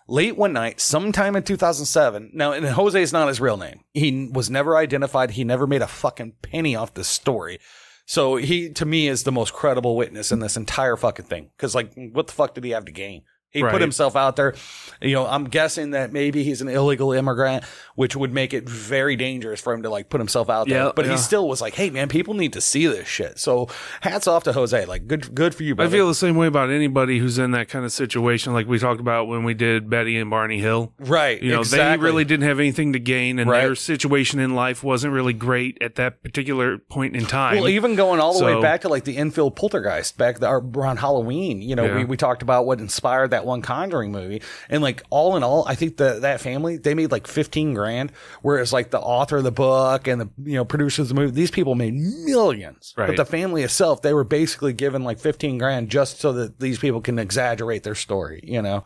Late 0.06 0.37
one 0.37 0.52
night, 0.52 0.80
sometime 0.80 1.37
in 1.37 1.42
2007. 1.42 2.32
Now, 2.35 2.52
and 2.52 2.66
Jose 2.66 3.00
is 3.00 3.12
not 3.12 3.28
his 3.28 3.40
real 3.40 3.56
name. 3.56 3.80
He 3.94 4.28
was 4.30 4.50
never 4.50 4.76
identified. 4.76 5.30
He 5.30 5.44
never 5.44 5.66
made 5.66 5.82
a 5.82 5.87
fucking 5.87 6.35
penny 6.42 6.75
off 6.75 6.94
this 6.94 7.09
story. 7.09 7.61
So 8.06 8.37
he, 8.37 8.70
to 8.70 8.85
me, 8.85 9.06
is 9.06 9.23
the 9.23 9.32
most 9.32 9.52
credible 9.52 9.97
witness 9.97 10.32
in 10.32 10.40
this 10.40 10.56
entire 10.56 10.97
fucking 10.97 11.26
thing. 11.26 11.50
Cause 11.59 11.76
like, 11.76 11.92
what 12.12 12.26
the 12.26 12.32
fuck 12.32 12.54
did 12.54 12.64
he 12.64 12.70
have 12.70 12.87
to 12.87 12.92
gain? 12.92 13.23
He 13.52 13.62
Right. 13.62 13.73
put 13.73 13.80
himself 13.80 14.14
out 14.16 14.37
there. 14.37 14.54
You 15.02 15.14
know, 15.14 15.26
I'm 15.26 15.45
guessing 15.45 15.90
that 15.92 16.12
maybe 16.12 16.45
he's 16.45 16.61
an 16.61 16.69
illegal 16.69 17.12
immigrant, 17.12 17.64
which 17.97 18.14
would 18.14 18.33
make 18.33 18.52
it 18.54 18.69
very 18.69 19.16
dangerous 19.16 19.61
for 19.61 19.73
him 19.73 19.83
to 19.83 19.90
like 19.90 20.09
put 20.09 20.21
himself 20.21 20.49
out 20.50 20.69
there. 20.69 20.85
Yeah, 20.87 20.92
but 20.95 21.07
yeah. 21.07 21.12
he 21.12 21.16
still 21.19 21.49
was 21.49 21.61
like, 21.61 21.75
"Hey, 21.75 21.90
man, 21.90 22.09
people 22.09 22.35
need 22.35 22.52
to 22.52 22.61
see 22.61 22.87
this 22.87 23.09
shit." 23.09 23.38
So, 23.38 23.69
hats 24.02 24.28
off 24.28 24.45
to 24.45 24.52
Jose. 24.52 24.85
Like, 24.85 25.07
good, 25.09 25.35
good 25.35 25.54
for 25.54 25.62
you. 25.64 25.75
I 25.78 25.88
feel 25.88 26.07
the 26.07 26.14
same 26.14 26.37
way 26.37 26.47
about 26.47 26.71
anybody 26.71 27.19
who's 27.19 27.38
in 27.38 27.50
that 27.52 27.69
kind 27.69 27.85
of 27.85 27.92
situation, 27.92 28.52
like 28.52 28.66
we 28.69 28.78
talked 28.78 29.00
about 29.00 29.26
when 29.26 29.42
we 29.42 29.54
did 29.54 29.88
Betty 29.90 30.16
and 30.19 30.30
Barney 30.30 30.61
Hill. 30.61 30.92
right. 31.00 31.42
You 31.42 31.52
know, 31.52 31.61
exactly. 31.61 31.97
they 31.97 32.04
really 32.04 32.25
didn't 32.25 32.47
have 32.47 32.61
anything 32.61 32.92
to 32.92 32.99
gain, 33.00 33.38
and 33.38 33.50
Right. 33.50 33.62
their 33.62 33.75
situation 33.75 34.38
in 34.38 34.54
life 34.54 34.85
wasn't 34.85 35.12
really 35.14 35.33
great 35.33 35.78
at 35.80 35.95
that 35.97 36.23
particular 36.23 36.78
point 36.78 37.16
in 37.16 37.25
time. 37.26 37.57
Well, 37.57 37.69
even 37.69 37.97
going 37.97 38.21
all 38.21 38.38
the 38.38 38.45
way 38.45 38.61
back 38.61 38.83
to 38.83 38.88
like 38.88 39.04
the 39.04 39.16
Enfield 39.16 39.57
poltergeist 39.57 40.16
back 40.19 40.37
around 40.42 40.99
Halloween, 40.99 41.62
you 41.62 41.75
know, 41.75 41.87
Yeah. 41.87 41.97
we, 41.97 42.04
we 42.04 42.16
talked 42.16 42.42
about 42.42 42.66
what 42.66 42.78
inspired 42.80 43.30
that 43.30 43.39
one 43.44 43.62
Conjuring 43.62 44.12
movie. 44.12 44.42
And 44.68 44.82
like 44.82 45.02
all 45.11 45.37
in 45.37 45.42
all, 45.42 45.64
I 45.66 45.75
think 45.75 45.97
that 45.99 46.23
that 46.23 46.40
family, 46.40 46.76
they 46.76 46.94
made 46.94 47.11
like 47.11 47.26
15 47.26 47.75
grand, 47.75 48.12
whereas 48.42 48.73
like 48.73 48.90
the 48.90 49.00
author 49.00 49.38
of 49.38 49.44
the 49.44 49.52
book 49.52 50.06
and 50.06 50.20
the, 50.20 50.30
you 50.44 50.54
know, 50.54 50.64
producers 50.64 51.11
of 51.11 51.16
the 51.16 51.20
movie, 51.20 51.32
these 51.32 51.50
people 51.50 51.75
made 51.75 51.94
millions. 51.94 52.92
But 52.97 53.16
the 53.16 53.25
family 53.25 53.62
itself, 53.62 54.02
they 54.02 54.14
were 54.14 54.25
basically 54.25 54.73
given 54.73 55.04
like 55.04 55.18
15 55.18 55.59
grand 55.59 55.90
just 55.90 56.20
so 56.20 56.32
that 56.35 56.61
these 56.61 56.78
people 56.78 57.00
can 57.00 57.18
exaggerate 57.18 57.82
their 57.82 57.94
story, 57.94 58.40
you 58.42 58.62
know? 58.62 58.85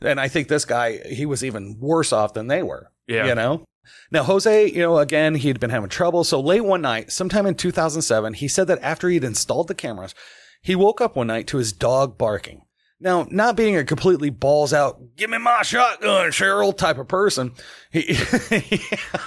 And 0.00 0.20
I 0.20 0.28
think 0.28 0.48
this 0.48 0.64
guy, 0.64 0.98
he 0.98 1.26
was 1.26 1.44
even 1.44 1.78
worse 1.80 2.12
off 2.12 2.34
than 2.34 2.48
they 2.48 2.62
were. 2.62 2.90
Yeah. 3.06 3.26
You 3.26 3.34
know? 3.34 3.64
Now, 4.10 4.22
Jose, 4.22 4.70
you 4.70 4.80
know, 4.80 4.98
again, 4.98 5.34
he 5.34 5.48
had 5.48 5.60
been 5.60 5.70
having 5.70 5.88
trouble. 5.88 6.24
So 6.24 6.40
late 6.40 6.64
one 6.64 6.82
night, 6.82 7.12
sometime 7.12 7.46
in 7.46 7.54
2007, 7.54 8.34
he 8.34 8.48
said 8.48 8.66
that 8.66 8.82
after 8.82 9.08
he'd 9.08 9.24
installed 9.24 9.68
the 9.68 9.74
cameras, 9.74 10.14
he 10.62 10.74
woke 10.74 11.00
up 11.00 11.16
one 11.16 11.26
night 11.26 11.46
to 11.48 11.58
his 11.58 11.72
dog 11.72 12.16
barking. 12.16 12.63
Now, 13.04 13.26
not 13.30 13.54
being 13.54 13.76
a 13.76 13.84
completely 13.84 14.30
balls 14.30 14.72
out, 14.72 15.14
give 15.14 15.28
me 15.28 15.36
my 15.36 15.60
shotgun, 15.60 16.30
Cheryl 16.30 16.74
type 16.74 16.96
of 16.96 17.06
person, 17.06 17.52
he, 17.90 18.06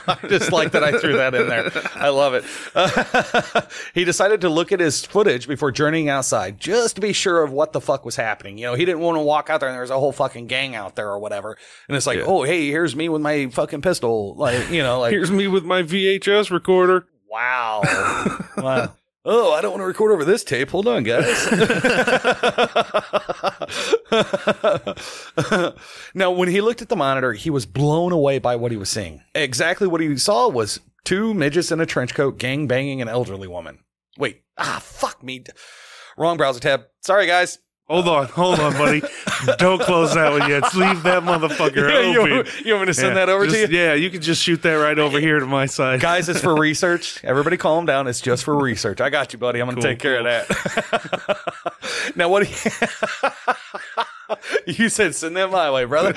I 0.08 0.18
just 0.28 0.52
like 0.52 0.72
that 0.72 0.84
I 0.84 0.98
threw 0.98 1.18
that 1.18 1.36
in 1.36 1.48
there. 1.48 1.72
I 1.94 2.10
love 2.10 2.34
it. 2.34 3.72
he 3.94 4.04
decided 4.04 4.42
to 4.42 4.50
look 4.50 4.72
at 4.72 4.80
his 4.80 5.06
footage 5.06 5.48
before 5.48 5.72
journeying 5.72 6.10
outside 6.10 6.60
just 6.60 6.96
to 6.96 7.02
be 7.02 7.14
sure 7.14 7.44
of 7.44 7.52
what 7.52 7.72
the 7.72 7.80
fuck 7.80 8.04
was 8.04 8.16
happening. 8.16 8.58
You 8.58 8.66
know, 8.66 8.74
he 8.74 8.84
didn't 8.84 9.02
want 9.02 9.16
to 9.16 9.22
walk 9.22 9.52
out 9.52 9.60
there 9.60 9.70
and 9.70 9.76
there 9.76 9.84
was 9.84 9.92
a 9.92 10.00
whole 10.00 10.12
fucking 10.12 10.48
gang 10.48 10.74
out 10.74 10.96
there 10.96 11.10
or 11.10 11.20
whatever. 11.20 11.56
And 11.88 11.96
it's 11.96 12.08
like, 12.08 12.20
oh, 12.26 12.42
hey, 12.42 12.68
here's 12.70 12.96
me 12.96 13.10
with 13.10 13.22
my 13.22 13.48
fucking 13.48 13.84
pistol. 13.84 14.34
Like, 14.34 14.72
you 14.72 14.82
know, 14.82 15.00
like, 15.00 15.12
Here's 15.18 15.30
me 15.30 15.48
with 15.48 15.64
my 15.64 15.84
VHS 15.84 16.50
recorder. 16.50 17.06
Wow. 17.30 17.84
wow. 18.58 18.94
Oh, 19.30 19.52
I 19.52 19.60
don't 19.60 19.72
want 19.72 19.82
to 19.82 19.86
record 19.86 20.14
over 20.14 20.24
this 20.24 20.42
tape. 20.46 20.70
Hold 20.70 20.88
on, 20.88 21.04
guys. 21.04 21.26
now, 26.16 26.32
when 26.32 26.48
he 26.48 26.62
looked 26.62 26.82
at 26.82 26.88
the 26.88 26.96
monitor, 26.96 27.34
he 27.34 27.50
was 27.50 27.66
blown 27.66 28.14
away 28.14 28.40
by 28.40 28.56
what 28.56 28.72
he 28.72 28.78
was 28.78 28.90
seeing. 28.90 29.22
Exactly 29.36 29.86
what 29.86 30.00
he 30.00 30.16
saw 30.16 30.48
was 30.48 30.80
two 31.04 31.34
midgets 31.34 31.74
in 31.74 31.82
a 31.82 31.86
trench 31.86 32.14
coat 32.14 32.38
gang 32.38 32.68
banging 32.68 33.02
an 33.02 33.10
elderly 33.10 33.50
woman. 33.50 33.80
Wait, 34.18 34.44
ah, 34.58 34.80
fuck 34.82 35.22
me. 35.22 35.44
Wrong 36.18 36.38
browser 36.38 36.62
tab. 36.62 36.84
Sorry, 37.02 37.28
guys. 37.28 37.60
Hold 37.90 38.10
on, 38.10 38.26
hold 38.28 38.60
on, 38.60 38.74
buddy. 38.74 39.02
Don't 39.60 39.82
close 39.82 40.14
that 40.14 40.34
one 40.38 40.50
yet. 40.50 40.74
Leave 40.76 41.04
that 41.04 41.24
motherfucker 41.24 42.12
you, 42.14 42.20
open. 42.20 42.52
you 42.66 42.74
want 42.74 42.82
me 42.82 42.88
to 42.88 42.94
send 42.94 43.10
Yeah, 43.16 43.26
that 43.26 43.30
over 43.30 43.46
just- 43.46 43.56
to 43.56 43.72
you? 43.72 43.78
Yeah, 43.78 43.94
you 43.94 44.10
can 44.10 44.22
just 44.22 44.44
shoot 44.44 44.62
that 44.64 44.74
right 44.74 45.00
over 45.00 45.22
here 45.22 45.40
to 45.40 45.46
my 45.46 45.68
side. 45.68 46.02
Guys, 46.02 46.28
it's 46.28 46.42
for 46.42 46.54
research. 46.60 47.24
Everybody 47.24 47.56
calm 47.56 47.86
down. 47.86 48.08
It's 48.08 48.20
just 48.20 48.44
for 48.44 48.58
research. 48.58 49.00
I 49.00 49.10
got 49.10 49.32
you, 49.32 49.40
buddy. 49.40 49.62
I'm 49.62 49.68
going 49.68 49.78
to 49.78 49.82
Cool, 49.82 49.92
take 49.92 50.00
care 50.00 50.18
of 50.18 50.26
that. 50.26 52.12
now, 52.18 52.28
what 52.28 52.46
do 52.46 52.50
you, 54.68 54.74
you 54.84 54.90
said 54.90 55.16
send 55.16 55.38
that 55.38 55.50
my 55.50 55.72
way, 55.72 55.86
brother. 55.86 56.14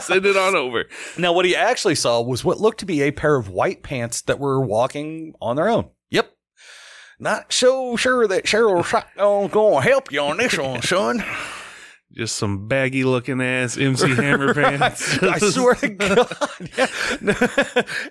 Send 0.00 0.26
it 0.26 0.36
on 0.36 0.56
over. 0.56 0.86
now, 1.16 1.32
what 1.32 1.44
he 1.44 1.54
actually 1.54 1.94
saw 1.94 2.20
was 2.20 2.44
what 2.44 2.58
looked 2.58 2.80
to 2.80 2.86
be 2.86 3.02
a 3.02 3.12
pair 3.12 3.36
of 3.36 3.48
white 3.48 3.84
pants 3.84 4.22
that 4.22 4.40
were 4.40 4.60
walking 4.60 5.34
on 5.40 5.54
their 5.54 5.68
own. 5.68 5.88
Not 7.22 7.52
so 7.52 7.96
sure 7.96 8.26
that 8.26 8.44
Cheryl 8.44 8.82
Shotgun's 8.82 9.52
going 9.52 9.82
to 9.82 9.88
help 9.88 10.10
you 10.10 10.20
on 10.20 10.38
this 10.38 10.56
one, 10.56 10.80
son. 10.80 11.22
Just 12.12 12.36
some 12.36 12.66
baggy 12.66 13.04
looking 13.04 13.40
ass 13.42 13.76
MC 13.76 14.08
Hammer 14.16 14.54
pants. 14.54 15.22
I 15.22 15.38
swear 15.38 15.74
to 15.76 15.88
God. 15.90 16.36
Yeah. 16.76 16.86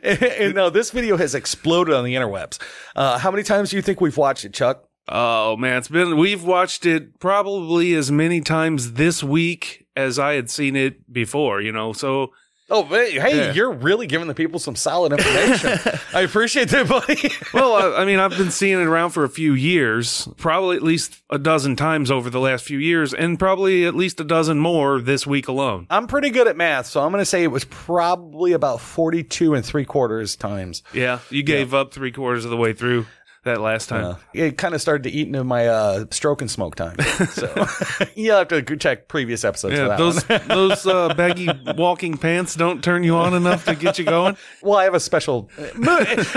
and, 0.04 0.24
and 0.24 0.56
now 0.56 0.70
this 0.70 0.92
video 0.92 1.18
has 1.18 1.34
exploded 1.36 1.94
on 1.94 2.06
the 2.06 2.14
interwebs. 2.14 2.60
Uh, 2.96 3.18
how 3.18 3.32
many 3.32 3.44
times 3.44 3.72
do 3.72 3.76
you 3.78 3.82
think 3.82 4.00
we've 4.00 4.16
watched 4.16 4.46
it, 4.46 4.54
Chuck? 4.54 4.86
Oh 5.08 5.58
man, 5.58 5.80
it's 5.80 5.88
been 5.88 6.16
we've 6.18 6.44
watched 6.44 6.86
it 6.86 7.20
probably 7.20 7.96
as 7.96 8.12
many 8.12 8.42
times 8.42 8.94
this 8.94 9.24
week 9.24 9.88
as 9.96 10.20
I 10.20 10.34
had 10.34 10.52
seen 10.52 10.76
it 10.76 11.12
before, 11.12 11.62
you 11.62 11.72
know. 11.72 11.94
So 11.94 12.28
Oh, 12.72 12.84
but 12.84 13.10
hey, 13.10 13.38
Yeah. 13.48 13.54
you're 13.54 13.72
really 13.72 14.06
giving 14.08 14.28
the 14.28 14.34
people 14.36 14.60
some 14.60 14.76
solid 14.76 15.12
information. 15.12 15.80
I 16.14 16.22
appreciate 16.22 16.70
that, 16.70 16.88
buddy. 16.88 17.32
well, 17.54 17.74
I, 17.74 18.02
I 18.02 18.06
mean, 18.06 18.20
I've 18.20 18.38
been 18.38 18.52
seeing 18.52 18.80
it 18.80 18.86
around 18.86 19.10
for 19.12 19.24
a 19.24 19.30
few 19.30 19.54
years, 19.54 20.28
probably 20.38 20.76
at 20.78 20.84
least 20.84 21.20
a 21.30 21.38
dozen 21.40 21.76
times 21.76 22.12
over 22.12 22.30
the 22.30 22.40
last 22.40 22.64
few 22.66 22.78
years, 22.78 23.14
and 23.14 23.40
probably 23.40 23.86
at 23.86 23.96
least 23.96 24.20
a 24.20 24.24
dozen 24.24 24.60
more 24.60 25.02
this 25.02 25.26
week 25.26 25.48
alone. 25.48 25.88
I'm 25.90 26.08
pretty 26.08 26.30
good 26.30 26.48
at 26.48 26.58
math, 26.58 26.86
so 26.88 27.02
I'm 27.02 27.12
going 27.12 27.22
to 27.22 27.26
say 27.26 27.44
it 27.44 27.48
was 27.48 27.66
probably 27.66 28.54
about 28.54 28.82
42 28.82 29.56
and 29.56 29.66
three 29.66 29.86
quarters 29.86 30.36
times. 30.36 30.84
Yeah, 30.94 31.20
you 31.30 31.44
gave 31.44 31.74
up 31.74 31.94
three 31.94 32.12
quarters 32.12 32.46
of 32.46 32.52
the 32.52 32.58
way 32.58 32.74
through 32.74 33.06
that 33.50 33.62
last 33.62 33.90
time. 33.90 34.16
It 34.34 34.58
kind 34.58 34.74
of 34.74 34.82
started 34.82 35.04
to 35.04 35.10
eat 35.10 35.28
into 35.28 35.44
my 35.44 35.68
uh, 35.68 36.06
stroke 36.12 36.42
and 36.42 36.50
smoke 36.50 36.76
time. 36.76 37.00
So 37.00 37.48
you'll 38.16 38.38
have 38.38 38.48
to 38.50 38.62
check 38.78 39.08
previous 39.08 39.44
episodes 39.44 39.76
yeah, 39.76 39.90
that 39.90 39.98
those 39.98 40.24
those 40.48 40.86
uh, 40.86 41.14
baggy 41.14 41.50
walking 41.76 42.18
pants 42.18 42.56
don't 42.56 42.84
turn 42.84 43.04
you 43.04 43.16
on 43.16 43.34
enough 43.34 43.66
to 43.66 43.76
get 43.76 44.00
you 44.00 44.06
going. 44.06 44.38
Well, 44.62 44.78
I 44.78 44.84
have 44.86 44.94
a 44.94 45.00
special. 45.00 45.50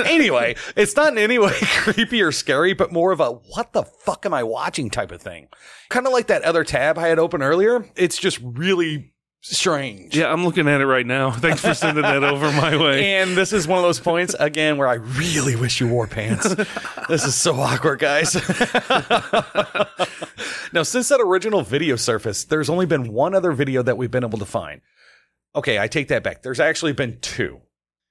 anyway, 0.05 0.57
it's 0.77 0.97
not 0.97 1.13
in 1.13 1.19
any 1.19 1.39
way 1.39 1.53
creepy 1.61 2.23
or 2.23 2.33
scary, 2.33 2.73
but 2.73 2.93
more 2.93 3.13
of 3.13 3.21
a 3.21 3.31
what 3.31 3.73
the 3.73 3.85
fuck 3.85 4.27
am 4.27 4.35
I 4.35 4.43
watching 4.43 4.91
type 4.91 5.13
of 5.13 5.21
thing. 5.21 5.49
Kind 5.89 6.07
of 6.07 6.13
like 6.13 6.29
that 6.29 6.43
other 6.43 6.65
tab 6.65 6.99
I 6.99 7.09
had 7.09 7.19
open 7.19 7.43
earlier. 7.43 7.87
It's 7.97 8.17
just 8.17 8.41
really 8.43 9.12
strange. 9.43 10.17
Yeah, 10.17 10.33
I'm 10.33 10.45
looking 10.45 10.69
at 10.69 10.81
it 10.81 10.87
right 10.87 11.07
now. 11.07 11.31
Thanks 11.33 11.61
for 11.61 11.75
sending 11.75 12.03
that 12.03 12.25
over 12.25 12.51
my 12.53 12.77
way. 12.77 13.17
And 13.17 13.37
this 13.37 13.53
is 13.53 13.69
one 13.69 13.79
of 13.79 13.85
those 13.85 14.01
points 14.01 14.35
again 14.39 14.77
where 14.79 14.89
I 14.89 14.95
really 14.95 15.57
wish 15.57 15.81
you 15.81 15.89
wore 15.89 16.07
pants. 16.07 16.55
this 17.09 17.25
is 17.25 17.35
so 17.35 17.55
awkward, 17.57 17.99
guys. 17.99 18.35
now, 20.73 20.83
since 20.83 21.09
that 21.09 21.21
original 21.21 21.63
video 21.63 21.97
surfaced, 21.97 22.51
there's 22.51 22.71
only 22.71 22.87
been 22.87 23.13
one 23.13 23.35
other 23.35 23.53
video 23.53 23.83
that 23.83 23.97
we've 23.99 24.11
been 24.11 24.25
able 24.25 24.39
to 24.39 24.45
find. 24.47 24.81
Okay, 25.55 25.79
I 25.79 25.87
take 25.87 26.09
that 26.09 26.23
back. 26.23 26.43
There's 26.43 26.61
actually 26.61 26.93
been 26.93 27.19
two. 27.21 27.61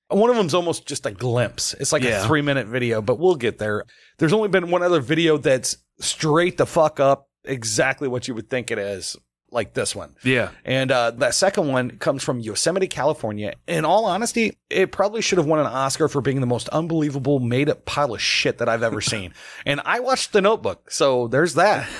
One 0.09 0.29
of 0.29 0.35
them's 0.35 0.53
almost 0.53 0.85
just 0.85 1.05
a 1.05 1.11
glimpse. 1.11 1.73
It's 1.75 1.93
like 1.93 2.03
Yeah. 2.03 2.23
a 2.23 2.27
three 2.27 2.41
minute 2.41 2.67
video, 2.67 3.01
but 3.01 3.17
we'll 3.17 3.35
get 3.35 3.57
there. 3.57 3.85
There's 4.19 4.33
only 4.33 4.49
been 4.49 4.69
one 4.69 4.83
other 4.83 4.99
video 4.99 5.37
that's 5.37 5.77
straight 5.99 6.57
the 6.57 6.65
fuck 6.65 6.99
up, 6.99 7.29
exactly 7.45 8.07
what 8.07 8.27
you 8.27 8.35
would 8.35 8.49
think 8.49 8.69
it 8.71 8.77
is, 8.77 9.15
like 9.51 9.73
this 9.73 9.95
one. 9.95 10.15
Yeah. 10.23 10.49
And 10.65 10.91
uh, 10.91 11.11
that 11.11 11.35
second 11.35 11.67
one 11.67 11.97
comes 11.97 12.23
from 12.23 12.39
Yosemite, 12.39 12.87
California. 12.87 13.53
In 13.67 13.85
all 13.85 14.05
honesty, 14.05 14.57
it 14.69 14.91
probably 14.91 15.21
should 15.21 15.37
have 15.37 15.47
won 15.47 15.59
an 15.59 15.67
Oscar 15.67 16.07
for 16.07 16.21
being 16.21 16.39
the 16.39 16.47
most 16.47 16.69
unbelievable 16.69 17.39
made 17.39 17.69
up 17.69 17.85
pile 17.85 18.13
of 18.13 18.21
shit 18.21 18.57
that 18.59 18.69
I've 18.69 18.83
ever 18.83 19.01
seen. 19.01 19.33
and 19.65 19.81
I 19.85 19.99
watched 19.99 20.33
The 20.33 20.41
Notebook, 20.41 20.89
so 20.89 21.27
there's 21.27 21.55
that. 21.55 21.87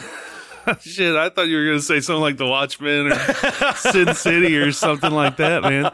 Shit, 0.82 1.16
I 1.16 1.30
thought 1.30 1.48
you 1.48 1.58
were 1.58 1.66
going 1.66 1.80
to 1.80 1.84
say 1.84 2.02
something 2.02 2.22
like 2.22 2.38
The 2.38 2.46
Watchmen 2.46 3.12
or 3.12 3.16
Sin 3.76 4.14
City 4.14 4.56
or 4.58 4.72
something 4.72 5.12
like 5.12 5.38
that, 5.38 5.64
man. 5.64 5.92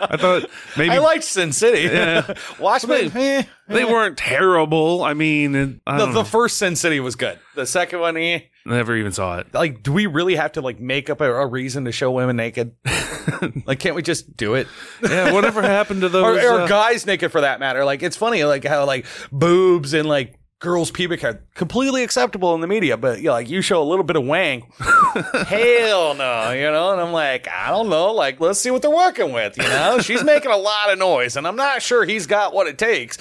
I 0.00 0.16
thought 0.16 0.50
maybe 0.76 0.90
I 0.90 0.98
liked 0.98 1.24
Sin 1.24 1.52
City. 1.52 1.82
Yeah. 1.82 2.34
Watchmen, 2.58 3.10
eh. 3.16 3.42
they 3.68 3.84
weren't 3.84 4.16
terrible. 4.16 5.02
I 5.02 5.14
mean, 5.14 5.80
I 5.86 5.98
The, 5.98 6.06
the 6.12 6.24
first 6.24 6.58
Sin 6.58 6.76
City 6.76 7.00
was 7.00 7.16
good. 7.16 7.38
The 7.54 7.66
second 7.66 8.00
one, 8.00 8.16
eh. 8.16 8.40
never 8.64 8.94
even 8.96 9.12
saw 9.12 9.38
it. 9.38 9.52
Like, 9.52 9.82
do 9.82 9.92
we 9.92 10.06
really 10.06 10.36
have 10.36 10.52
to 10.52 10.60
like 10.60 10.80
make 10.80 11.10
up 11.10 11.20
a, 11.20 11.32
a 11.32 11.46
reason 11.46 11.84
to 11.86 11.92
show 11.92 12.10
women 12.10 12.36
naked? 12.36 12.76
like, 13.66 13.80
can't 13.80 13.94
we 13.96 14.02
just 14.02 14.36
do 14.36 14.54
it? 14.54 14.68
Yeah, 15.02 15.32
whatever 15.32 15.62
happened 15.62 16.02
to 16.02 16.06
or, 16.08 16.10
those? 16.10 16.44
or 16.44 16.60
uh, 16.62 16.66
guys 16.66 17.06
naked 17.06 17.32
for 17.32 17.40
that 17.40 17.60
matter. 17.60 17.84
Like 17.84 18.02
it's 18.02 18.16
funny, 18.16 18.44
like 18.44 18.64
how 18.64 18.84
like 18.84 19.06
boobs 19.32 19.94
and 19.94 20.08
like 20.08 20.37
girls' 20.60 20.90
pubic 20.90 21.20
hair 21.20 21.44
completely 21.54 22.02
acceptable 22.02 22.54
in 22.54 22.60
the 22.60 22.66
media, 22.66 22.96
but 22.96 23.18
you 23.18 23.24
know, 23.24 23.32
like 23.32 23.48
you 23.48 23.62
show 23.62 23.82
a 23.82 23.84
little 23.84 24.04
bit 24.04 24.16
of 24.16 24.24
wang, 24.24 24.70
hell 24.78 26.14
no, 26.14 26.50
you 26.50 26.70
know. 26.70 26.92
And 26.92 27.00
I'm 27.00 27.12
like, 27.12 27.48
I 27.48 27.70
don't 27.70 27.88
know, 27.88 28.12
like 28.12 28.40
let's 28.40 28.58
see 28.60 28.70
what 28.70 28.82
they're 28.82 28.90
working 28.90 29.32
with. 29.32 29.56
You 29.56 29.64
know, 29.64 29.98
she's 30.00 30.24
making 30.24 30.50
a 30.50 30.56
lot 30.56 30.92
of 30.92 30.98
noise, 30.98 31.36
and 31.36 31.46
I'm 31.46 31.56
not 31.56 31.82
sure 31.82 32.04
he's 32.04 32.26
got 32.26 32.52
what 32.52 32.66
it 32.66 32.78
takes. 32.78 33.18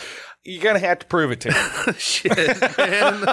You're 0.47 0.63
gonna 0.63 0.79
have 0.79 0.99
to 0.99 1.05
prove 1.07 1.31
it 1.31 1.41
to 1.41 1.49
me. 1.49 1.93
Shit, 1.97 2.37
man. 2.77 3.27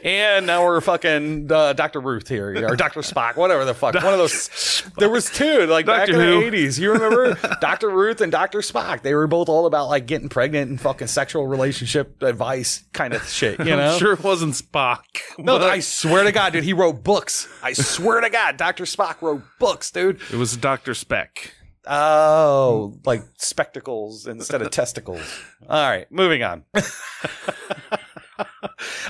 and 0.04 0.46
now 0.46 0.64
we're 0.64 0.80
fucking 0.80 1.50
uh, 1.50 1.74
Dr. 1.74 2.00
Ruth 2.00 2.26
here, 2.26 2.68
or 2.68 2.74
Dr. 2.74 3.02
Spock, 3.02 3.36
whatever 3.36 3.64
the 3.64 3.72
fuck. 3.72 3.94
One 3.94 4.12
of 4.12 4.18
those. 4.18 4.82
There 4.98 5.08
was 5.08 5.30
two, 5.30 5.64
like 5.66 5.86
back 5.86 6.08
Doctor 6.08 6.14
in 6.14 6.26
Who. 6.28 6.40
the 6.40 6.46
eighties. 6.46 6.76
You 6.76 6.90
remember 6.90 7.34
Dr. 7.60 7.88
Ruth 7.88 8.20
and 8.20 8.32
Dr. 8.32 8.62
Spock? 8.62 9.02
They 9.02 9.14
were 9.14 9.28
both 9.28 9.48
all 9.48 9.66
about 9.66 9.88
like 9.88 10.06
getting 10.06 10.28
pregnant 10.28 10.70
and 10.70 10.80
fucking 10.80 11.06
sexual 11.06 11.46
relationship 11.46 12.20
advice 12.20 12.82
kind 12.92 13.14
of 13.14 13.22
shit. 13.28 13.60
You 13.60 13.76
know? 13.76 13.92
I'm 13.92 13.98
sure 14.00 14.14
it 14.14 14.24
wasn't 14.24 14.54
Spock. 14.54 15.04
No, 15.38 15.60
but 15.60 15.70
I 15.70 15.78
swear 15.78 16.24
to 16.24 16.32
God, 16.32 16.52
dude, 16.52 16.64
he 16.64 16.72
wrote 16.72 17.04
books. 17.04 17.46
I 17.62 17.74
swear 17.74 18.20
to 18.20 18.28
God, 18.28 18.56
Dr. 18.56 18.86
Spock 18.86 19.22
wrote 19.22 19.42
books, 19.60 19.92
dude. 19.92 20.20
it 20.32 20.36
was 20.36 20.56
Doctor 20.56 20.94
Speck. 20.94 21.54
Oh, 21.86 22.88
hmm. 22.88 23.00
like 23.04 23.22
spectacles 23.38 24.26
instead 24.26 24.62
of 24.62 24.70
testicles. 24.72 25.20
All 25.68 25.88
right, 25.88 26.10
moving 26.10 26.42
on. 26.42 26.64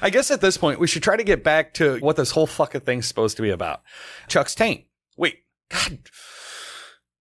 I 0.03 0.11
guess 0.11 0.31
at 0.31 0.41
this 0.41 0.57
point, 0.57 0.79
we 0.81 0.87
should 0.87 1.03
try 1.03 1.17
to 1.17 1.25
get 1.25 1.43
back 1.43 1.75
to 1.75 1.99
what 1.99 2.17
this 2.17 2.31
whole 2.31 2.47
fucking 2.47 2.83
thing's 2.83 3.07
supposed 3.07 3.37
to 3.37 3.43
be 3.43 3.51
about. 3.51 3.83
Chuck's 4.29 4.55
taint. 4.55 4.85
Wait, 5.17 5.39
God. 5.71 5.99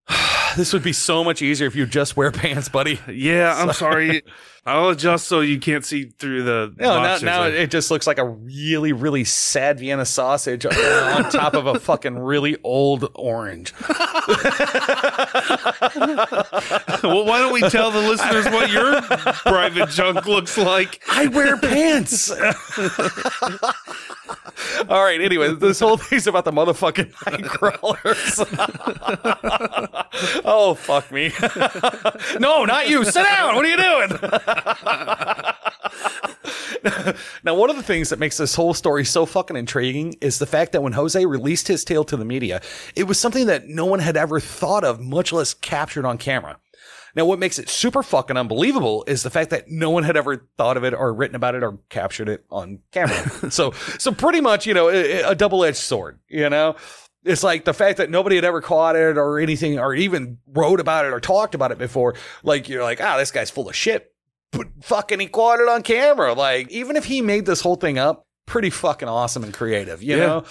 This 0.56 0.72
would 0.72 0.82
be 0.82 0.92
so 0.92 1.24
much 1.24 1.42
easier 1.42 1.66
if 1.66 1.74
you 1.74 1.84
just 1.86 2.16
wear 2.16 2.30
pants, 2.30 2.68
buddy. 2.68 3.00
Yeah, 3.08 3.54
I'm 3.56 3.72
sorry. 3.72 4.22
I'll 4.66 4.88
adjust 4.88 5.28
so 5.28 5.40
you 5.40 5.58
can't 5.58 5.84
see 5.84 6.04
through 6.18 6.44
the. 6.44 6.74
No, 6.78 7.02
now, 7.02 7.18
now 7.18 7.42
it 7.42 7.70
just 7.70 7.90
looks 7.90 8.06
like 8.06 8.16
a 8.16 8.24
really, 8.24 8.92
really 8.92 9.24
sad 9.24 9.78
Vienna 9.78 10.06
sausage 10.06 10.64
on 10.64 11.30
top 11.30 11.52
of 11.52 11.66
a 11.66 11.78
fucking 11.80 12.18
really 12.18 12.56
old 12.64 13.10
orange. 13.14 13.74
well, 13.88 13.98
why 17.26 17.40
don't 17.40 17.52
we 17.52 17.60
tell 17.68 17.90
the 17.90 18.00
listeners 18.00 18.46
what 18.46 18.70
your 18.70 19.02
private 19.02 19.90
junk 19.90 20.24
looks 20.24 20.56
like? 20.56 21.02
I 21.10 21.26
wear 21.26 21.58
pants. 21.58 22.32
All 24.88 25.02
right. 25.02 25.20
Anyway, 25.20 25.54
this 25.54 25.80
whole 25.80 25.96
thing's 25.96 26.26
about 26.26 26.44
the 26.44 26.52
motherfucking 26.52 27.12
night 27.32 27.44
crawlers. 27.44 28.40
oh 30.44 30.74
fuck 30.74 31.10
me. 31.10 31.32
no, 32.40 32.64
not 32.64 32.88
you. 32.88 33.04
Sit 33.04 33.24
down. 33.24 33.56
What 33.56 33.64
are 33.64 33.68
you 33.68 33.76
doing? 33.76 34.10
now, 37.44 37.54
one 37.54 37.70
of 37.70 37.76
the 37.76 37.82
things 37.82 38.10
that 38.10 38.18
makes 38.18 38.36
this 38.36 38.54
whole 38.54 38.74
story 38.74 39.04
so 39.04 39.26
fucking 39.26 39.56
intriguing 39.56 40.16
is 40.20 40.38
the 40.38 40.46
fact 40.46 40.72
that 40.72 40.82
when 40.82 40.92
Jose 40.92 41.24
released 41.24 41.68
his 41.68 41.84
tale 41.84 42.04
to 42.04 42.16
the 42.16 42.24
media, 42.24 42.60
it 42.94 43.04
was 43.04 43.18
something 43.18 43.46
that 43.46 43.68
no 43.68 43.84
one 43.86 44.00
had 44.00 44.16
ever 44.16 44.40
thought 44.40 44.84
of, 44.84 45.00
much 45.00 45.32
less 45.32 45.54
captured 45.54 46.04
on 46.04 46.18
camera. 46.18 46.58
Now, 47.16 47.24
what 47.24 47.38
makes 47.38 47.58
it 47.58 47.68
super 47.68 48.02
fucking 48.02 48.36
unbelievable 48.36 49.04
is 49.06 49.22
the 49.22 49.30
fact 49.30 49.50
that 49.50 49.68
no 49.68 49.90
one 49.90 50.02
had 50.02 50.16
ever 50.16 50.46
thought 50.58 50.76
of 50.76 50.84
it 50.84 50.94
or 50.94 51.12
written 51.14 51.36
about 51.36 51.54
it 51.54 51.62
or 51.62 51.78
captured 51.88 52.28
it 52.28 52.44
on 52.50 52.80
camera. 52.90 53.14
so, 53.50 53.70
so 53.98 54.12
pretty 54.12 54.40
much, 54.40 54.66
you 54.66 54.74
know, 54.74 54.88
a, 54.90 55.22
a 55.22 55.34
double-edged 55.34 55.76
sword, 55.76 56.18
you 56.28 56.48
know? 56.50 56.76
It's 57.24 57.42
like 57.42 57.64
the 57.64 57.72
fact 57.72 57.98
that 57.98 58.10
nobody 58.10 58.36
had 58.36 58.44
ever 58.44 58.60
caught 58.60 58.96
it 58.96 59.16
or 59.16 59.38
anything 59.38 59.78
or 59.78 59.94
even 59.94 60.38
wrote 60.46 60.80
about 60.80 61.06
it 61.06 61.12
or 61.12 61.20
talked 61.20 61.54
about 61.54 61.72
it 61.72 61.78
before. 61.78 62.14
Like, 62.42 62.68
you're 62.68 62.82
like, 62.82 63.00
ah, 63.00 63.16
this 63.16 63.30
guy's 63.30 63.50
full 63.50 63.68
of 63.68 63.74
shit. 63.76 64.12
But 64.52 64.66
fucking 64.82 65.20
he 65.20 65.26
caught 65.28 65.60
it 65.60 65.68
on 65.68 65.82
camera. 65.82 66.34
Like, 66.34 66.70
even 66.70 66.96
if 66.96 67.04
he 67.06 67.22
made 67.22 67.46
this 67.46 67.60
whole 67.60 67.76
thing 67.76 67.98
up, 67.98 68.26
pretty 68.46 68.70
fucking 68.70 69.08
awesome 69.08 69.42
and 69.42 69.54
creative, 69.54 70.02
you 70.02 70.16
Yeah. 70.16 70.26
know? 70.26 70.44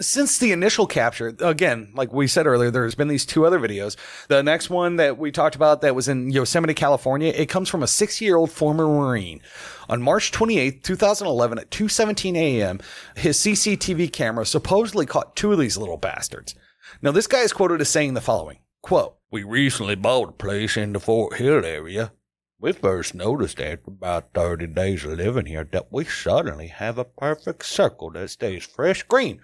Since 0.00 0.38
the 0.38 0.52
initial 0.52 0.86
capture, 0.86 1.34
again, 1.40 1.90
like 1.94 2.12
we 2.12 2.28
said 2.28 2.46
earlier, 2.46 2.70
there's 2.70 2.94
been 2.94 3.08
these 3.08 3.26
two 3.26 3.44
other 3.44 3.58
videos. 3.58 3.96
The 4.28 4.42
next 4.42 4.70
one 4.70 4.96
that 4.96 5.18
we 5.18 5.32
talked 5.32 5.56
about 5.56 5.80
that 5.80 5.94
was 5.94 6.06
in 6.06 6.30
Yosemite, 6.30 6.74
California, 6.74 7.32
it 7.34 7.48
comes 7.48 7.68
from 7.68 7.82
a 7.82 7.88
six 7.88 8.20
year 8.20 8.36
old 8.36 8.52
former 8.52 8.86
Marine. 8.86 9.40
On 9.88 10.00
March 10.00 10.30
28th, 10.30 10.82
2011 10.82 11.58
at 11.58 11.70
2:17 11.70 12.36
a.m., 12.36 12.80
his 13.16 13.38
CCTV 13.38 14.12
camera 14.12 14.46
supposedly 14.46 15.04
caught 15.04 15.34
two 15.34 15.52
of 15.52 15.58
these 15.58 15.76
little 15.76 15.96
bastards. 15.96 16.54
Now, 17.02 17.10
this 17.10 17.26
guy 17.26 17.40
is 17.40 17.52
quoted 17.52 17.80
as 17.80 17.88
saying 17.88 18.14
the 18.14 18.20
following, 18.20 18.58
quote, 18.82 19.16
We 19.32 19.42
recently 19.42 19.96
bought 19.96 20.28
a 20.28 20.32
place 20.32 20.76
in 20.76 20.92
the 20.92 21.00
Fort 21.00 21.38
Hill 21.38 21.64
area. 21.64 22.12
We 22.60 22.72
first 22.72 23.14
noticed 23.14 23.60
after 23.60 23.82
about 23.88 24.34
30 24.34 24.68
days 24.68 25.04
of 25.04 25.12
living 25.12 25.46
here 25.46 25.64
that 25.72 25.92
we 25.92 26.04
suddenly 26.04 26.68
have 26.68 26.98
a 26.98 27.04
perfect 27.04 27.64
circle 27.64 28.10
that 28.10 28.30
stays 28.30 28.64
fresh 28.64 29.02
green 29.04 29.40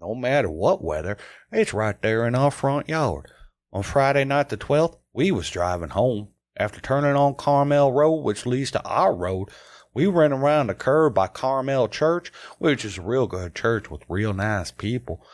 no 0.00 0.14
matter 0.14 0.50
what 0.50 0.82
weather, 0.82 1.16
it's 1.50 1.74
right 1.74 2.00
there 2.02 2.26
in 2.26 2.34
our 2.34 2.50
front 2.50 2.88
yard. 2.88 3.30
On 3.72 3.82
Friday 3.82 4.24
night 4.24 4.48
the 4.48 4.56
12th, 4.56 4.96
we 5.12 5.30
was 5.30 5.50
driving 5.50 5.90
home. 5.90 6.28
After 6.56 6.80
turning 6.80 7.16
on 7.16 7.34
Carmel 7.34 7.92
Road, 7.92 8.22
which 8.22 8.46
leads 8.46 8.70
to 8.72 8.82
our 8.84 9.14
road, 9.14 9.48
we 9.94 10.06
ran 10.06 10.32
around 10.32 10.68
the 10.68 10.74
curve 10.74 11.14
by 11.14 11.26
Carmel 11.26 11.88
Church, 11.88 12.32
which 12.58 12.84
is 12.84 12.98
a 12.98 13.02
real 13.02 13.26
good 13.26 13.54
church 13.54 13.90
with 13.90 14.02
real 14.08 14.32
nice 14.32 14.70
people. 14.70 15.24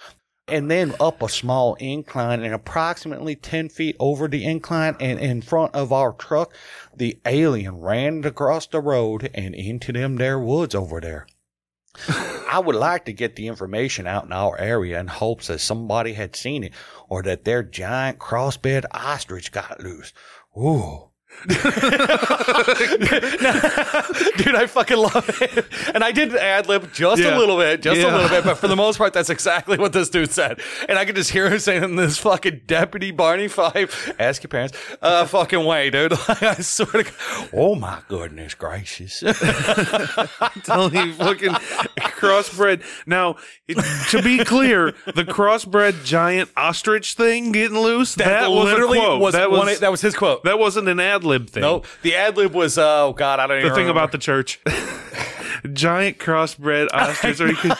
And 0.47 0.71
then 0.71 0.95
up 1.01 1.23
a 1.23 1.29
small 1.29 1.75
incline 1.75 2.43
and 2.43 2.53
approximately 2.53 3.35
10 3.37 3.71
feet 3.71 3.97
over 3.99 4.29
the 4.29 4.45
incline 4.45 4.97
and 5.01 5.19
in 5.19 5.41
front 5.41 5.75
of 5.75 5.93
our 5.93 6.13
truck, 6.13 6.55
the 6.95 7.19
alien 7.25 7.81
ran 7.81 8.25
across 8.25 8.67
the 8.67 8.81
road 8.81 9.31
and 9.35 9.55
into 9.55 9.93
them 9.93 10.17
there 10.17 10.39
woods 10.39 10.75
over 10.75 11.01
there. 11.01 11.27
I 12.09 12.61
would 12.65 12.77
like 12.77 13.05
to 13.07 13.13
get 13.13 13.37
the 13.37 13.49
information 13.49 14.07
out 14.07 14.25
in 14.25 14.33
our 14.33 14.59
area 14.59 14.99
in 14.99 15.07
hopes 15.07 15.47
that 15.47 15.61
somebody 15.61 16.13
had 16.13 16.37
seen 16.37 16.65
it 16.65 16.73
or 17.09 17.23
that 17.23 17.45
their 17.45 17.63
giant 17.63 18.19
crossbred 18.19 18.85
ostrich 18.91 19.53
got 19.53 19.81
loose. 19.81 20.13
Ooh. 20.57 21.11
Dude, 21.47 21.59
I 24.55 24.67
fucking 24.67 24.97
love 24.97 25.43
it. 25.43 25.67
And 25.95 26.03
I 26.03 26.11
did 26.11 26.35
ad 26.35 26.69
lib 26.69 26.93
just 26.93 27.23
a 27.23 27.37
little 27.37 27.59
bit, 27.59 27.83
just 27.83 28.01
a 28.01 28.11
little 28.11 28.29
bit, 28.29 28.45
but 28.45 28.55
for 28.55 28.69
the 28.69 28.77
most 28.77 28.97
part, 28.97 29.13
that's 29.13 29.29
exactly 29.29 29.77
what 29.77 29.93
this 29.93 30.09
dude 30.09 30.31
said. 30.31 30.61
And 30.89 30.99
I 30.99 31.05
could 31.05 31.17
just 31.17 31.31
hear 31.31 31.51
him 31.51 31.59
saying 31.59 31.83
in 31.83 31.97
this 31.97 32.17
fucking 32.19 32.63
Deputy 32.67 33.11
Barney 33.11 33.49
Fife, 33.49 34.15
ask 34.19 34.43
your 34.43 34.49
parents, 34.49 34.79
uh, 35.03 35.27
fucking 35.27 35.65
way, 35.65 35.91
dude. 35.91 36.15
Like, 36.27 36.43
I 36.43 36.55
swear 36.55 37.05
to 37.05 37.11
God, 37.11 37.51
oh 37.53 37.75
my 37.75 38.01
goodness 38.09 38.55
gracious. 38.55 39.21
you, 39.23 39.33
fucking 41.13 41.53
crossbred. 42.15 42.83
Now, 43.07 43.37
to 44.11 44.23
be 44.23 44.43
clear, 44.45 44.93
the 45.07 45.25
crossbred 45.25 46.05
giant 46.05 46.51
ostrich 46.57 47.15
thing 47.15 47.53
getting 47.53 47.79
loose, 47.79 48.15
that, 48.15 48.51
was 48.51 48.65
literally 48.65 48.99
quote. 48.99 49.21
was 49.21 49.35
that 49.35 49.51
one, 49.51 49.67
was 49.67 49.81
that 49.81 49.91
was 49.91 50.01
his 50.01 50.15
quote. 50.15 50.45
that 50.45 50.59
wasn't 50.59 50.89
an 50.89 50.99
ad 50.99 51.24
lib 51.25 51.51
thing. 51.51 51.63
No, 51.63 51.83
the 52.03 52.15
ad 52.15 52.37
lib 52.37 52.55
was 52.55 52.79
oh 52.79 53.15
god, 53.17 53.41
I 53.41 53.47
don't 53.47 53.59
even 53.59 53.69
the 53.69 53.75
thing 53.75 53.87
remember. 53.87 54.01
about 54.01 54.13
the 54.13 54.19
church. 54.19 54.61
giant 55.73 56.19
crossbred 56.19 56.89
ostrich. 56.93 57.41
or 57.41 57.49
you 57.49 57.57
could, 57.57 57.73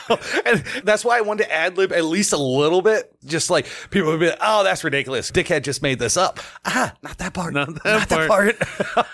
and 0.47 0.65
that's 0.85 1.05
why 1.05 1.19
I 1.19 1.21
wanted 1.21 1.45
to 1.45 1.53
ad 1.53 1.77
lib 1.77 1.93
at 1.93 2.05
least 2.05 2.33
a 2.33 2.39
little 2.39 2.83
bit. 2.83 3.15
Just 3.25 3.51
like 3.51 3.67
people 3.91 4.11
would 4.11 4.21
be 4.21 4.29
like, 4.29 4.39
oh, 4.41 4.65
that's 4.65 4.85
ridiculous. 4.85 5.31
Dickhead 5.31 5.63
just 5.63 5.83
made 5.83 5.99
this 5.99 6.17
up. 6.17 6.41
Ah, 6.65 6.95
not 7.03 7.19
that 7.19 7.35
part. 7.35 7.53
Not 7.55 7.83
that 7.83 8.09
part. 8.29 8.57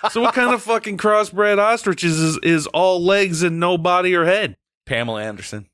so 0.13 0.21
what 0.21 0.35
kind 0.35 0.53
of 0.53 0.63
fucking 0.63 0.99
crossbred 0.99 1.59
ostriches 1.59 2.19
is, 2.19 2.39
is 2.43 2.67
all 2.69 3.03
legs 3.03 3.43
and 3.43 3.59
no 3.61 3.79
body 3.79 4.15
or 4.15 4.25
head? 4.25 4.57
Pamela 4.87 5.23
Anderson. 5.23 5.67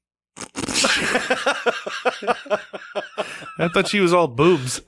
I 3.58 3.68
thought 3.72 3.88
she 3.88 4.00
was 4.00 4.12
all 4.12 4.28
boobs. 4.28 4.82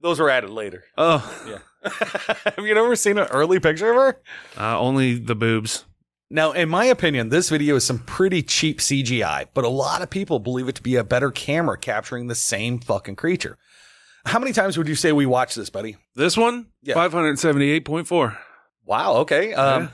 Those 0.00 0.18
were 0.20 0.30
added 0.30 0.50
later. 0.50 0.84
Oh, 0.96 1.60
Have 1.84 2.64
you 2.66 2.76
ever 2.76 2.96
seen 2.96 3.18
an 3.18 3.26
early 3.28 3.60
picture 3.60 3.90
of 3.90 3.96
her? 3.96 4.20
uh, 4.58 4.78
only 4.78 5.14
the 5.18 5.34
boobs. 5.34 5.84
Now, 6.30 6.52
in 6.52 6.68
my 6.68 6.84
opinion, 6.84 7.30
this 7.30 7.48
video 7.48 7.76
is 7.76 7.84
some 7.84 8.00
pretty 8.00 8.42
cheap 8.42 8.80
CGI, 8.80 9.46
but 9.54 9.64
a 9.64 9.68
lot 9.68 10.02
of 10.02 10.10
people 10.10 10.38
believe 10.38 10.68
it 10.68 10.74
to 10.74 10.82
be 10.82 10.96
a 10.96 11.04
better 11.04 11.30
camera 11.30 11.78
capturing 11.78 12.26
the 12.26 12.34
same 12.34 12.80
fucking 12.80 13.16
creature. 13.16 13.56
How 14.26 14.38
many 14.38 14.52
times 14.52 14.76
would 14.76 14.88
you 14.88 14.94
say 14.94 15.12
we 15.12 15.24
watched 15.24 15.56
this, 15.56 15.70
buddy? 15.70 15.96
This 16.14 16.36
one, 16.36 16.66
Yeah. 16.82 16.94
five 16.94 17.12
hundred 17.12 17.38
seventy-eight 17.38 17.86
point 17.86 18.06
four. 18.06 18.36
Wow. 18.84 19.14
Okay. 19.18 19.54
Um, 19.54 19.90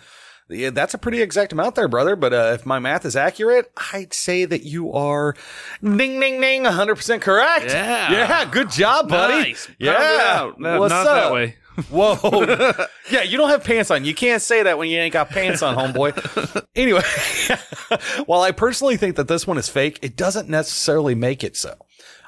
yeah, 0.48 0.70
that's 0.70 0.92
a 0.94 0.98
pretty 0.98 1.22
exact 1.22 1.52
amount 1.52 1.76
there, 1.76 1.86
brother. 1.88 2.16
But 2.16 2.32
uh, 2.32 2.52
if 2.54 2.66
my 2.66 2.78
math 2.80 3.04
is 3.04 3.14
accurate, 3.16 3.70
I'd 3.92 4.12
say 4.12 4.44
that 4.44 4.64
you 4.64 4.92
are 4.92 5.34
ding, 5.82 6.18
ding, 6.20 6.40
ding, 6.40 6.64
100% 6.64 7.20
correct. 7.20 7.66
Yeah. 7.66 8.10
Yeah. 8.12 8.44
Good 8.50 8.70
job, 8.70 9.08
buddy. 9.08 9.34
Nice. 9.50 9.68
Yeah. 9.78 10.46
What's 10.46 10.90
not 10.92 11.06
up? 11.06 11.14
that 11.14 11.32
way. 11.32 11.56
Whoa. 11.90 12.18
yeah, 13.10 13.22
you 13.22 13.36
don't 13.36 13.50
have 13.50 13.64
pants 13.64 13.90
on. 13.90 14.04
You 14.04 14.14
can't 14.14 14.42
say 14.42 14.62
that 14.62 14.78
when 14.78 14.88
you 14.88 14.98
ain't 14.98 15.12
got 15.12 15.28
pants 15.30 15.62
on, 15.62 15.74
homeboy. 15.74 16.64
anyway, 16.74 17.02
while 18.26 18.42
I 18.42 18.52
personally 18.52 18.96
think 18.96 19.16
that 19.16 19.28
this 19.28 19.46
one 19.46 19.58
is 19.58 19.68
fake, 19.68 19.98
it 20.02 20.16
doesn't 20.16 20.48
necessarily 20.48 21.14
make 21.14 21.42
it 21.42 21.56
so. 21.56 21.74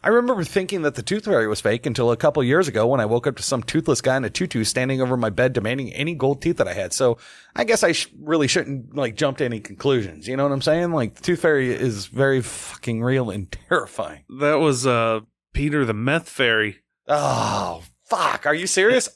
I 0.03 0.11
remember 0.11 0.45
thinking 0.45 0.83
that 0.83 0.95
the 0.95 1.03
tooth 1.03 1.25
fairy 1.25 1.49
was 1.49 1.61
fake 1.61 1.85
until 1.85 2.13
a 2.13 2.17
couple 2.17 2.43
years 2.45 2.69
ago 2.69 2.87
when 2.87 3.01
I 3.01 3.07
woke 3.07 3.27
up 3.27 3.37
to 3.37 3.43
some 3.43 3.63
toothless 3.63 4.01
guy 4.01 4.17
in 4.17 4.25
a 4.25 4.31
tutu 4.31 4.63
standing 4.63 5.01
over 5.01 5.17
my 5.17 5.31
bed 5.31 5.53
demanding 5.53 5.93
any 5.93 6.15
gold 6.15 6.41
teeth 6.43 6.59
that 6.59 6.69
I 6.69 6.75
had. 6.75 6.93
So 6.93 7.19
I 7.57 7.65
guess 7.65 7.83
I 7.83 7.93
sh- 7.93 8.09
really 8.21 8.47
shouldn't 8.47 8.95
like 8.95 9.17
jump 9.17 9.39
to 9.39 9.45
any 9.45 9.59
conclusions. 9.59 10.29
You 10.29 10.37
know 10.37 10.45
what 10.45 10.53
I'm 10.53 10.63
saying? 10.63 10.93
Like 10.93 11.15
the 11.15 11.23
tooth 11.23 11.41
fairy 11.41 11.73
is 11.73 12.07
very 12.07 12.41
fucking 12.41 13.03
real 13.03 13.31
and 13.31 13.51
terrifying. 13.51 14.25
That 14.39 14.61
was 14.61 14.87
uh 14.87 15.21
Peter 15.53 15.85
the 15.85 15.95
meth 15.95 16.29
fairy. 16.29 16.83
Oh, 17.09 17.83
fuck. 18.05 18.47
Are 18.47 18.55
you 18.55 18.69
serious? 18.69 19.09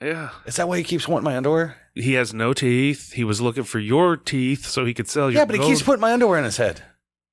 Yeah. 0.00 0.30
Is 0.46 0.56
that 0.56 0.68
why 0.68 0.78
he 0.78 0.84
keeps 0.84 1.08
wanting 1.08 1.24
my 1.24 1.36
underwear? 1.36 1.76
He 1.94 2.14
has 2.14 2.34
no 2.34 2.52
teeth. 2.52 3.12
He 3.12 3.24
was 3.24 3.40
looking 3.40 3.64
for 3.64 3.78
your 3.78 4.16
teeth 4.16 4.66
so 4.66 4.84
he 4.84 4.94
could 4.94 5.08
sell 5.08 5.30
your 5.30 5.40
Yeah, 5.40 5.44
but 5.44 5.56
he 5.56 5.62
keeps 5.62 5.82
putting 5.82 6.00
my 6.00 6.12
underwear 6.12 6.38
in 6.38 6.44
his 6.44 6.56
head. 6.56 6.82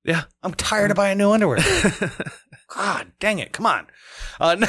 Yeah. 0.04 0.22
I'm 0.42 0.54
tired 0.54 0.90
of 0.90 0.96
buying 0.96 1.18
new 1.18 1.30
underwear. 1.30 1.58
God 2.74 3.12
dang 3.20 3.38
it. 3.38 3.52
Come 3.52 3.66
on. 3.66 3.86
Uh, 4.40 4.66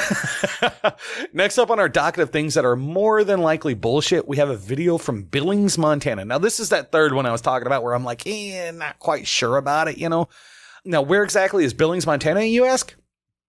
next 1.34 1.58
up 1.58 1.72
on 1.72 1.80
our 1.80 1.90
docket 1.90 2.22
of 2.22 2.30
things 2.32 2.54
that 2.56 2.66
are 2.66 2.76
more 2.76 3.24
than 3.24 3.42
likely 3.42 3.74
bullshit, 3.74 4.28
we 4.28 4.38
have 4.38 4.50
a 4.50 4.58
video 4.58 4.98
from 4.98 5.24
Billings, 5.24 5.78
Montana. 5.78 6.26
Now, 6.26 6.38
this 6.38 6.60
is 6.60 6.70
that 6.70 6.92
third 6.92 7.14
one 7.14 7.26
I 7.26 7.32
was 7.32 7.42
talking 7.42 7.66
about 7.66 7.82
where 7.82 7.94
I'm 7.94 8.04
like, 8.04 8.28
eh, 8.28 8.72
not 8.72 9.00
quite 9.00 9.26
sure 9.26 9.58
about 9.58 9.88
it, 9.88 9.98
you 9.98 10.10
know? 10.10 10.28
Now, 10.86 11.02
where 11.02 11.24
exactly 11.24 11.64
is 11.64 11.74
Billings, 11.74 12.06
Montana, 12.06 12.42
you 12.42 12.66
ask? 12.66 12.94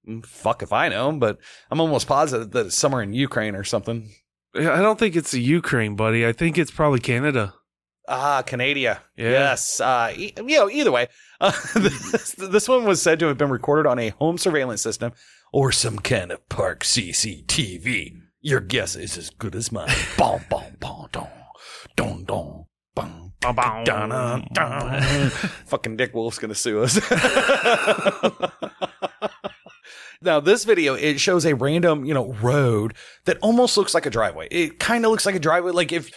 Mm, 0.08 0.24
Fuck 0.24 0.62
if 0.62 0.72
I 0.72 0.88
know, 0.88 1.12
but 1.12 1.38
I'm 1.70 1.80
almost 1.80 2.06
positive 2.06 2.52
that 2.52 2.66
it's 2.66 2.76
somewhere 2.76 3.02
in 3.02 3.12
Ukraine 3.12 3.56
or 3.56 3.64
something. 3.64 4.10
I 4.56 4.80
don't 4.80 4.98
think 4.98 5.16
it's 5.16 5.30
the 5.32 5.40
Ukraine, 5.40 5.96
buddy. 5.96 6.26
I 6.26 6.32
think 6.32 6.58
it's 6.58 6.70
probably 6.70 7.00
Canada. 7.00 7.54
Ah, 8.08 8.42
Canada. 8.42 8.80
Yeah. 9.16 9.30
Yes. 9.30 9.80
Uh, 9.80 10.12
e- 10.14 10.32
you 10.36 10.58
know, 10.58 10.70
either 10.70 10.92
way, 10.92 11.08
uh, 11.40 11.50
this, 11.74 12.32
this 12.32 12.68
one 12.68 12.84
was 12.84 13.00
said 13.02 13.18
to 13.20 13.26
have 13.26 13.38
been 13.38 13.50
recorded 13.50 13.88
on 13.88 13.98
a 13.98 14.10
home 14.10 14.38
surveillance 14.38 14.82
system 14.82 15.12
or 15.52 15.72
some 15.72 15.98
kind 15.98 16.30
of 16.30 16.46
park 16.48 16.84
CCTV. 16.84 18.20
Your 18.40 18.60
guess 18.60 18.94
is 18.94 19.16
as 19.16 19.30
good 19.30 19.54
as 19.56 19.72
mine. 19.72 19.88
Boom, 20.18 20.44
boom, 20.50 20.76
boom, 20.78 21.06
dong, 21.12 21.28
dong, 21.96 22.24
dong. 22.24 22.64
Bow, 23.40 23.52
bow. 23.52 23.84
Dun, 23.84 24.08
dun, 24.10 24.48
dun. 24.52 25.30
Fucking 25.66 25.96
Dick 25.96 26.14
Wolf's 26.14 26.38
gonna 26.38 26.54
sue 26.54 26.82
us. 26.82 26.98
now, 30.20 30.40
this 30.40 30.64
video 30.64 30.94
it 30.94 31.20
shows 31.20 31.44
a 31.44 31.54
random, 31.54 32.04
you 32.04 32.14
know, 32.14 32.32
road 32.34 32.94
that 33.24 33.38
almost 33.42 33.76
looks 33.76 33.94
like 33.94 34.06
a 34.06 34.10
driveway. 34.10 34.48
It 34.50 34.78
kind 34.78 35.04
of 35.04 35.10
looks 35.10 35.26
like 35.26 35.34
a 35.34 35.40
driveway. 35.40 35.72
Like 35.72 35.92
if 35.92 36.10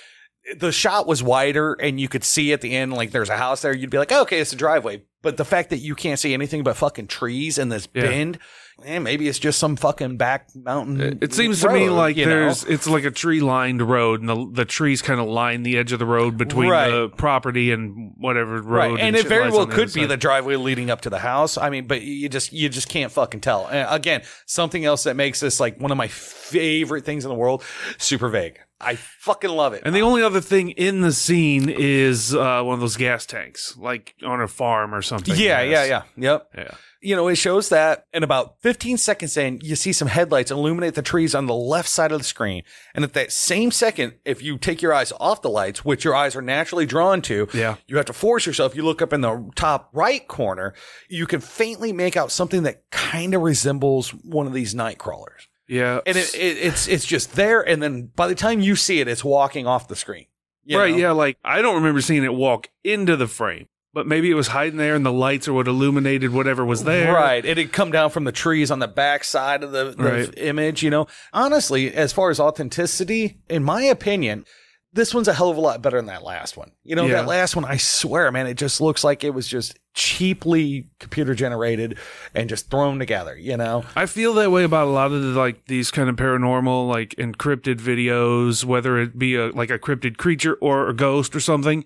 the 0.58 0.71
shot 0.71 1.08
was 1.08 1.21
wider 1.21 1.73
and 1.73 1.99
you 1.99 2.08
could 2.08 2.23
see 2.23 2.53
at 2.53 2.62
the 2.62 2.73
end, 2.75 2.93
like 2.93 3.12
there's 3.12 3.30
a 3.30 3.38
house 3.38 3.62
there, 3.62 3.75
you'd 3.75 3.89
be 3.89 3.97
like, 3.97 4.12
oh, 4.12 4.21
okay, 4.21 4.39
it's 4.39 4.53
a 4.53 4.58
driveway. 4.58 5.03
But 5.21 5.38
the 5.38 5.45
fact 5.45 5.71
that 5.71 5.80
you 5.80 5.93
can't 5.95 6.19
see 6.19 6.34
anything 6.34 6.63
but 6.63 6.77
fucking 6.77 7.08
trees 7.08 7.58
in 7.58 7.69
this 7.69 7.88
Yeah. 7.93 8.03
bend, 8.03 8.39
eh, 8.86 9.00
maybe 9.00 9.28
it's 9.28 9.40
just 9.40 9.60
some 9.60 9.76
fucking 9.76 10.18
back 10.18 10.48
mountain. 10.56 11.00
It 11.02 11.18
it 11.22 11.34
seems 11.34 11.62
to 11.62 11.70
me 11.70 11.90
like 11.90 12.18
you 12.18 12.26
know? 12.26 12.32
there's 12.32 12.63
it's 12.63 12.88
like 12.88 13.04
a 13.04 13.12
tree 13.12 13.40
lined 13.40 13.82
road 13.82 14.22
and 14.22 14.30
the 14.30 14.50
the 14.52 14.66
trees 14.66 15.02
kind 15.02 15.20
of 15.20 15.28
line 15.28 15.63
the 15.63 15.78
edge 15.78 15.92
of 15.92 16.00
the 16.00 16.06
road 16.06 16.38
between 16.38 16.70
Right. 16.70 16.90
the 16.90 17.10
property 17.10 17.72
and 17.72 18.13
whatever 18.18 18.62
road. 18.62 18.94
right, 18.94 19.00
and, 19.00 19.16
it 19.16 19.28
very 19.28 19.50
well 19.50 19.68
could 19.68 19.94
be 19.94 20.02
side. 20.02 20.10
the 20.10 20.18
driveway 20.18 20.56
leading 20.56 20.90
up 20.90 21.02
to 21.02 21.10
the 21.10 21.20
house. 21.20 21.58
I 21.58 21.70
mean, 21.70 21.88
but 21.88 22.02
you 22.02 22.30
just 22.30 22.54
you 22.54 22.70
just 22.70 22.90
can't 22.90 23.12
fucking 23.12 23.42
tell. 23.42 23.68
And 23.68 23.88
again, 23.90 24.24
something 24.46 24.86
else 24.86 25.04
that 25.04 25.16
makes 25.16 25.40
this 25.40 25.60
like 25.60 25.80
one 25.80 25.92
of 25.92 25.98
my 25.98 26.08
favorite 26.08 27.06
things 27.06 27.26
in 27.26 27.30
the 27.30 27.36
world, 27.36 27.63
super 27.98 28.30
vague. 28.30 28.60
I 28.80 28.96
fucking 28.96 29.50
love 29.50 29.74
it. 29.74 29.82
And 29.86 29.96
the 29.96 30.02
only 30.02 30.22
other 30.22 30.40
thing 30.40 30.70
in 30.70 31.02
the 31.02 31.12
scene 31.12 31.68
is 31.68 32.36
uh, 32.36 32.62
one 32.62 32.76
of 32.76 32.80
those 32.80 32.96
gas 32.96 33.26
tanks, 33.26 33.76
like 33.76 34.13
on 34.24 34.40
a 34.40 34.48
farm 34.48 34.94
or 34.94 35.02
something. 35.02 35.36
yeah, 35.36 35.62
yeah, 35.62 35.84
yeah, 35.86 36.04
yep. 36.16 36.50
Yeah. 36.56 36.72
You 37.02 37.16
know, 37.16 37.28
it 37.28 37.36
shows 37.36 37.70
that 37.70 38.06
in 38.14 38.24
about 38.24 38.62
15 38.62 38.98
seconds 38.98 39.38
in, 39.38 39.60
you 39.64 39.76
see 39.76 39.94
some 39.94 40.08
headlights 40.08 40.52
illuminate 40.52 40.96
the 40.96 41.02
trees 41.02 41.36
on 41.36 41.46
the 41.46 41.54
left 41.56 41.90
side 41.90 42.12
of 42.12 42.18
the 42.20 42.24
screen. 42.24 42.64
And 42.96 43.04
at 43.04 43.14
that 43.14 43.32
same 43.32 43.72
second, 43.72 44.14
if 44.26 44.42
you 44.42 44.58
take 44.58 44.82
your 44.82 44.94
eyes 44.94 45.14
off 45.20 45.42
the 45.42 45.50
lights, 45.50 45.86
which 45.86 46.04
your 46.04 46.16
eyes 46.16 46.36
are 46.36 46.42
naturally 46.42 46.86
drawn 46.86 47.22
to, 47.24 47.48
Yeah. 47.54 47.76
you 47.88 47.98
have 47.98 48.06
to 48.08 48.14
force 48.14 48.46
yourself. 48.46 48.76
You 48.76 48.84
look 48.84 49.02
up 49.02 49.14
in 49.14 49.22
the 49.22 49.50
top 49.56 49.90
right 49.94 50.28
corner, 50.28 50.74
you 51.08 51.28
can 51.28 51.40
faintly 51.40 51.94
make 51.94 52.18
out 52.18 52.32
something 52.32 52.64
that 52.64 52.90
kind 52.90 53.34
of 53.34 53.42
resembles 53.42 54.10
one 54.12 54.48
of 54.48 54.54
these 54.54 54.74
night 54.74 54.98
crawlers. 54.98 55.48
Yeah. 55.68 56.00
And 56.06 56.18
it, 56.18 56.34
it, 56.34 56.58
it's, 56.58 56.88
it's 56.88 57.06
just 57.06 57.36
there. 57.36 57.62
And 57.62 57.84
then 57.84 58.12
by 58.16 58.28
the 58.28 58.36
time 58.36 58.60
you 58.62 58.76
see 58.76 59.00
it, 59.02 59.08
it's 59.08 59.24
walking 59.24 59.68
off 59.68 59.88
the 59.88 59.96
screen. 59.96 60.26
Right, 60.70 60.92
know? 60.92 60.98
yeah, 60.98 61.12
like 61.12 61.38
I 61.46 61.62
don't 61.62 61.76
remember 61.76 62.02
seeing 62.02 62.26
it 62.26 62.34
walk 62.34 62.70
into 62.84 63.16
the 63.16 63.28
frame, 63.28 63.68
but 63.98 64.06
maybe 64.06 64.30
it 64.30 64.36
was 64.36 64.50
hiding 64.50 64.78
there 64.78 64.94
and 64.94 65.04
the 65.04 65.12
lights 65.12 65.48
or 65.48 65.54
what 65.54 65.68
illuminated 65.68 66.32
whatever 66.32 66.64
was 66.64 66.84
there. 66.84 67.12
Right. 67.12 67.44
It 67.44 67.58
had 67.58 67.74
come 67.74 67.90
down 67.90 68.12
from 68.12 68.26
the 68.26 68.32
trees 68.32 68.70
on 68.70 68.78
the 68.78 68.88
back 68.88 69.24
side 69.24 69.64
of 69.64 69.72
the, 69.72 69.86
the 69.98 70.04
Right. 70.04 70.34
image, 70.38 70.84
you 70.84 70.92
know. 70.92 71.08
Honestly, 71.34 71.92
as 71.92 72.14
far 72.14 72.30
as 72.30 72.40
authenticity, 72.40 73.40
in 73.50 73.64
my 73.64 73.82
opinion, 73.82 74.46
this 74.94 75.16
one's 75.16 75.28
a 75.28 75.34
hell 75.34 75.50
of 75.50 75.58
a 75.58 75.62
lot 75.62 75.82
better 75.82 75.98
than 75.98 76.06
that 76.06 76.22
last 76.22 76.56
one. 76.56 76.74
You 76.84 76.96
know, 76.96 77.08
Yeah. 77.08 77.16
that 77.24 77.28
last 77.28 77.56
one, 77.56 77.66
I 77.66 77.78
swear, 77.78 78.32
man, 78.32 78.46
it 78.46 78.54
just 78.54 78.80
looks 78.80 79.04
like 79.04 79.24
it 79.24 79.34
was 79.34 79.48
just 79.48 79.76
cheaply 79.96 80.86
computer 81.00 81.34
generated 81.34 81.98
and 82.36 82.48
just 82.50 82.70
thrown 82.70 83.00
together, 83.00 83.36
you 83.36 83.58
know? 83.58 83.84
I 83.96 84.06
feel 84.06 84.36
that 84.36 84.52
way 84.52 84.64
about 84.64 84.86
a 84.90 84.92
lot 84.92 85.12
of 85.12 85.24
the, 85.24 85.30
like 85.30 85.66
these 85.66 85.90
kind 85.90 86.08
of 86.08 86.18
paranormal, 86.18 86.88
like 86.88 87.16
encrypted 87.18 87.82
videos, 87.82 88.64
whether 88.64 89.00
it 89.00 89.18
be 89.18 89.34
a 89.34 89.48
like 89.48 89.72
a 89.72 89.80
cryptid 89.80 90.18
creature 90.18 90.54
or 90.62 90.88
a 90.88 90.94
ghost 90.94 91.36
or 91.36 91.40
something. 91.40 91.84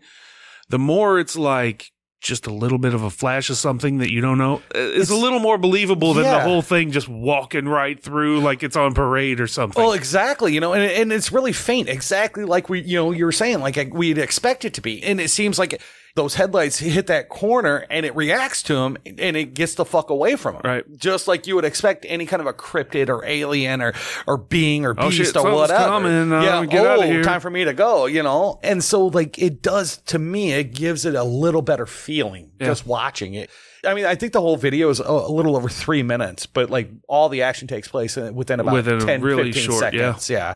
The 0.67 0.77
more 0.79 1.19
it's 1.19 1.37
like 1.37 1.91
just 2.21 2.45
a 2.45 2.53
little 2.53 2.77
bit 2.77 2.93
of 2.93 3.01
a 3.01 3.09
flash 3.09 3.49
of 3.49 3.57
something 3.57 3.97
that 3.97 4.11
you 4.11 4.21
don't 4.21 4.37
know, 4.37 4.57
uh, 4.57 4.61
it's, 4.75 5.09
a 5.09 5.15
little 5.15 5.39
more 5.39 5.57
believable 5.57 6.13
than 6.13 6.23
the 6.23 6.39
whole 6.39 6.61
thing 6.61 6.91
just 6.91 7.09
walking 7.09 7.67
right 7.67 8.01
through 8.01 8.39
like 8.39 8.61
it's 8.61 8.75
on 8.75 8.93
parade 8.93 9.41
or 9.41 9.47
something. 9.47 9.81
Well, 9.81 9.93
exactly, 9.93 10.53
you 10.53 10.59
know, 10.59 10.73
and, 10.73 10.83
and 10.83 11.11
it's 11.11 11.31
really 11.31 11.51
faint, 11.51 11.89
exactly 11.89 12.45
like 12.45 12.69
we, 12.69 12.81
you 12.81 12.95
know, 12.95 13.11
you 13.11 13.25
were 13.25 13.31
saying, 13.31 13.59
like 13.59 13.77
we'd 13.91 14.19
expect 14.19 14.63
it 14.65 14.75
to 14.75 14.81
be. 14.81 15.03
And 15.03 15.19
it 15.19 15.29
seems 15.29 15.57
like 15.57 15.81
those 16.15 16.35
headlights 16.35 16.79
hit 16.79 17.07
that 17.07 17.29
corner 17.29 17.85
and 17.89 18.05
it 18.05 18.15
reacts 18.15 18.63
to 18.63 18.75
him 18.75 18.97
and 19.05 19.37
it 19.37 19.53
gets 19.53 19.75
the 19.75 19.85
fuck 19.85 20.09
away 20.09 20.35
from 20.35 20.55
him. 20.55 20.61
Right. 20.63 20.97
Just 20.97 21.27
like 21.27 21.47
you 21.47 21.55
would 21.55 21.65
expect 21.65 22.05
any 22.09 22.25
kind 22.25 22.41
of 22.41 22.47
a 22.47 22.53
cryptid 22.53 23.09
or 23.09 23.23
alien 23.25 23.81
or, 23.81 23.93
or 24.27 24.37
being 24.37 24.85
or 24.85 24.93
Oh, 24.97 25.09
beast 25.09 25.33
shit, 25.33 25.35
or 25.37 25.53
whatever. 25.55 25.85
coming, 25.85 26.31
uh, 26.33 26.41
yeah. 26.41 26.65
get 26.65 26.85
oh, 26.85 27.23
time 27.23 27.39
for 27.41 27.49
me 27.49 27.63
to 27.65 27.73
go, 27.73 28.05
you 28.07 28.23
know? 28.23 28.59
And 28.63 28.83
so 28.83 29.07
like 29.07 29.39
it 29.39 29.61
does 29.61 29.97
to 30.07 30.19
me, 30.19 30.51
it 30.53 30.73
gives 30.73 31.05
it 31.05 31.15
a 31.15 31.23
little 31.23 31.61
better 31.61 31.85
feeling 31.85 32.51
Yeah. 32.59 32.67
just 32.67 32.85
watching 32.85 33.33
it. 33.33 33.49
I 33.85 33.93
mean, 33.93 34.05
I 34.05 34.15
think 34.15 34.33
the 34.33 34.41
whole 34.41 34.57
video 34.57 34.89
is 34.89 34.99
a, 34.99 35.11
little 35.11 35.55
over 35.55 35.69
three 35.69 36.03
minutes, 36.03 36.45
but 36.45 36.69
like 36.69 36.91
all 37.07 37.29
the 37.29 37.41
action 37.43 37.67
takes 37.67 37.87
place 37.87 38.15
within 38.15 38.59
about 38.59 38.73
Within 38.73 38.99
10, 38.99 39.21
really 39.21 39.51
15 39.51 39.63
short, 39.63 39.93
yeah. 39.93 40.11
seconds. 40.13 40.29
Yeah. 40.29 40.53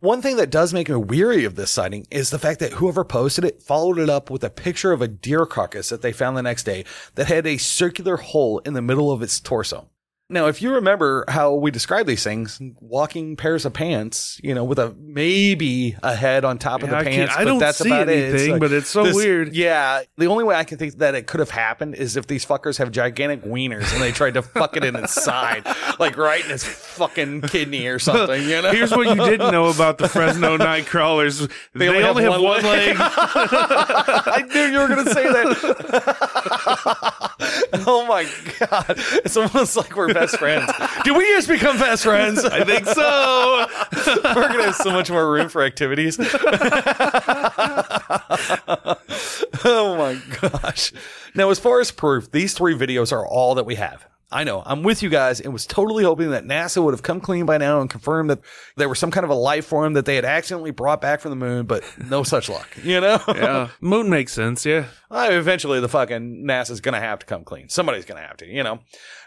One 0.00 0.20
thing 0.20 0.36
that 0.36 0.50
does 0.50 0.74
make 0.74 0.90
me 0.90 0.96
weary 0.96 1.46
of 1.46 1.54
this 1.54 1.70
sighting 1.70 2.06
is 2.10 2.28
the 2.28 2.38
fact 2.38 2.60
that 2.60 2.74
whoever 2.74 3.02
posted 3.02 3.46
it 3.46 3.62
followed 3.62 3.98
it 3.98 4.10
up 4.10 4.28
with 4.28 4.44
a 4.44 4.50
picture 4.50 4.92
of 4.92 5.00
a 5.00 5.08
deer 5.08 5.46
carcass 5.46 5.88
that 5.88 6.02
they 6.02 6.12
found 6.12 6.36
the 6.36 6.42
next 6.42 6.64
day 6.64 6.84
that 7.14 7.28
had 7.28 7.46
a 7.46 7.56
circular 7.56 8.18
hole 8.18 8.58
in 8.58 8.74
the 8.74 8.82
middle 8.82 9.10
of 9.10 9.22
its 9.22 9.40
torso. 9.40 9.88
Now, 10.28 10.46
if 10.48 10.60
you 10.60 10.74
remember 10.74 11.24
how 11.28 11.54
we 11.54 11.70
describe 11.70 12.08
these 12.08 12.24
things, 12.24 12.60
walking 12.80 13.36
pairs 13.36 13.64
of 13.64 13.72
pants, 13.74 14.40
you 14.42 14.56
know, 14.56 14.64
with 14.64 14.80
a 14.80 14.92
maybe 14.98 15.94
a 16.02 16.16
head 16.16 16.44
on 16.44 16.58
top 16.58 16.82
of 16.82 16.88
Yeah, 16.90 16.94
the 17.04 17.08
I 17.08 17.12
pants, 17.12 17.34
I 17.36 17.38
but 17.38 17.44
don't 17.44 17.58
that's 17.60 17.78
see 17.78 17.88
about 17.88 18.08
it. 18.08 18.18
It's 18.18 18.30
anything, 18.34 18.50
like 18.54 18.60
but 18.60 18.72
it's 18.72 18.88
so 18.88 19.04
this- 19.04 19.14
weird. 19.14 19.54
Yeah, 19.54 20.02
the 20.18 20.26
only 20.26 20.42
way 20.42 20.56
I 20.56 20.64
can 20.64 20.78
think 20.78 20.98
that 20.98 21.14
it 21.14 21.28
could 21.28 21.38
have 21.38 21.50
happened 21.50 21.94
is 21.94 22.16
if 22.16 22.26
these 22.26 22.44
fuckers 22.44 22.78
have 22.78 22.90
gigantic 22.90 23.44
wieners 23.44 23.92
and 23.92 24.02
they 24.02 24.10
tried 24.10 24.34
to 24.34 24.42
fuck 24.42 24.76
it 24.76 24.82
in 24.84 24.96
its 24.96 25.12
side, 25.22 25.64
like 26.00 26.16
right 26.16 26.44
in 26.44 26.50
its 26.50 26.64
fucking 26.64 27.42
kidney 27.42 27.86
or 27.86 28.00
something. 28.00 28.42
You 28.42 28.62
know, 28.62 28.72
Here's 28.72 28.90
what 28.90 29.06
you 29.06 29.14
didn't 29.14 29.52
know 29.52 29.66
about 29.68 29.98
the 29.98 30.08
Fresno 30.08 30.56
night 30.56 30.86
crawlers. 30.86 31.46
They, 31.72 31.88
only, 31.88 32.24
have, 32.24 32.42
one 32.42 32.64
leg. 32.64 32.96
I 32.98 34.44
knew 34.52 34.60
you 34.72 34.78
were 34.80 34.88
going 34.88 35.04
to 35.04 35.14
say 35.14 35.22
that. 35.22 35.56
oh 37.86 38.04
my 38.08 38.24
god! 38.58 38.86
It's 39.24 39.36
almost 39.36 39.76
like 39.76 39.94
we're 39.94 40.15
best 40.18 40.38
friends. 40.38 40.70
Did 41.04 41.16
we 41.16 41.24
just 41.26 41.48
become 41.48 41.78
best 41.78 42.02
friends? 42.04 42.44
I 42.44 42.64
think 42.64 42.86
so. 42.86 43.66
we're 44.34 44.48
gonna 44.48 44.64
have 44.64 44.74
so 44.76 44.90
much 44.90 45.10
more 45.10 45.30
room 45.30 45.48
for 45.48 45.62
activities. 45.62 46.18
oh 49.64 49.96
my 49.98 50.20
gosh. 50.40 50.92
Now, 51.34 51.50
as 51.50 51.58
far 51.58 51.80
as 51.80 51.90
proof, 51.90 52.30
these 52.30 52.54
three 52.54 52.74
videos 52.74 53.12
are 53.12 53.26
all 53.26 53.54
that 53.56 53.66
we 53.66 53.74
have. 53.74 54.06
I 54.30 54.42
know, 54.42 54.60
I'm 54.66 54.82
with 54.82 55.04
you 55.04 55.08
guys 55.08 55.40
and 55.40 55.52
was 55.52 55.66
totally 55.66 56.02
hoping 56.02 56.30
that 56.30 56.44
NASA 56.44 56.82
would 56.82 56.92
have 56.92 57.02
come 57.02 57.20
clean 57.20 57.46
by 57.46 57.58
now 57.58 57.80
and 57.80 57.88
confirmed 57.88 58.28
that 58.30 58.40
there 58.76 58.88
was 58.88 58.98
some 58.98 59.12
kind 59.12 59.22
of 59.22 59.30
a 59.30 59.34
life 59.34 59.66
form 59.66 59.92
that 59.92 60.04
they 60.04 60.16
had 60.16 60.24
accidentally 60.24 60.72
brought 60.72 61.00
back 61.00 61.20
from 61.20 61.30
the 61.30 61.36
moon, 61.36 61.66
but 61.66 61.84
no 62.10 62.24
such 62.24 62.48
luck, 62.48 62.68
you 62.82 63.00
know? 63.00 63.20
yeah, 63.28 63.68
moon 63.80 64.10
makes 64.10 64.32
sense. 64.32 64.66
Yeah. 64.66 64.86
Uh, 65.10 65.28
eventually, 65.30 65.78
the 65.78 65.88
fucking 65.88 66.44
NASA's 66.44 66.80
going 66.80 66.94
to 66.94 67.00
have 67.00 67.20
to 67.20 67.26
come 67.26 67.44
clean. 67.44 67.68
Somebody's 67.68 68.04
going 68.04 68.20
to 68.20 68.26
have 68.26 68.36
to, 68.38 68.46
you 68.46 68.64
know. 68.64 68.80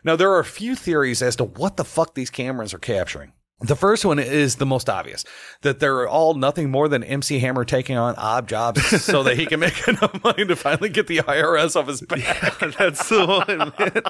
Now, 0.03 0.17
there 0.17 0.31
are 0.31 0.39
a 0.39 0.45
few 0.45 0.75
theories 0.75 1.21
as 1.21 1.37
to 1.37 1.45
what 1.45 1.77
the 1.77 1.85
fuck 1.85 2.15
these 2.15 2.29
cameras 2.29 2.73
are 2.73 2.79
capturing. 2.79 3.31
The 3.61 3.75
first 3.75 4.05
one 4.05 4.19
is 4.19 4.55
the 4.55 4.65
most 4.65 4.89
obvious 4.89 5.25
that 5.63 5.79
they're 5.79 6.07
all 6.07 6.33
nothing 6.33 6.71
more 6.71 6.87
than 6.87 7.03
MC 7.03 7.39
Hammer 7.39 7.65
taking 7.65 7.97
on 7.97 8.15
odd 8.15 8.47
jobs 8.47 8.81
so 9.03 9.23
that 9.23 9.35
he 9.37 9.45
can 9.45 9.59
make 9.59 9.85
enough 9.87 10.23
money 10.23 10.45
to 10.45 10.55
finally 10.55 10.87
get 10.87 11.07
the 11.07 11.17
IRS 11.17 11.75
off 11.75 11.87
his 11.87 12.01
back. 12.01 12.19
Yeah, 12.19 12.71
That's 12.77 13.09
the 13.09 13.25
one. 13.25 13.57
Man. 13.57 14.03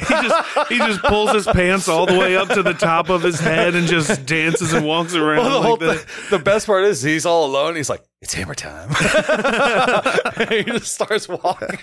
He 0.00 0.28
just 0.28 0.68
he 0.70 0.78
just 0.78 1.02
pulls 1.02 1.32
his 1.32 1.46
pants 1.46 1.88
all 1.88 2.06
the 2.06 2.18
way 2.18 2.36
up 2.36 2.48
to 2.48 2.62
the 2.62 2.72
top 2.72 3.10
of 3.10 3.22
his 3.22 3.38
head 3.38 3.74
and 3.74 3.86
just 3.86 4.24
dances 4.24 4.72
and 4.72 4.86
walks 4.86 5.14
around 5.14 5.44
Well, 5.44 5.76
the, 5.76 5.86
like 5.88 5.98
thing, 5.98 6.38
the 6.38 6.42
best 6.42 6.66
part 6.66 6.84
is 6.84 7.02
he's 7.02 7.26
all 7.26 7.44
alone. 7.44 7.76
He's 7.76 7.90
like, 7.90 8.02
"It's 8.26 8.34
hammer 8.34 8.56
time." 8.56 8.88
he 10.48 10.64
just 10.64 10.92
starts 10.94 11.28
walking. 11.28 11.68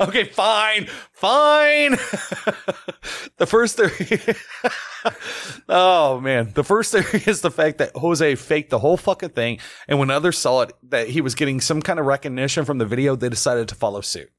okay, 0.00 0.24
fine, 0.26 0.86
fine. 1.10 1.90
the 3.36 3.46
first 3.48 3.76
theory, 3.76 4.20
Oh 5.68 6.20
man, 6.20 6.52
the 6.54 6.62
first 6.62 6.92
theory 6.92 7.24
is 7.26 7.40
the 7.40 7.50
fact 7.50 7.78
that 7.78 7.96
Jose 7.96 8.36
faked 8.36 8.70
the 8.70 8.78
whole 8.78 8.96
fucking 8.96 9.30
thing, 9.30 9.58
and 9.88 9.98
when 9.98 10.10
others 10.10 10.38
saw 10.38 10.62
it 10.62 10.72
that 10.84 11.08
he 11.08 11.20
was 11.20 11.34
getting 11.34 11.60
some 11.60 11.82
kind 11.82 11.98
of 11.98 12.06
recognition 12.06 12.64
from 12.64 12.78
the 12.78 12.86
video, 12.86 13.16
they 13.16 13.28
decided 13.28 13.68
to 13.70 13.74
follow 13.74 14.02
suit. 14.02 14.30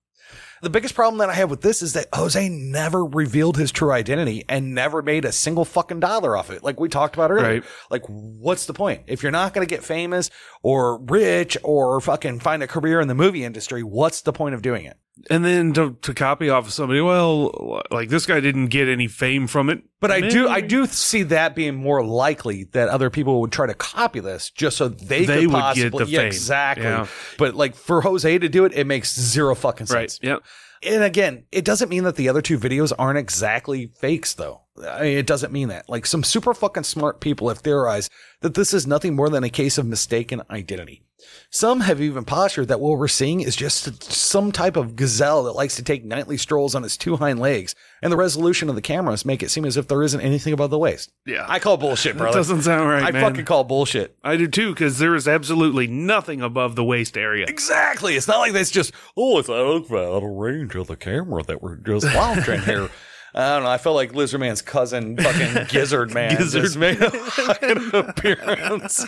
The 0.61 0.69
biggest 0.69 0.95
problem 0.95 1.19
that 1.19 1.29
I 1.29 1.33
have 1.33 1.49
with 1.49 1.61
this 1.61 1.81
is 1.81 1.93
that 1.93 2.07
Jose 2.13 2.49
never 2.49 3.05
revealed 3.05 3.57
his 3.57 3.71
true 3.71 3.91
identity 3.91 4.43
and 4.47 4.73
never 4.73 5.01
made 5.01 5.25
a 5.25 5.31
single 5.31 5.65
fucking 5.65 5.99
dollar 5.99 6.37
off 6.37 6.49
it. 6.49 6.63
Like 6.63 6.79
we 6.79 6.89
talked 6.89 7.15
about 7.15 7.31
earlier. 7.31 7.55
Right. 7.55 7.63
Like, 7.89 8.03
what's 8.07 8.65
the 8.65 8.73
point? 8.73 9.03
If 9.07 9.21
you're 9.23 9.31
not 9.31 9.53
going 9.53 9.67
to 9.67 9.73
get 9.73 9.83
famous 9.83 10.29
or 10.63 10.99
rich 10.99 11.57
or 11.63 11.99
fucking 12.01 12.39
find 12.39 12.63
a 12.63 12.67
career 12.67 13.01
in 13.01 13.07
the 13.07 13.15
movie 13.15 13.43
industry, 13.43 13.83
what's 13.83 14.21
the 14.21 14.33
point 14.33 14.55
of 14.55 14.61
doing 14.61 14.85
it? 14.85 14.97
And 15.29 15.45
then 15.45 15.71
to, 15.73 15.97
to 16.01 16.13
copy 16.13 16.49
off 16.49 16.67
of 16.67 16.73
somebody, 16.73 16.99
well, 17.01 17.81
like 17.89 18.09
this 18.09 18.25
guy 18.25 18.41
didn't 18.41 18.67
get 18.67 18.89
any 18.89 19.07
fame 19.07 19.47
from 19.47 19.69
it. 19.69 19.81
But 20.01 20.11
I 20.11 20.21
do, 20.21 20.49
I 20.49 20.59
do 20.61 20.85
see 20.87 21.23
that 21.23 21.55
being 21.55 21.75
more 21.75 22.05
likely 22.05 22.65
that 22.73 22.89
other 22.89 23.09
people 23.09 23.39
would 23.41 23.51
try 23.51 23.65
to 23.65 23.73
copy 23.73 24.19
this 24.19 24.49
just 24.51 24.75
so 24.77 24.89
they, 24.89 25.25
They 25.25 25.41
could 25.41 25.47
would 25.47 25.51
get 25.53 25.61
possibly, 25.93 26.05
the 26.05 26.11
yeah, 26.11 26.19
fame. 26.19 26.27
exactly. 26.27 26.83
Yeah. 26.85 27.07
But 27.37 27.55
like 27.55 27.75
for 27.75 28.01
Jose 28.01 28.37
to 28.39 28.49
do 28.49 28.65
it, 28.65 28.73
it 28.73 28.85
makes 28.85 29.17
zero 29.17 29.55
fucking 29.55 29.87
Right. 29.89 30.11
sense. 30.11 30.19
Yep. 30.21 30.43
And 30.83 31.03
again, 31.03 31.45
it 31.51 31.63
doesn't 31.65 31.89
mean 31.89 32.03
that 32.03 32.17
the 32.17 32.27
other 32.29 32.41
two 32.41 32.59
videos 32.59 32.91
aren't 32.99 33.17
exactly 33.17 33.87
fakes, 33.99 34.33
though. 34.33 34.63
I 34.83 35.01
mean, 35.03 35.17
it 35.17 35.27
doesn't 35.27 35.53
mean 35.53 35.69
that. 35.69 35.87
Like 35.89 36.05
some 36.05 36.23
super 36.23 36.53
fucking 36.53 36.83
smart 36.83 37.21
people 37.21 37.49
have 37.49 37.59
theorized 37.59 38.11
that 38.41 38.55
this 38.55 38.73
is 38.73 38.85
nothing 38.85 39.15
more 39.15 39.29
than 39.29 39.43
a 39.43 39.49
case 39.49 39.77
of 39.77 39.85
mistaken 39.85 40.41
identity. 40.49 41.01
Some 41.49 41.81
have 41.81 42.01
even 42.01 42.25
postured 42.25 42.67
that 42.67 42.79
what 42.79 42.99
we're 42.99 43.07
seeing 43.07 43.41
is 43.41 43.55
just 43.55 44.03
some 44.03 44.51
type 44.51 44.75
of 44.75 44.95
gazelle 44.95 45.43
that 45.43 45.53
likes 45.53 45.75
to 45.77 45.83
take 45.83 46.03
nightly 46.03 46.37
strolls 46.37 46.75
on 46.75 46.83
its 46.83 46.97
two 46.97 47.15
hind 47.15 47.39
legs, 47.39 47.73
and 48.03 48.11
the 48.11 48.17
resolution 48.17 48.69
of 48.69 48.75
the 48.75 48.81
cameras 48.81 49.25
make 49.25 49.41
it 49.41 49.49
seem 49.49 49.65
as 49.65 49.77
if 49.77 49.87
there 49.87 50.03
isn't 50.03 50.21
anything 50.21 50.53
above 50.53 50.69
the 50.69 50.77
waist. 50.77 51.11
Yeah. 51.25 51.45
I 51.47 51.59
call 51.59 51.77
bullshit, 51.77 52.17
bro. 52.17 52.27
That 52.31 52.37
doesn't 52.37 52.63
sound 52.63 52.89
right, 52.89 53.03
I 53.03 53.11
man. 53.11 53.23
fucking 53.23 53.45
call 53.45 53.63
bullshit. 53.63 54.17
I 54.23 54.35
do 54.35 54.47
too, 54.47 54.73
because 54.73 54.99
there 54.99 55.15
is 55.15 55.27
absolutely 55.27 55.87
nothing 55.87 56.41
above 56.41 56.75
the 56.75 56.83
waist 56.83 57.17
area. 57.17 57.45
Exactly. 57.47 58.15
It's 58.15 58.27
not 58.27 58.39
like 58.39 58.53
that's 58.53 58.71
just, 58.71 58.91
oh, 59.15 59.39
it's 59.39 59.49
out 59.49 59.89
of 59.89 60.23
range 60.23 60.75
of 60.75 60.87
the 60.87 60.97
camera 60.97 61.43
that 61.43 61.61
we're 61.63 61.77
just 61.77 62.13
watching 62.13 62.61
here. 62.61 62.89
I 63.35 63.55
don't 63.55 63.63
know. 63.63 63.69
I 63.69 63.77
felt 63.77 63.95
like 63.95 64.15
Lizard 64.15 64.39
Man's 64.39 64.61
cousin, 64.61 65.17
fucking 65.17 65.65
Gizzard 65.69 66.13
Man, 66.13 66.37
Gizzard 66.37 66.63
just 66.63 66.77
made 66.77 67.01
a 67.01 67.97
appearance. 67.97 69.05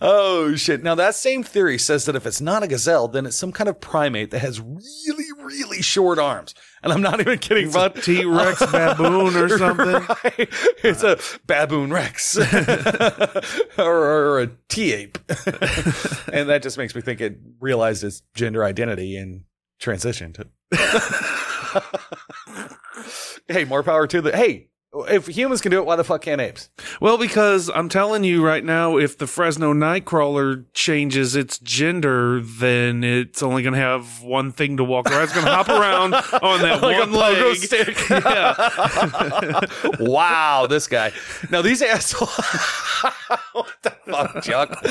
oh 0.00 0.56
shit! 0.56 0.82
Now 0.82 0.96
that 0.96 1.14
same 1.14 1.44
theory 1.44 1.78
says 1.78 2.04
that 2.06 2.16
if 2.16 2.26
it's 2.26 2.40
not 2.40 2.64
a 2.64 2.66
gazelle, 2.66 3.06
then 3.06 3.24
it's 3.24 3.36
some 3.36 3.52
kind 3.52 3.68
of 3.68 3.80
primate 3.80 4.32
that 4.32 4.40
has 4.40 4.60
really, 4.60 5.26
really 5.38 5.80
short 5.80 6.18
arms. 6.18 6.54
And 6.82 6.92
I'm 6.92 7.02
not 7.02 7.20
even 7.20 7.38
kidding, 7.38 7.70
bud. 7.70 7.94
T 8.02 8.24
Rex 8.24 8.58
baboon 8.66 9.36
or 9.36 9.48
something. 9.56 9.86
Right. 9.86 10.48
It's 10.82 11.04
a 11.04 11.18
baboon 11.46 11.92
rex 11.92 12.36
or, 13.78 13.86
or 13.86 14.40
a 14.40 14.50
T 14.68 14.92
ape. 14.92 15.18
and 16.32 16.48
that 16.48 16.60
just 16.62 16.78
makes 16.78 16.96
me 16.96 17.00
think 17.00 17.20
it 17.20 17.38
realized 17.60 18.02
its 18.02 18.22
gender 18.34 18.64
identity 18.64 19.16
and 19.16 19.44
transitioned. 19.80 20.44
hey, 23.48 23.64
more 23.64 23.82
power 23.82 24.06
to 24.06 24.20
the. 24.20 24.36
Hey, 24.36 24.68
if 25.08 25.26
humans 25.26 25.60
can 25.62 25.70
do 25.70 25.78
it, 25.78 25.86
why 25.86 25.96
the 25.96 26.04
fuck 26.04 26.22
can't 26.22 26.40
apes? 26.40 26.68
Well, 27.00 27.16
because 27.16 27.70
I'm 27.74 27.88
telling 27.88 28.24
you 28.24 28.44
right 28.44 28.62
now, 28.64 28.98
if 28.98 29.16
the 29.16 29.26
Fresno 29.26 29.72
Nightcrawler 29.72 30.66
changes 30.74 31.34
its 31.34 31.58
gender, 31.58 32.40
then 32.42 33.02
it's 33.02 33.42
only 33.42 33.62
going 33.62 33.72
to 33.72 33.80
have 33.80 34.22
one 34.22 34.52
thing 34.52 34.76
to 34.76 34.84
walk 34.84 35.10
around. 35.10 35.22
It's 35.24 35.32
going 35.32 35.46
to 35.46 35.52
hop 35.52 35.68
around 35.68 36.14
on 36.42 36.60
that 36.62 36.82
Like 36.82 36.98
one 36.98 37.12
leg. 37.12 37.56
stick. 37.56 37.96
yeah. 38.10 39.60
wow, 40.00 40.66
this 40.68 40.86
guy. 40.86 41.12
Now 41.50 41.62
these 41.62 41.80
assholes. 41.80 42.30
what 43.52 43.72
the 43.82 43.90
fuck, 44.06 44.42
Chuck? 44.42 44.86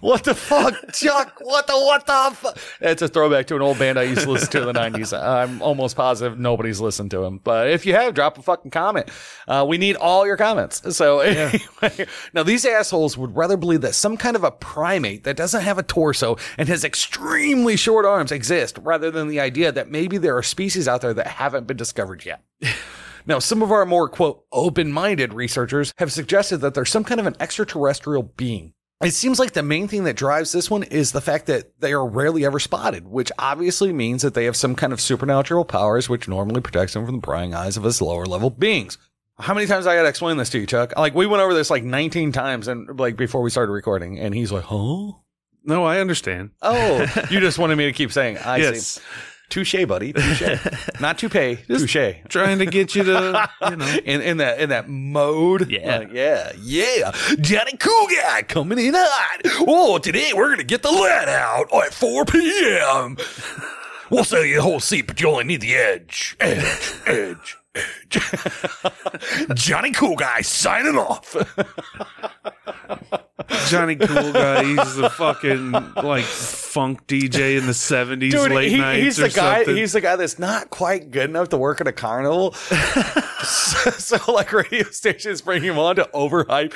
What 0.00 0.24
the 0.24 0.34
fuck, 0.34 0.92
Chuck? 0.92 1.38
What 1.42 1.66
the 1.66 1.74
what 1.74 2.06
the 2.06 2.30
fuck? 2.34 2.58
It's 2.80 3.02
a 3.02 3.08
throwback 3.08 3.46
to 3.48 3.56
an 3.56 3.62
old 3.62 3.78
band 3.78 3.98
I 3.98 4.02
used 4.04 4.22
to 4.22 4.30
listen 4.30 4.50
to 4.52 4.60
in 4.60 4.66
the 4.66 4.72
nineties. 4.72 5.12
I'm 5.12 5.62
almost 5.62 5.96
positive 5.96 6.38
nobody's 6.38 6.80
listened 6.80 7.10
to 7.12 7.24
him, 7.24 7.40
but 7.42 7.70
if 7.70 7.86
you 7.86 7.94
have, 7.94 8.14
drop 8.14 8.38
a 8.38 8.42
fucking 8.42 8.70
comment. 8.70 9.10
Uh, 9.46 9.64
we 9.68 9.78
need 9.78 9.96
all 9.96 10.26
your 10.26 10.36
comments. 10.36 10.96
So 10.96 11.20
anyway, 11.20 12.06
now 12.32 12.42
these 12.42 12.64
assholes 12.64 13.16
would 13.16 13.36
rather 13.36 13.56
believe 13.56 13.80
that 13.82 13.94
some 13.94 14.16
kind 14.16 14.36
of 14.36 14.44
a 14.44 14.50
primate 14.50 15.24
that 15.24 15.36
doesn't 15.36 15.62
have 15.62 15.78
a 15.78 15.82
torso 15.82 16.36
and 16.56 16.68
has 16.68 16.84
extremely 16.84 17.76
short 17.76 18.04
arms 18.04 18.32
exist, 18.32 18.78
rather 18.82 19.10
than 19.10 19.28
the 19.28 19.40
idea 19.40 19.72
that 19.72 19.90
maybe 19.90 20.18
there 20.18 20.36
are 20.36 20.42
species 20.42 20.88
out 20.88 21.00
there 21.00 21.14
that 21.14 21.26
haven't 21.26 21.66
been 21.66 21.76
discovered 21.76 22.24
yet. 22.24 22.42
Now, 23.26 23.40
some 23.40 23.60
of 23.60 23.70
our 23.70 23.84
more, 23.84 24.08
quote, 24.08 24.46
open 24.52 24.90
minded 24.90 25.34
researchers 25.34 25.92
have 25.98 26.10
suggested 26.10 26.58
that 26.58 26.72
there's 26.72 26.90
some 26.90 27.04
kind 27.04 27.20
of 27.20 27.26
an 27.26 27.36
extraterrestrial 27.38 28.22
being. 28.22 28.72
It 29.04 29.12
seems 29.12 29.38
like 29.38 29.52
the 29.52 29.62
main 29.62 29.86
thing 29.86 30.04
that 30.04 30.16
drives 30.16 30.50
this 30.50 30.68
one 30.68 30.82
is 30.82 31.12
the 31.12 31.20
fact 31.20 31.46
that 31.46 31.78
they 31.78 31.92
are 31.92 32.04
rarely 32.04 32.44
ever 32.44 32.58
spotted, 32.58 33.06
which 33.06 33.30
obviously 33.38 33.92
means 33.92 34.22
that 34.22 34.34
they 34.34 34.46
have 34.46 34.56
some 34.56 34.74
kind 34.74 34.92
of 34.92 35.00
supernatural 35.00 35.64
powers, 35.64 36.08
which 36.08 36.26
normally 36.26 36.60
protects 36.60 36.94
them 36.94 37.06
from 37.06 37.16
the 37.16 37.20
prying 37.20 37.54
eyes 37.54 37.76
of 37.76 37.86
us 37.86 38.00
lower 38.00 38.26
level 38.26 38.50
beings. 38.50 38.98
How 39.38 39.54
many 39.54 39.66
times 39.66 39.86
I 39.86 39.94
got 39.94 40.02
to 40.02 40.08
explain 40.08 40.36
this 40.36 40.50
to 40.50 40.58
you, 40.58 40.66
Chuck? 40.66 40.94
Like, 40.96 41.14
we 41.14 41.26
went 41.26 41.42
over 41.42 41.54
this 41.54 41.70
like 41.70 41.84
19 41.84 42.32
times 42.32 42.66
and 42.66 42.98
like 42.98 43.16
before 43.16 43.40
we 43.40 43.50
started 43.50 43.72
recording, 43.72 44.18
and 44.18 44.34
he's 44.34 44.50
like, 44.50 44.64
huh? 44.64 45.12
No, 45.64 45.84
I 45.84 46.00
understand. 46.00 46.50
Oh, 46.62 47.06
you 47.30 47.40
just 47.40 47.58
wanted 47.58 47.76
me 47.76 47.84
to 47.86 47.92
keep 47.92 48.10
saying, 48.12 48.38
I 48.38 48.56
yes. 48.58 48.86
see. 48.86 49.00
Touche, 49.48 49.86
buddy. 49.86 50.12
Touche. 50.12 50.42
Not 51.00 51.18
toupee. 51.18 51.56
Touche. 51.66 52.16
Trying 52.28 52.58
to 52.58 52.66
get 52.66 52.94
you 52.94 53.04
to, 53.04 53.48
you 53.62 53.76
know. 53.76 53.96
in, 54.04 54.20
in 54.20 54.36
that 54.38 54.60
in 54.60 54.68
that 54.68 54.88
mode. 54.88 55.70
Yeah. 55.70 55.98
Like, 55.98 56.12
yeah, 56.12 56.52
yeah. 56.60 57.12
Johnny 57.40 57.76
Cool 57.78 58.06
Guy 58.08 58.42
coming 58.42 58.78
in 58.78 58.94
hot. 58.94 59.40
Oh, 59.66 59.98
today 59.98 60.32
we're 60.34 60.50
gonna 60.50 60.64
get 60.64 60.82
the 60.82 60.90
lead 60.90 61.28
out 61.28 61.72
at 61.72 61.94
4 61.94 62.24
p.m. 62.26 63.16
We'll 64.10 64.24
sell 64.24 64.44
you 64.44 64.56
the 64.56 64.62
whole 64.62 64.80
seat, 64.80 65.06
but 65.06 65.20
you 65.20 65.28
only 65.28 65.44
need 65.44 65.60
the 65.60 65.74
edge. 65.74 66.36
Edge, 66.40 66.58
edge, 66.58 66.94
edge. 67.06 67.57
Johnny 69.54 69.92
Cool 69.92 70.16
Guy 70.16 70.40
signing 70.42 70.96
off. 70.96 71.36
Johnny 73.66 73.96
Cool 73.96 74.32
Guy. 74.32 74.64
He's 74.64 74.96
the 74.96 75.10
fucking 75.10 75.72
like 75.72 76.24
funk 76.24 77.06
DJ 77.06 77.58
in 77.58 77.66
the 77.66 77.74
seventies, 77.74 78.34
late 78.34 78.70
he- 78.72 78.78
nights 78.78 79.02
he's 79.02 79.20
or 79.20 79.28
the 79.28 79.34
guy. 79.34 79.56
something. 79.58 79.76
He's 79.76 79.92
the 79.92 80.00
guy 80.00 80.16
that's 80.16 80.38
not 80.38 80.70
quite 80.70 81.10
good 81.10 81.30
enough 81.30 81.50
to 81.50 81.56
work 81.56 81.80
at 81.80 81.86
a 81.88 81.92
carnival. 81.92 82.52
so, 83.42 83.90
so, 83.90 84.32
like, 84.32 84.52
radio 84.52 84.84
stations 84.84 85.40
bring 85.42 85.62
him 85.62 85.78
on 85.78 85.96
to 85.96 86.08
overhype 86.14 86.74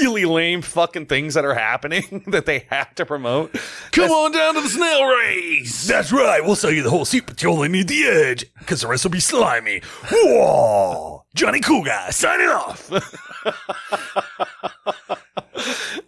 really 0.00 0.24
lame 0.24 0.62
fucking 0.62 1.06
things 1.06 1.34
that 1.34 1.44
are 1.44 1.54
happening 1.54 2.22
that 2.28 2.46
they 2.46 2.60
have 2.70 2.94
to 2.96 3.06
promote. 3.06 3.56
Come 3.92 4.10
on 4.10 4.32
down 4.32 4.54
to 4.54 4.60
the 4.60 4.68
snail 4.68 5.04
race. 5.04 5.86
That's 5.86 6.12
right. 6.12 6.42
We'll 6.44 6.56
sell 6.56 6.70
you 6.72 6.82
the 6.82 6.90
whole 6.90 7.04
seat, 7.04 7.26
but 7.26 7.42
you 7.42 7.50
only 7.50 7.68
need 7.68 7.88
the 7.88 8.04
edge 8.04 8.44
because 8.58 8.80
the 8.82 8.88
rest 8.88 9.04
will 9.04 9.10
be 9.10 9.20
slimy. 9.20 9.82
Whoa, 10.10 11.24
Johnny 11.34 11.60
Cool 11.60 11.84
Guy 11.84 12.10
signing 12.10 12.48
off. 12.48 12.90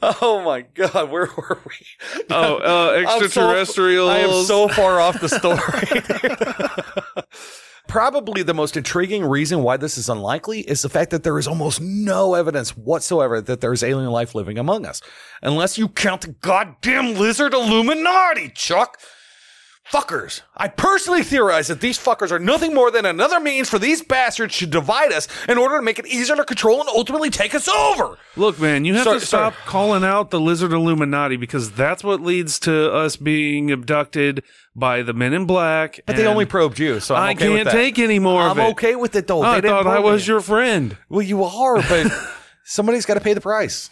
oh 0.03 0.43
my 0.45 0.63
god, 0.63 1.11
where 1.11 1.29
were 1.37 1.59
we? 1.67 2.27
Oh, 2.31 2.57
uh, 2.57 2.93
I'm 3.09 3.19
so- 3.21 3.25
extraterrestrials. 3.25 4.11
I 4.11 4.19
am 4.19 4.45
so 4.45 4.69
far 4.69 5.01
off 5.01 5.21
the 5.21 5.29
story. 5.29 6.03
Probably 7.87 8.43
the 8.43 8.55
most 8.55 8.77
intriguing 8.77 9.25
reason 9.25 9.63
why 9.63 9.77
this 9.77 9.99
is 9.99 10.09
unlikely 10.09 10.61
is 10.61 10.83
the 10.83 10.89
fact 10.89 11.11
that 11.11 11.23
there 11.23 11.39
is 11.39 11.47
almost 11.47 11.81
no 11.81 12.35
evidence 12.35 12.71
whatsoever 12.77 13.41
that 13.43 13.61
there 13.61 13.73
is 13.73 13.85
alien 13.85 14.11
life 14.11 14.35
living 14.35 14.59
among 14.59 14.87
us. 14.87 15.03
Unless 15.43 15.77
you 15.77 15.89
count 15.89 16.23
the 16.23 16.29
goddamn 16.29 17.15
lizard 17.15 17.53
Illuminati, 17.53 18.49
Chuck. 18.49 18.99
Fuckers. 19.92 20.40
I 20.57 20.68
personally 20.68 21.23
theorize 21.23 21.68
that 21.68 21.81
these 21.81 21.99
fuckers 21.99 22.31
are 22.31 22.38
nothing 22.38 22.73
more 22.75 22.90
than 22.90 23.05
another 23.05 23.38
means 23.38 23.68
for 23.68 23.79
these 23.79 24.03
bastards 24.03 24.57
to 24.59 24.66
divide 24.66 25.12
us 25.12 25.29
in 25.47 25.59
order 25.59 25.77
to 25.77 25.83
make 25.83 25.99
it 25.99 26.07
easier 26.07 26.37
to 26.37 26.44
control 26.44 26.81
and 26.81 26.88
ultimately 26.88 27.29
take 27.29 27.55
us 27.55 27.68
over. 27.68 28.16
Look, 28.35 28.59
man, 28.59 28.87
you 28.87 28.94
have 28.94 29.05
Sorry- 29.05 29.20
to 29.20 29.27
stop 29.27 29.53
sorry. 29.53 29.64
calling 29.66 30.03
out 30.03 30.31
the 30.31 30.40
lizard 30.40 30.73
Illuminati 30.73 31.37
because 31.37 31.70
that's 31.73 32.03
what 32.03 32.23
leads 32.23 32.59
to 32.61 32.92
us 32.92 33.16
being 33.16 33.70
abducted 33.70 34.42
by 34.75 35.03
the 35.03 35.12
men 35.12 35.35
in 35.35 35.44
black. 35.44 36.01
But 36.07 36.16
they 36.16 36.27
only 36.27 36.47
probed 36.47 36.79
you, 36.79 36.99
so 36.99 37.14
I'm 37.14 37.23
I 37.23 37.31
okay 37.33 37.49
can't 37.49 37.64
that. 37.66 37.73
take 37.73 37.99
any 37.99 38.18
more 38.18 38.40
I'm 38.42 38.53
of 38.53 38.59
it. 38.59 38.70
okay 38.70 38.97
with 38.97 39.14
it 39.14 39.27
though. 39.27 39.42
I 39.42 39.61
They 39.61 39.68
thought 39.68 39.87
I 39.87 39.99
was 39.99 40.27
me. 40.27 40.33
your 40.33 40.40
friend. 40.40 40.97
Well, 41.11 41.23
you 41.23 41.44
are, 41.44 41.77
but 41.83 42.11
somebody's 42.64 43.05
got 43.05 43.14
to 43.14 43.20
pay 43.20 43.35
the 43.35 43.40
price. 43.42 43.90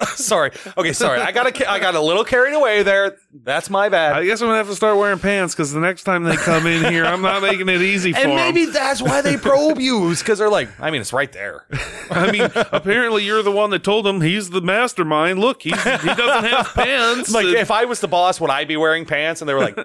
sorry. 0.16 0.50
Okay, 0.76 0.92
sorry. 0.92 1.20
I 1.20 1.32
got 1.32 1.46
I 1.68 1.78
got 1.78 1.94
a 1.94 2.00
little 2.00 2.24
carried 2.24 2.54
away 2.54 2.82
there. 2.82 3.16
That's 3.32 3.68
my 3.70 3.88
bad. 3.88 4.14
I 4.14 4.24
guess 4.24 4.40
I'm 4.40 4.48
gonna 4.48 4.58
have 4.58 4.68
to 4.68 4.74
start 4.76 4.96
wearing 4.98 5.18
pants 5.18 5.54
because 5.54 5.72
the 5.72 5.80
next 5.80 6.04
time 6.04 6.24
they 6.24 6.36
come 6.36 6.66
in 6.66 6.84
here, 6.92 7.04
I'm 7.04 7.22
not 7.22 7.42
making 7.42 7.68
it 7.68 7.80
easy 7.82 8.12
for 8.12 8.18
and 8.18 8.30
'em. 8.30 8.36
maybe 8.36 8.64
that's 8.66 9.02
why 9.02 9.20
they 9.20 9.36
probe 9.36 9.78
you, 9.78 10.10
because 10.18 10.38
they're 10.38 10.48
like, 10.50 10.68
I 10.80 10.90
mean, 10.90 11.00
it's 11.00 11.12
right 11.12 11.30
there. 11.32 11.66
I 12.10 12.30
mean, 12.32 12.48
apparently 12.54 13.24
you're 13.24 13.42
the 13.42 13.52
one 13.52 13.70
that 13.70 13.84
told 13.84 14.06
him 14.06 14.20
he's 14.20 14.50
the 14.50 14.60
mastermind. 14.60 15.38
Look, 15.38 15.62
he's, 15.62 15.74
he 15.82 15.90
doesn't 16.14 16.44
have 16.50 16.66
pants. 16.74 17.30
Like, 17.32 17.46
And- 17.46 17.54
if 17.56 17.70
I 17.70 17.84
was 17.84 18.00
the 18.00 18.08
boss, 18.08 18.40
would 18.40 18.50
I 18.50 18.64
be 18.64 18.76
wearing 18.76 19.04
pants? 19.06 19.40
And 19.42 19.48
they 19.48 19.54
were 19.54 19.60
like, 19.60 19.78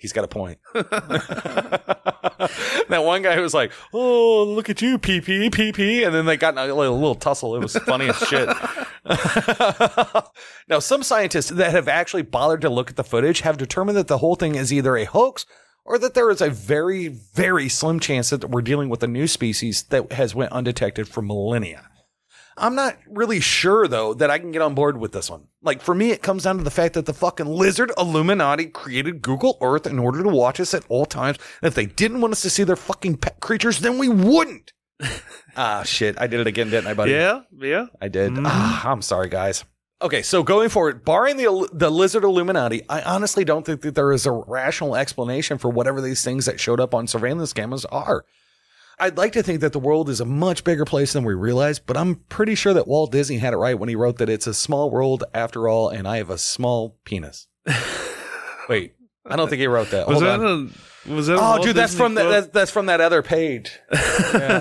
He's 0.00 0.12
got 0.12 0.24
a 0.24 0.28
point. 0.28 0.58
that 2.88 3.04
one 3.04 3.20
guy 3.20 3.38
was 3.38 3.52
like, 3.52 3.70
"Oh, 3.92 4.44
look 4.44 4.70
at 4.70 4.80
you, 4.80 4.98
PP, 4.98 5.50
PP," 5.50 6.06
and 6.06 6.14
then 6.14 6.24
they 6.24 6.38
got 6.38 6.54
in 6.54 6.58
a 6.58 6.74
little, 6.74 6.98
little 6.98 7.14
tussle. 7.14 7.54
It 7.54 7.60
was 7.60 7.76
funny 7.76 8.08
as 8.08 8.16
shit. 8.16 8.48
now, 10.68 10.78
some 10.78 11.02
scientists 11.02 11.50
that 11.50 11.72
have 11.72 11.86
actually 11.86 12.22
bothered 12.22 12.62
to 12.62 12.70
look 12.70 12.88
at 12.88 12.96
the 12.96 13.04
footage 13.04 13.40
have 13.40 13.58
determined 13.58 13.98
that 13.98 14.08
the 14.08 14.18
whole 14.18 14.36
thing 14.36 14.54
is 14.54 14.72
either 14.72 14.96
a 14.96 15.04
hoax 15.04 15.44
or 15.84 15.98
that 15.98 16.14
there 16.14 16.30
is 16.30 16.40
a 16.40 16.48
very, 16.48 17.08
very 17.08 17.68
slim 17.68 18.00
chance 18.00 18.30
that 18.30 18.48
we're 18.48 18.62
dealing 18.62 18.88
with 18.88 19.02
a 19.02 19.08
new 19.08 19.26
species 19.26 19.82
that 19.84 20.10
has 20.12 20.34
went 20.34 20.52
undetected 20.52 21.08
for 21.08 21.20
millennia. 21.20 21.89
I'm 22.60 22.74
not 22.74 22.98
really 23.08 23.40
sure 23.40 23.88
though 23.88 24.14
that 24.14 24.30
I 24.30 24.38
can 24.38 24.52
get 24.52 24.62
on 24.62 24.74
board 24.74 24.98
with 24.98 25.12
this 25.12 25.30
one. 25.30 25.48
Like 25.62 25.80
for 25.80 25.94
me, 25.94 26.10
it 26.10 26.22
comes 26.22 26.44
down 26.44 26.58
to 26.58 26.64
the 26.64 26.70
fact 26.70 26.94
that 26.94 27.06
the 27.06 27.14
fucking 27.14 27.46
lizard 27.46 27.90
Illuminati 27.98 28.66
created 28.66 29.22
Google 29.22 29.58
Earth 29.60 29.86
in 29.86 29.98
order 29.98 30.22
to 30.22 30.28
watch 30.28 30.60
us 30.60 30.74
at 30.74 30.84
all 30.88 31.06
times. 31.06 31.38
And 31.62 31.68
if 31.68 31.74
they 31.74 31.86
didn't 31.86 32.20
want 32.20 32.32
us 32.32 32.42
to 32.42 32.50
see 32.50 32.64
their 32.64 32.76
fucking 32.76 33.16
pet 33.16 33.40
creatures, 33.40 33.80
then 33.80 33.98
we 33.98 34.08
wouldn't. 34.08 34.72
ah, 35.56 35.82
shit. 35.82 36.20
I 36.20 36.26
did 36.26 36.40
it 36.40 36.46
again, 36.46 36.70
didn't 36.70 36.88
I, 36.88 36.94
buddy? 36.94 37.12
Yeah, 37.12 37.40
yeah. 37.58 37.86
I 38.00 38.08
did. 38.08 38.32
Ah, 38.44 38.88
I'm 38.88 39.02
sorry, 39.02 39.28
guys. 39.28 39.64
Okay, 40.02 40.22
so 40.22 40.42
going 40.42 40.70
forward, 40.70 41.04
barring 41.04 41.36
the 41.36 41.68
the 41.74 41.90
lizard 41.90 42.24
Illuminati, 42.24 42.82
I 42.88 43.02
honestly 43.02 43.44
don't 43.44 43.66
think 43.66 43.82
that 43.82 43.94
there 43.94 44.12
is 44.12 44.24
a 44.24 44.32
rational 44.32 44.96
explanation 44.96 45.58
for 45.58 45.68
whatever 45.68 46.00
these 46.00 46.24
things 46.24 46.46
that 46.46 46.58
showed 46.58 46.80
up 46.80 46.94
on 46.94 47.06
surveillance 47.06 47.52
cameras 47.52 47.84
are. 47.86 48.24
I'd 49.00 49.16
like 49.16 49.32
to 49.32 49.42
think 49.42 49.60
that 49.62 49.72
the 49.72 49.78
world 49.78 50.08
is 50.10 50.20
a 50.20 50.24
much 50.24 50.62
bigger 50.62 50.84
place 50.84 51.14
than 51.14 51.24
we 51.24 51.34
realize, 51.34 51.78
but 51.78 51.96
I'm 51.96 52.16
pretty 52.28 52.54
sure 52.54 52.74
that 52.74 52.86
Walt 52.86 53.10
Disney 53.12 53.38
had 53.38 53.54
it 53.54 53.56
right 53.56 53.78
when 53.78 53.88
he 53.88 53.96
wrote 53.96 54.18
that 54.18 54.28
it's 54.28 54.46
a 54.46 54.54
small 54.54 54.90
world 54.90 55.24
after 55.32 55.68
all, 55.68 55.88
and 55.88 56.06
I 56.06 56.18
have 56.18 56.28
a 56.30 56.38
small 56.38 56.98
penis. 57.04 57.46
Wait, 58.68 58.94
I 59.26 59.36
don't 59.36 59.48
think 59.48 59.60
he 59.60 59.66
wrote 59.66 59.90
that. 59.90 60.06
Was 60.06 60.20
Hold 60.20 60.24
that 60.24 60.40
on. 60.40 60.70
a 60.74 60.90
was 61.06 61.28
that? 61.28 61.38
Oh, 61.40 61.62
dude, 61.62 61.74
that's 61.74 61.94
from 61.94 62.14
that. 62.14 62.28
That's, 62.28 62.46
that's 62.48 62.70
from 62.70 62.86
that 62.86 63.00
other 63.00 63.22
page. 63.22 63.78
Yeah. 64.32 64.60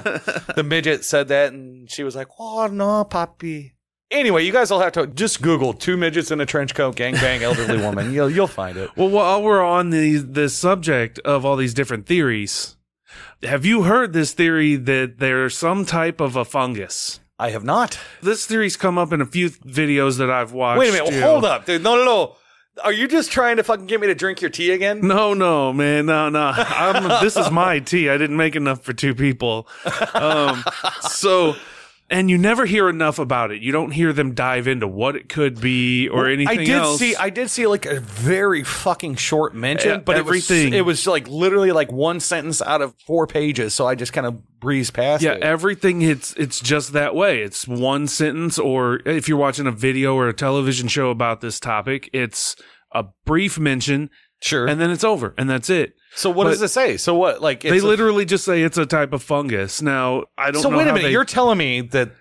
the 0.56 0.64
midget 0.66 1.06
said 1.06 1.28
that, 1.28 1.54
and 1.54 1.90
she 1.92 2.04
was 2.04 2.16
like, 2.16 2.28
"Oh 2.40 2.66
no, 2.68 3.06
papi." 3.06 3.74
Anyway, 4.10 4.44
you 4.44 4.52
guys 4.52 4.72
will 4.72 4.80
have 4.80 4.94
to 4.94 5.06
just 5.06 5.42
Google 5.44 5.74
two 5.74 5.96
midgets 5.96 6.32
in 6.32 6.42
a 6.42 6.46
trench 6.46 6.74
coat, 6.74 6.96
gangbang, 6.96 7.42
elderly 7.42 7.78
woman. 7.78 8.12
You'll 8.12 8.30
you'll 8.32 8.48
find 8.48 8.78
it. 8.78 8.90
Well, 8.96 9.10
while 9.10 9.44
we're 9.44 9.62
on 9.64 9.92
the 9.92 10.18
the 10.18 10.50
subject 10.50 11.20
of 11.20 11.46
all 11.46 11.56
these 11.56 11.76
different 11.76 12.08
theories, 12.08 12.78
have 13.44 13.66
you 13.66 13.84
heard 13.84 14.14
this 14.14 14.34
theory 14.34 14.76
that 14.76 15.20
there's 15.20 15.58
some 15.58 15.86
type 15.86 16.20
of 16.20 16.36
a 16.36 16.46
fungus? 16.46 17.20
I 17.38 17.52
have 17.52 17.64
not. 17.64 17.98
This 18.22 18.46
theory's 18.46 18.76
come 18.76 18.98
up 18.98 19.14
in 19.14 19.22
a 19.22 19.26
few 19.26 19.50
videos 19.50 20.18
that 20.18 20.30
I've 20.30 20.52
watched. 20.52 20.80
Wait 20.80 20.90
a 20.90 21.04
minute. 21.04 21.22
Hold 21.24 21.46
up, 21.46 21.66
dude. 21.66 21.84
No, 21.84 21.96
no, 21.96 22.04
no. 22.04 22.36
Are 22.84 22.92
you 22.92 23.08
just 23.08 23.32
trying 23.32 23.58
to 23.58 23.64
fucking 23.64 23.88
get 23.88 24.00
me 24.00 24.08
to 24.08 24.16
drink 24.16 24.42
your 24.42 24.50
tea 24.50 24.72
again? 24.72 25.02
No, 25.06 25.34
no, 25.34 25.74
man, 25.74 26.06
no, 26.06 26.30
no. 26.30 26.52
I'm, 26.56 27.22
this 27.24 27.36
is 27.36 27.50
my 27.52 27.80
tea. 27.80 28.10
I 28.10 28.18
didn't 28.18 28.38
make 28.38 28.56
enough 28.56 28.84
for 28.84 28.94
two 28.94 29.16
people. 29.16 29.68
Um, 30.14 30.64
so, 31.02 31.56
and 32.10 32.30
you 32.30 32.38
never 32.38 32.66
hear 32.66 32.90
enough 32.90 33.20
about 33.20 33.52
it. 33.52 33.62
You 33.62 33.72
don't 33.72 33.92
hear 33.92 34.14
them 34.14 34.34
dive 34.34 34.68
into 34.68 34.88
what 34.88 35.16
it 35.16 35.30
could 35.30 35.62
be 35.62 36.08
or 36.10 36.28
anything 36.28 36.60
I 36.60 36.64
did 36.64 36.76
else. 36.76 37.00
see. 37.00 37.16
I 37.16 37.30
did 37.30 37.50
see 37.50 37.68
like 37.68 37.86
a 37.86 38.00
very 38.00 38.64
fucking 38.64 39.16
short 39.16 39.54
mention, 39.54 39.90
Yeah, 39.90 39.98
but 39.98 40.18
everything. 40.18 40.74
It 40.74 40.86
was, 40.86 41.06
it 41.06 41.08
was 41.08 41.08
like 41.08 41.28
literally 41.28 41.72
like 41.72 41.92
one 41.92 42.20
sentence 42.20 42.62
out 42.62 42.82
of 42.82 42.96
four 43.06 43.28
pages. 43.28 43.74
So 43.74 43.86
I 43.88 43.96
just 43.96 44.14
kind 44.14 44.26
of 44.26 44.42
breezed 44.60 44.94
past 44.94 45.24
yeah, 45.24 45.34
it. 45.34 45.44
everything 45.44 46.02
it's 46.02 46.34
it's 46.34 46.60
just 46.60 46.94
that 46.94 47.16
way. 47.16 47.42
It's 47.42 47.68
one 47.68 48.08
sentence 48.08 48.58
or 48.58 49.02
if 49.06 49.30
you're 49.30 49.38
watching 49.38 49.68
a 49.68 49.72
video 49.72 50.16
or 50.16 50.28
a 50.28 50.34
television 50.34 50.88
show 50.88 51.10
about 51.12 51.42
this 51.42 51.60
topic, 51.60 52.10
it's 52.12 52.56
a 52.92 53.06
brief 53.26 53.60
mention 53.60 54.10
sure. 54.42 54.68
and 54.68 54.82
then 54.82 54.90
it's 54.90 55.04
over 55.04 55.34
and 55.38 55.50
that's 55.50 55.70
it. 55.70 55.94
So 56.16 56.30
what 56.30 56.46
but- 56.46 56.52
does 56.52 56.62
it 56.62 56.70
say? 56.70 56.98
So 56.98 57.16
what? 57.16 57.42
Like 57.42 57.62
they 57.62 57.70
it's 57.70 57.84
a- 57.84 57.88
literally 57.88 58.26
just 58.26 58.46
say 58.46 58.62
it's 58.62 58.78
a 58.78 58.86
type 58.86 59.14
of 59.14 59.24
fungus. 59.24 59.82
Now, 59.82 60.26
I 60.38 60.52
don't 60.52 60.62
So 60.62 60.70
wait 60.70 60.84
a 60.88 60.94
minute. 60.94 61.04
they- 61.04 61.12
You're 61.12 61.26
telling 61.26 61.58
me 61.58 61.82
that 61.82 62.12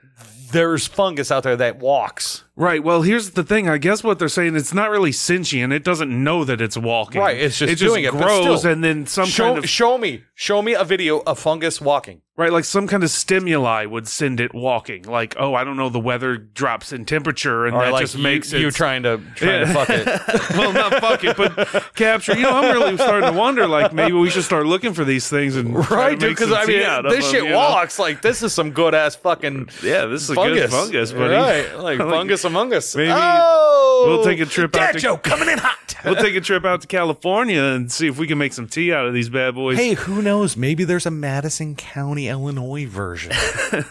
there's 0.52 0.86
fungus 0.86 1.30
out 1.30 1.42
there 1.42 1.56
that 1.56 1.78
walks. 1.78 2.44
Right. 2.58 2.82
Well, 2.82 3.02
here's 3.02 3.30
the 3.30 3.44
thing. 3.44 3.68
I 3.68 3.78
guess 3.78 4.02
what 4.02 4.18
they're 4.18 4.28
saying 4.28 4.56
it's 4.56 4.74
not 4.74 4.90
really 4.90 5.12
sentient. 5.12 5.72
It 5.72 5.84
doesn't 5.84 6.10
know 6.10 6.42
that 6.42 6.60
it's 6.60 6.76
walking. 6.76 7.20
Right, 7.20 7.38
it's 7.38 7.56
just 7.56 7.72
it 7.72 7.78
doing 7.78 8.02
it, 8.02 8.12
but 8.12 8.20
grows 8.22 8.60
still. 8.60 8.72
and 8.72 8.82
then 8.82 9.06
some 9.06 9.26
show, 9.26 9.44
kind 9.54 9.58
of 9.58 9.70
show 9.70 9.96
me, 9.96 10.24
show 10.34 10.60
me 10.60 10.74
a 10.74 10.82
video 10.82 11.20
of 11.20 11.38
fungus 11.38 11.80
walking. 11.80 12.20
right, 12.36 12.52
like 12.52 12.64
some 12.64 12.88
kind 12.88 13.04
of 13.04 13.10
stimuli 13.10 13.84
would 13.84 14.08
send 14.08 14.40
it 14.40 14.52
walking. 14.54 15.04
Like, 15.04 15.36
oh, 15.38 15.54
I 15.54 15.62
don't 15.62 15.76
know, 15.76 15.88
the 15.88 16.00
weather 16.00 16.36
drops 16.36 16.92
in 16.92 17.04
temperature 17.04 17.64
and 17.64 17.76
Or 17.76 17.84
that 17.84 17.92
like 17.92 18.02
just 18.02 18.16
you, 18.16 18.22
makes 18.24 18.52
you 18.52 18.72
trying 18.72 19.04
to 19.04 19.20
trying 19.36 19.66
to 19.66 19.72
fuck 19.72 19.90
it. 19.90 20.06
well, 20.56 20.72
not 20.72 20.94
fuck 21.00 21.22
it, 21.22 21.36
but 21.36 21.94
capture. 21.94 22.34
You 22.34 22.42
know, 22.42 22.58
I'm 22.58 22.74
really 22.74 22.96
starting 22.96 23.30
to 23.32 23.38
wonder. 23.38 23.68
Like, 23.68 23.92
maybe 23.92 24.14
we 24.14 24.30
should 24.30 24.42
start 24.44 24.66
looking 24.66 24.94
for 24.94 25.04
these 25.04 25.28
things 25.28 25.54
and 25.54 25.76
Right, 25.88 26.18
dude? 26.18 26.30
Because 26.30 26.52
I 26.52 26.64
mean, 26.64 26.80
this 26.80 27.24
them, 27.24 27.32
shit 27.32 27.44
you 27.44 27.50
know? 27.50 27.56
walks. 27.56 28.00
Like 28.00 28.20
this 28.20 28.42
is 28.42 28.52
some 28.52 28.72
good 28.72 28.94
ass 28.96 29.14
fucking 29.14 29.68
Yeah, 29.82 30.06
this 30.06 30.22
is 30.22 30.30
a 30.30 30.34
fungus. 30.34 30.60
good 30.62 30.70
fungus, 30.70 31.12
buddy. 31.12 31.34
Right, 31.34 31.78
like, 31.78 31.98
Like, 31.98 32.10
fungus 32.10 32.44
among 32.48 32.74
us. 32.74 32.96
maybe 32.96 33.10
oh, 33.12 34.04
we'll 34.08 34.24
take 34.24 34.40
a 34.40 34.46
trip 34.46 34.74
out 34.74 34.78
Dad 34.78 34.92
to- 34.92 34.98
joke 34.98 35.22
coming 35.22 35.48
in 35.48 35.58
hot. 35.58 35.76
We'll 36.04 36.14
take 36.14 36.36
a 36.36 36.40
trip 36.40 36.64
out 36.64 36.80
to 36.82 36.86
California 36.86 37.60
and 37.60 37.90
see 37.90 38.06
if 38.06 38.18
we 38.18 38.28
can 38.28 38.38
make 38.38 38.52
some 38.52 38.68
tea 38.68 38.92
out 38.92 39.06
of 39.06 39.14
these 39.14 39.28
bad 39.28 39.56
boys. 39.56 39.76
Hey, 39.76 39.94
who 39.94 40.22
knows? 40.22 40.56
Maybe 40.56 40.84
there's 40.84 41.06
a 41.06 41.10
Madison 41.10 41.74
County, 41.74 42.28
Illinois 42.28 42.86
version. 42.86 43.32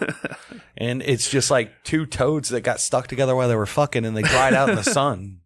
and 0.78 1.02
it's 1.04 1.30
just 1.30 1.52
like 1.52 1.84
two 1.84 2.06
toads 2.06 2.48
that 2.50 2.62
got 2.62 2.80
stuck 2.80 3.08
together 3.08 3.36
while 3.36 3.50
they 3.50 3.58
were 3.58 3.66
fucking 3.66 4.06
and 4.06 4.16
they 4.16 4.22
dried 4.22 4.54
out 4.54 4.70
in 4.70 4.76
the 4.76 4.84
sun. 4.84 5.42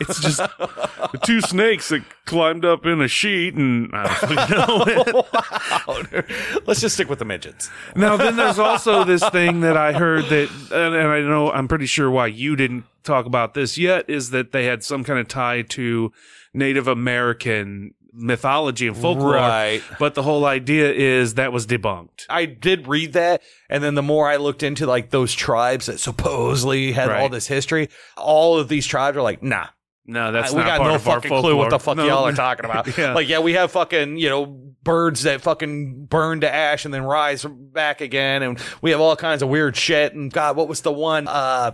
It's 0.00 0.20
just 0.20 0.38
the 0.38 1.20
two 1.24 1.40
snakes 1.40 1.90
that 1.90 2.02
climbed 2.24 2.64
up 2.64 2.86
in 2.86 3.00
a 3.00 3.08
sheet, 3.08 3.54
and 3.54 3.90
I 3.92 4.46
don't 4.48 5.06
know. 5.06 5.24
wow. 5.32 6.22
Let's 6.66 6.80
just 6.80 6.94
stick 6.94 7.08
with 7.08 7.18
the 7.18 7.24
midgets. 7.24 7.70
now, 7.94 8.16
then 8.16 8.36
there's 8.36 8.58
also 8.58 9.04
this 9.04 9.26
thing 9.28 9.60
that 9.60 9.76
I 9.76 9.92
heard 9.92 10.24
that, 10.26 10.50
and, 10.72 10.94
and 10.94 11.08
I 11.08 11.20
know 11.20 11.50
I'm 11.50 11.68
pretty 11.68 11.86
sure 11.86 12.10
why 12.10 12.28
you 12.28 12.56
didn't 12.56 12.84
talk 13.04 13.26
about 13.26 13.54
this 13.54 13.76
yet, 13.76 14.08
is 14.08 14.30
that 14.30 14.52
they 14.52 14.64
had 14.64 14.82
some 14.82 15.04
kind 15.04 15.18
of 15.18 15.28
tie 15.28 15.62
to 15.62 16.12
Native 16.54 16.88
American 16.88 17.94
mythology 18.12 18.86
and 18.88 18.96
folklore. 18.96 19.34
Right. 19.34 19.82
But 19.98 20.14
the 20.14 20.22
whole 20.22 20.44
idea 20.44 20.92
is 20.92 21.34
that 21.34 21.52
was 21.52 21.66
debunked. 21.66 22.26
I 22.28 22.44
did 22.46 22.88
read 22.88 23.12
that, 23.14 23.42
and 23.68 23.82
then 23.82 23.94
the 23.94 24.02
more 24.02 24.28
I 24.28 24.36
looked 24.36 24.62
into 24.62 24.86
like 24.86 25.10
those 25.10 25.32
tribes 25.34 25.86
that 25.86 26.00
supposedly 26.00 26.92
had 26.92 27.08
all 27.10 27.14
Right. 27.22 27.30
this 27.30 27.46
history, 27.46 27.88
all 28.16 28.58
of 28.58 28.68
these 28.68 28.86
tribes 28.86 29.16
are 29.16 29.22
like, 29.22 29.42
nah, 29.42 29.66
No, 30.06 30.32
that's 30.32 30.54
I- 30.54 30.56
we 30.56 30.62
got 30.62 30.80
no 30.82 30.98
fucking 30.98 31.28
clue 31.30 31.54
what 31.56 31.70
the 31.70 31.78
fuck 31.78 31.96
No. 31.98 32.06
y'all 32.06 32.26
are 32.26 32.32
talking 32.46 32.64
about. 32.64 32.96
Yeah. 32.96 33.12
Like, 33.12 33.28
yeah, 33.28 33.40
we 33.40 33.52
have 33.54 33.70
fucking 33.72 34.16
you 34.16 34.28
know 34.30 34.46
birds 34.82 35.24
that 35.24 35.42
fucking 35.42 36.06
burn 36.06 36.40
to 36.40 36.52
ash 36.54 36.86
and 36.86 36.94
then 36.94 37.02
rise 37.02 37.44
back 37.44 38.00
again, 38.00 38.42
and 38.42 38.58
we 38.80 38.90
have 38.92 39.00
all 39.00 39.16
kinds 39.16 39.42
of 39.42 39.50
weird 39.50 39.76
shit. 39.76 40.14
And 40.14 40.32
God, 40.32 40.56
what 40.56 40.66
was 40.66 40.80
the 40.80 40.92
one? 40.92 41.28
Uh, 41.28 41.72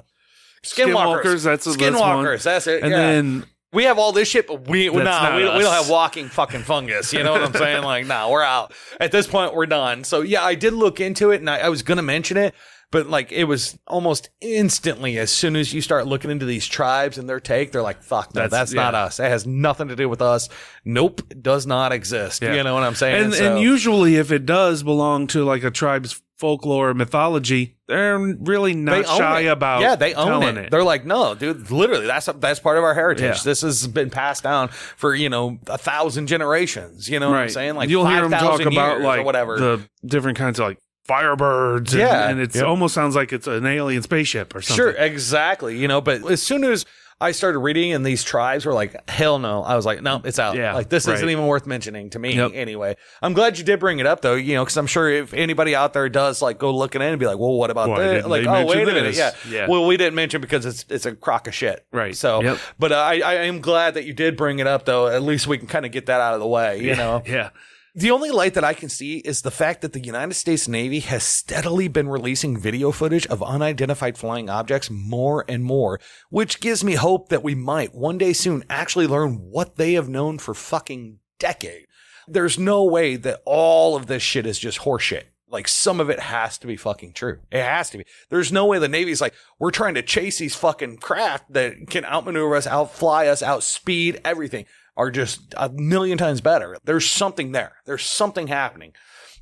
skinwalkers. 0.64 1.22
Skinwalkers, 1.22 1.44
that's 1.44 1.66
a- 1.66 1.70
that's 1.70 1.82
skinwalkers. 1.82 2.00
one. 2.24 2.38
That's, 2.42 2.66
it. 2.66 2.82
And 2.82 2.90
yeah. 2.90 2.96
then 2.98 3.44
we 3.74 3.84
have 3.84 3.98
all 3.98 4.12
this 4.12 4.28
shit, 4.28 4.46
but 4.46 4.66
we 4.68 4.88
That's 4.88 5.04
nah, 5.04 5.22
not 5.30 5.36
we, 5.36 5.42
don't- 5.42 5.56
we 5.56 5.62
don't 5.64 5.72
have 5.74 5.90
walking 5.90 6.28
fucking 6.28 6.62
fungus. 6.62 7.12
You 7.12 7.22
know 7.22 7.32
what 7.32 7.42
I'm 7.42 7.52
saying? 7.52 7.82
Like, 7.82 8.06
nah, 8.06 8.30
we're 8.30 8.42
out. 8.42 8.72
At 9.00 9.12
this 9.12 9.26
point, 9.26 9.54
we're 9.54 9.66
done. 9.66 10.04
So 10.04 10.20
yeah, 10.22 10.42
I 10.42 10.54
did 10.54 10.72
look 10.72 11.00
into 11.00 11.30
it, 11.32 11.40
and 11.40 11.50
I, 11.50 11.58
I 11.58 11.68
was 11.68 11.82
gonna 11.82 12.02
mention 12.02 12.36
it, 12.36 12.54
but 12.94 13.08
like 13.08 13.32
it 13.32 13.44
was 13.44 13.76
almost 13.88 14.30
instantly 14.40 15.18
as 15.18 15.30
soon 15.32 15.56
as 15.56 15.74
you 15.74 15.80
start 15.82 16.06
looking 16.06 16.30
into 16.30 16.46
these 16.46 16.64
tribes 16.66 17.18
and 17.18 17.28
their 17.28 17.40
take, 17.40 17.72
they're 17.72 17.82
like, 17.82 18.02
"Fuck, 18.02 18.34
no, 18.34 18.42
that's, 18.42 18.52
That's- 18.52 18.72
not 18.72 18.94
us. 18.94 19.18
It 19.18 19.24
has 19.24 19.46
nothing 19.46 19.88
to 19.88 19.96
do 19.96 20.08
with 20.08 20.22
us. 20.22 20.48
Nope, 20.84 21.20
it 21.28 21.42
does 21.42 21.66
not 21.66 21.90
exist." 21.92 22.40
Yeah. 22.40 22.54
You 22.54 22.62
know 22.62 22.72
what 22.72 22.84
I'm 22.84 22.94
saying? 22.94 23.24
and, 23.24 23.34
So- 23.34 23.52
and 23.56 23.60
usually 23.60 24.14
if 24.16 24.30
it 24.30 24.46
does 24.46 24.84
belong 24.84 25.26
to 25.28 25.44
like 25.44 25.64
a 25.64 25.70
tribe's 25.72 26.22
folklore 26.38 26.90
or 26.90 26.94
mythology, 26.94 27.76
they're 27.88 28.18
really 28.18 28.74
not 28.74 29.06
shy 29.06 29.40
it. 29.42 29.46
about 29.46 29.80
yeah 29.82 29.94
they 29.96 30.14
own 30.14 30.42
it. 30.42 30.56
it. 30.56 30.70
They're 30.70 30.82
like 30.84 31.04
no 31.04 31.34
dude 31.34 31.70
literally 31.70 32.06
that's 32.06 32.26
that's 32.38 32.60
part 32.60 32.78
of 32.78 32.84
our 32.84 32.94
heritage 32.94 33.36
Yeah. 33.38 33.42
this 33.44 33.60
has 33.62 33.86
been 33.86 34.10
passed 34.10 34.42
down 34.42 34.68
for 34.68 35.14
you 35.14 35.28
know 35.28 35.58
a 35.68 35.78
thousand 35.78 36.26
generations 36.26 37.08
you 37.08 37.20
know 37.20 37.30
what 37.30 37.38
i'm 37.38 37.48
saying 37.50 37.76
like 37.76 37.88
you'll 37.88 38.06
hear 38.06 38.22
them 38.22 38.30
talk 38.32 38.60
about 38.62 39.00
like 39.00 39.24
whatever 39.24 39.58
the 39.58 39.80
different 40.04 40.36
kinds 40.38 40.58
of 40.58 40.66
like 40.68 40.78
firebirds 41.08 41.90
and, 41.92 42.00
Yeah. 42.00 42.28
and 42.28 42.40
it 42.40 42.54
Yep. 42.54 42.64
almost 42.64 42.94
sounds 42.94 43.14
like 43.16 43.32
it's 43.32 43.46
an 43.46 43.66
alien 43.66 44.02
spaceship 44.02 44.54
or 44.54 44.62
something 44.62 44.76
Sure, 44.84 44.90
exactly. 44.92 45.76
You 45.78 45.88
know, 45.88 46.00
but 46.00 46.28
as 46.30 46.42
soon 46.42 46.64
as 46.64 46.84
I 47.20 47.30
started 47.30 47.60
reading 47.60 47.92
and 47.92 48.04
these 48.04 48.24
tribes 48.24 48.66
were 48.66 48.72
like, 48.72 49.08
hell 49.08 49.38
no, 49.38 49.62
I 49.62 49.76
was 49.76 49.86
like, 49.86 50.02
no, 50.02 50.20
it's 50.24 50.38
out. 50.40 50.56
Yeah, 50.56 50.74
like 50.74 50.88
this 50.88 51.06
right. 51.06 51.14
isn't 51.14 51.30
even 51.30 51.46
worth 51.46 51.64
mentioning 51.64 52.10
to 52.10 52.18
me 52.18 52.34
Yep. 52.34 52.50
anyway. 52.54 52.96
I'm 53.22 53.34
glad 53.34 53.56
you 53.56 53.64
did 53.64 53.78
bring 53.78 54.00
it 54.00 54.06
up 54.06 54.20
though, 54.20 54.34
you 54.34 54.54
know, 54.54 54.64
because 54.64 54.76
I'm 54.76 54.88
sure 54.88 55.08
if 55.08 55.32
anybody 55.32 55.74
out 55.76 55.92
there 55.92 56.08
does 56.08 56.42
like 56.42 56.58
go 56.58 56.74
looking 56.74 57.00
in 57.02 57.08
and 57.08 57.20
be 57.20 57.26
like, 57.26 57.38
well, 57.38 57.52
what 57.52 57.70
about 57.70 57.96
this? 57.96 58.26
Like, 58.26 58.46
oh, 58.46 58.66
wait 58.66 58.82
a 58.82 58.92
minute, 58.92 59.14
yeah. 59.14 59.30
Yeah. 59.48 59.68
Well, 59.68 59.86
we 59.86 59.96
didn't 59.96 60.16
mention 60.16 60.40
because 60.40 60.66
it's 60.66 60.84
it's 60.88 61.06
a 61.06 61.14
crock 61.14 61.46
of 61.46 61.54
shit, 61.54 61.86
Right. 61.92 62.16
So, 62.16 62.42
Yep. 62.42 62.58
but 62.80 62.92
uh, 62.92 62.96
I 62.96 63.20
I 63.20 63.34
am 63.44 63.60
glad 63.60 63.94
that 63.94 64.04
you 64.04 64.12
did 64.12 64.36
bring 64.36 64.58
it 64.58 64.66
up 64.66 64.84
though. 64.84 65.06
At 65.06 65.22
least 65.22 65.46
we 65.46 65.56
can 65.56 65.68
kind 65.68 65.86
of 65.86 65.92
get 65.92 66.06
that 66.06 66.20
out 66.20 66.34
of 66.34 66.40
the 66.40 66.48
way, 66.48 66.80
you 66.82 66.96
know. 66.96 67.22
yeah 67.26 67.50
The 67.96 68.10
only 68.10 68.32
light 68.32 68.54
that 68.54 68.64
I 68.64 68.74
can 68.74 68.88
see 68.88 69.18
is 69.18 69.42
the 69.42 69.52
fact 69.52 69.80
that 69.82 69.92
the 69.92 70.02
United 70.02 70.34
States 70.34 70.66
Navy 70.66 70.98
has 70.98 71.22
steadily 71.22 71.86
been 71.86 72.08
releasing 72.08 72.58
video 72.58 72.90
footage 72.90 73.24
of 73.28 73.40
unidentified 73.40 74.18
flying 74.18 74.50
objects 74.50 74.90
more 74.90 75.44
and 75.48 75.62
more, 75.62 76.00
which 76.28 76.58
gives 76.58 76.82
me 76.82 76.94
hope 76.94 77.28
that 77.28 77.44
we 77.44 77.54
might 77.54 77.94
one 77.94 78.18
day 78.18 78.32
soon 78.32 78.64
actually 78.68 79.06
learn 79.06 79.34
what 79.34 79.76
they 79.76 79.92
have 79.92 80.08
known 80.08 80.40
for 80.40 80.54
fucking 80.54 81.20
decade. 81.38 81.86
There's 82.26 82.58
no 82.58 82.82
way 82.82 83.14
that 83.14 83.42
all 83.46 83.94
of 83.94 84.08
this 84.08 84.24
shit 84.24 84.44
is 84.44 84.58
just 84.58 84.80
horseshit. 84.80 85.26
Like 85.46 85.68
some 85.68 86.00
of 86.00 86.10
it 86.10 86.18
has 86.18 86.58
to 86.58 86.66
be 86.66 86.76
fucking 86.76 87.12
true. 87.12 87.38
It 87.52 87.62
has 87.62 87.90
to 87.90 87.98
be. 87.98 88.06
There's 88.28 88.50
no 88.50 88.66
way 88.66 88.80
the 88.80 88.88
Navy's 88.88 89.20
like, 89.20 89.34
we're 89.60 89.70
trying 89.70 89.94
to 89.94 90.02
chase 90.02 90.38
these 90.38 90.56
fucking 90.56 90.96
craft 90.96 91.52
that 91.52 91.86
can 91.90 92.04
outmaneuver 92.04 92.56
us, 92.56 92.66
outfly 92.66 93.28
us, 93.28 93.40
outspeed 93.40 94.20
everything 94.24 94.66
are 94.96 95.10
just 95.10 95.54
a 95.56 95.68
million 95.68 96.18
times 96.18 96.40
better. 96.40 96.76
There's 96.84 97.10
something 97.10 97.52
there. 97.52 97.76
There's 97.84 98.04
something 98.04 98.46
happening. 98.46 98.92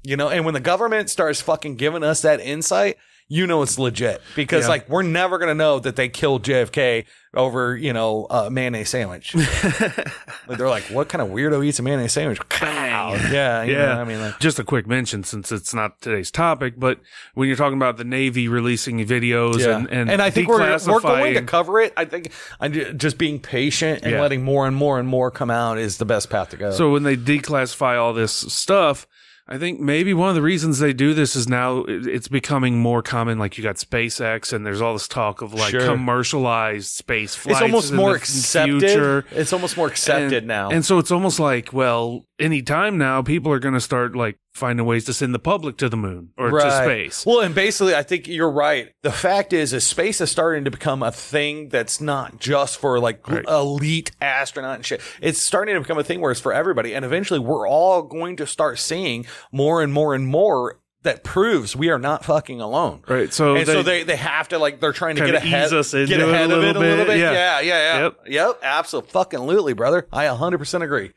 You 0.02 0.16
know, 0.16 0.28
and 0.28 0.44
when 0.44 0.54
the 0.54 0.60
government 0.60 1.10
starts 1.10 1.40
fucking 1.40 1.76
giving 1.76 2.02
us 2.02 2.22
that 2.22 2.40
insight, 2.40 2.96
you 3.32 3.46
know 3.46 3.62
it's 3.62 3.78
legit 3.78 4.20
because 4.36 4.64
Yeah. 4.64 4.68
like 4.68 4.88
we're 4.90 5.02
never 5.02 5.38
gonna 5.38 5.54
know 5.54 5.78
that 5.78 5.96
they 5.96 6.08
killed 6.10 6.42
JFK 6.44 7.06
over 7.34 7.74
you 7.76 7.92
know 7.94 8.26
a 8.28 8.50
mayonnaise 8.50 8.90
sandwich. 8.90 9.34
like, 10.46 10.58
they're 10.58 10.68
like, 10.68 10.82
what 10.84 11.08
kind 11.08 11.22
of 11.22 11.28
weirdo 11.28 11.64
eats 11.64 11.78
a 11.78 11.82
mayonnaise 11.82 12.12
sandwich? 12.12 12.38
Pow. 12.50 13.14
Yeah, 13.30 13.62
you 13.62 13.72
Yeah. 13.72 13.94
know, 13.94 14.00
I 14.00 14.04
mean, 14.04 14.20
like, 14.20 14.38
Just 14.38 14.58
a 14.58 14.64
quick 14.64 14.86
mention 14.86 15.24
since 15.24 15.50
it's 15.50 15.72
not 15.72 16.00
today's 16.02 16.30
topic, 16.30 16.74
but 16.76 16.98
when 17.34 17.48
you're 17.48 17.56
talking 17.56 17.78
about 17.78 17.96
the 17.96 18.04
Navy 18.04 18.48
releasing 18.48 18.98
videos 19.06 19.66
and, 19.66 19.88
and, 19.90 20.20
I 20.22 20.28
think 20.30 20.48
we're 20.48 20.58
we're 20.58 21.00
going 21.00 21.34
to 21.34 21.42
cover 21.42 21.80
it. 21.80 21.92
I 21.96 22.04
think 22.04 22.30
I'm 22.60 22.98
just 22.98 23.16
being 23.16 23.40
patient 23.40 24.02
and 24.02 24.12
Yeah. 24.12 24.20
letting 24.20 24.42
more 24.42 24.66
and 24.66 24.76
more 24.76 24.98
and 24.98 25.08
more 25.08 25.30
come 25.30 25.50
out 25.50 25.78
is 25.78 25.96
the 25.96 26.04
best 26.04 26.28
path 26.28 26.50
to 26.50 26.56
go. 26.58 26.70
So 26.72 26.90
when 26.90 27.02
they 27.02 27.16
declassify 27.16 27.98
all 27.98 28.12
this 28.12 28.32
stuff, 28.32 29.06
I 29.52 29.58
think 29.58 29.80
maybe 29.80 30.14
one 30.14 30.30
of 30.30 30.34
the 30.34 30.40
reasons 30.40 30.78
they 30.78 30.94
do 30.94 31.12
this 31.12 31.36
is 31.36 31.46
now 31.46 31.84
it's 31.86 32.26
becoming 32.26 32.78
more 32.78 33.02
common. 33.02 33.38
Like 33.38 33.58
you 33.58 33.62
got 33.62 33.76
SpaceX, 33.76 34.50
and 34.50 34.64
there's 34.64 34.80
all 34.80 34.94
this 34.94 35.06
talk 35.06 35.42
of 35.42 35.52
like 35.52 35.72
Sure. 35.72 35.84
commercialized 35.84 36.86
space 36.88 37.34
flights. 37.34 37.58
it's 37.58 37.62
almost 37.62 37.90
in 37.90 37.96
more 37.98 38.12
the 38.12 38.16
accepted. 38.16 38.80
future. 38.80 39.24
It's 39.30 39.52
almost 39.52 39.76
more 39.76 39.88
accepted 39.88 40.38
and, 40.38 40.46
now. 40.46 40.70
And 40.70 40.86
so 40.86 40.98
it's 40.98 41.10
almost 41.10 41.38
like, 41.38 41.70
well, 41.70 42.24
anytime 42.38 42.96
now, 42.96 43.20
people 43.20 43.52
are 43.52 43.58
going 43.58 43.74
to 43.74 43.80
start 43.80 44.16
like 44.16 44.38
finding 44.52 44.84
ways 44.84 45.04
to 45.06 45.12
send 45.14 45.34
the 45.34 45.38
public 45.38 45.76
to 45.78 45.88
the 45.88 45.96
moon 45.96 46.30
or 46.36 46.50
to 46.50 46.70
space. 46.70 47.24
Well, 47.26 47.40
and 47.40 47.54
basically, 47.54 47.94
I 47.94 48.02
think 48.02 48.28
you're 48.28 48.50
right. 48.50 48.92
The 49.02 49.10
fact 49.12 49.52
is, 49.52 49.72
is 49.72 49.86
space 49.86 50.20
is 50.20 50.30
starting 50.30 50.64
to 50.64 50.70
become 50.70 51.02
a 51.02 51.10
thing 51.10 51.68
that's 51.70 52.00
not 52.00 52.38
just 52.38 52.76
for 52.78 53.00
like 53.00 53.26
Right. 53.28 53.44
elite 53.48 54.10
astronaut 54.20 54.76
and 54.76 54.84
shit. 54.86 55.00
It's 55.20 55.40
starting 55.40 55.74
to 55.74 55.80
become 55.80 55.98
a 55.98 56.04
thing 56.04 56.20
where 56.20 56.30
it's 56.30 56.40
for 56.40 56.52
everybody, 56.52 56.94
and 56.94 57.04
eventually, 57.04 57.40
we're 57.40 57.66
all 57.66 58.02
going 58.02 58.36
to 58.36 58.46
start 58.46 58.78
seeing 58.78 59.26
more 59.50 59.82
and 59.82 59.92
more 59.92 60.14
and 60.14 60.26
more 60.26 60.78
that 61.02 61.24
proves 61.24 61.74
we 61.74 61.90
are 61.90 61.98
not 61.98 62.24
fucking 62.24 62.60
alone. 62.60 63.02
Right. 63.08 63.32
So 63.32 63.56
and 63.56 63.66
they, 63.66 63.72
so 63.72 63.82
they, 63.82 64.04
they 64.04 64.14
have 64.14 64.48
to 64.50 64.58
like 64.58 64.78
they're 64.78 64.92
trying 64.92 65.16
to 65.16 65.26
get 65.26 65.34
ahead, 65.34 65.66
ease 65.66 65.72
us 65.72 65.94
into 65.94 66.06
get 66.06 66.20
it 66.20 66.28
ahead 66.28 66.50
of 66.50 66.58
little 66.58 66.64
it 66.70 66.76
a 66.76 66.78
little 66.78 67.04
bit. 67.06 67.12
bit. 67.14 67.18
Yeah. 67.20 67.32
Yeah, 67.32 67.60
yeah, 67.60 67.74
yeah. 67.96 68.02
Yep. 68.02 68.16
Yep, 68.28 68.58
absolutely, 68.62 69.10
Fucking 69.10 69.40
lutely, 69.40 69.72
brother. 69.72 70.06
I 70.12 70.26
100% 70.26 70.82
agree. 70.82 71.10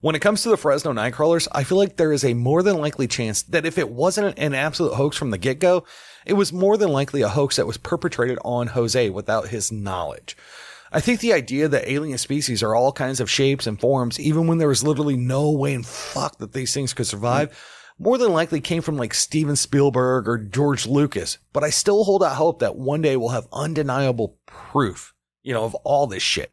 When 0.00 0.14
it 0.14 0.20
comes 0.20 0.42
to 0.42 0.50
the 0.50 0.58
Fresno 0.58 0.92
Nightcrawlers, 0.92 1.48
I 1.52 1.64
feel 1.64 1.78
like 1.78 1.96
there 1.96 2.12
is 2.12 2.22
a 2.22 2.34
more 2.34 2.62
than 2.62 2.76
likely 2.76 3.08
chance 3.08 3.40
that 3.44 3.64
if 3.64 3.78
it 3.78 3.88
wasn't 3.88 4.38
an 4.38 4.54
absolute 4.54 4.92
hoax 4.92 5.16
from 5.16 5.30
the 5.30 5.38
get 5.38 5.58
go, 5.58 5.86
it 6.26 6.34
was 6.34 6.52
more 6.52 6.76
than 6.76 6.90
likely 6.90 7.22
a 7.22 7.28
hoax 7.28 7.56
that 7.56 7.66
was 7.66 7.78
perpetrated 7.78 8.38
on 8.44 8.66
Jose 8.66 9.08
without 9.08 9.48
his 9.48 9.72
knowledge. 9.72 10.36
I 10.92 11.00
think 11.00 11.20
the 11.20 11.32
idea 11.32 11.66
that 11.68 11.90
alien 11.90 12.18
species 12.18 12.62
are 12.62 12.74
all 12.74 12.92
kinds 12.92 13.20
of 13.20 13.30
shapes 13.30 13.66
and 13.66 13.80
forms, 13.80 14.20
even 14.20 14.46
when 14.46 14.58
there 14.58 14.68
was 14.68 14.84
literally 14.84 15.16
no 15.16 15.50
way 15.50 15.72
in 15.72 15.82
fuck 15.82 16.36
that 16.38 16.52
these 16.52 16.74
things 16.74 16.92
could 16.92 17.06
survive, 17.06 17.58
more 17.98 18.18
than 18.18 18.34
likely 18.34 18.60
came 18.60 18.82
from 18.82 18.98
like 18.98 19.14
Steven 19.14 19.56
Spielberg 19.56 20.28
or 20.28 20.36
George 20.36 20.86
Lucas. 20.86 21.38
But 21.54 21.64
I 21.64 21.70
still 21.70 22.04
hold 22.04 22.22
out 22.22 22.36
hope 22.36 22.58
that 22.58 22.76
one 22.76 23.00
day 23.00 23.16
we'll 23.16 23.30
have 23.30 23.48
undeniable 23.50 24.36
proof, 24.44 25.14
you 25.42 25.54
know, 25.54 25.64
of 25.64 25.74
all 25.76 26.06
this 26.06 26.22
shit. 26.22 26.52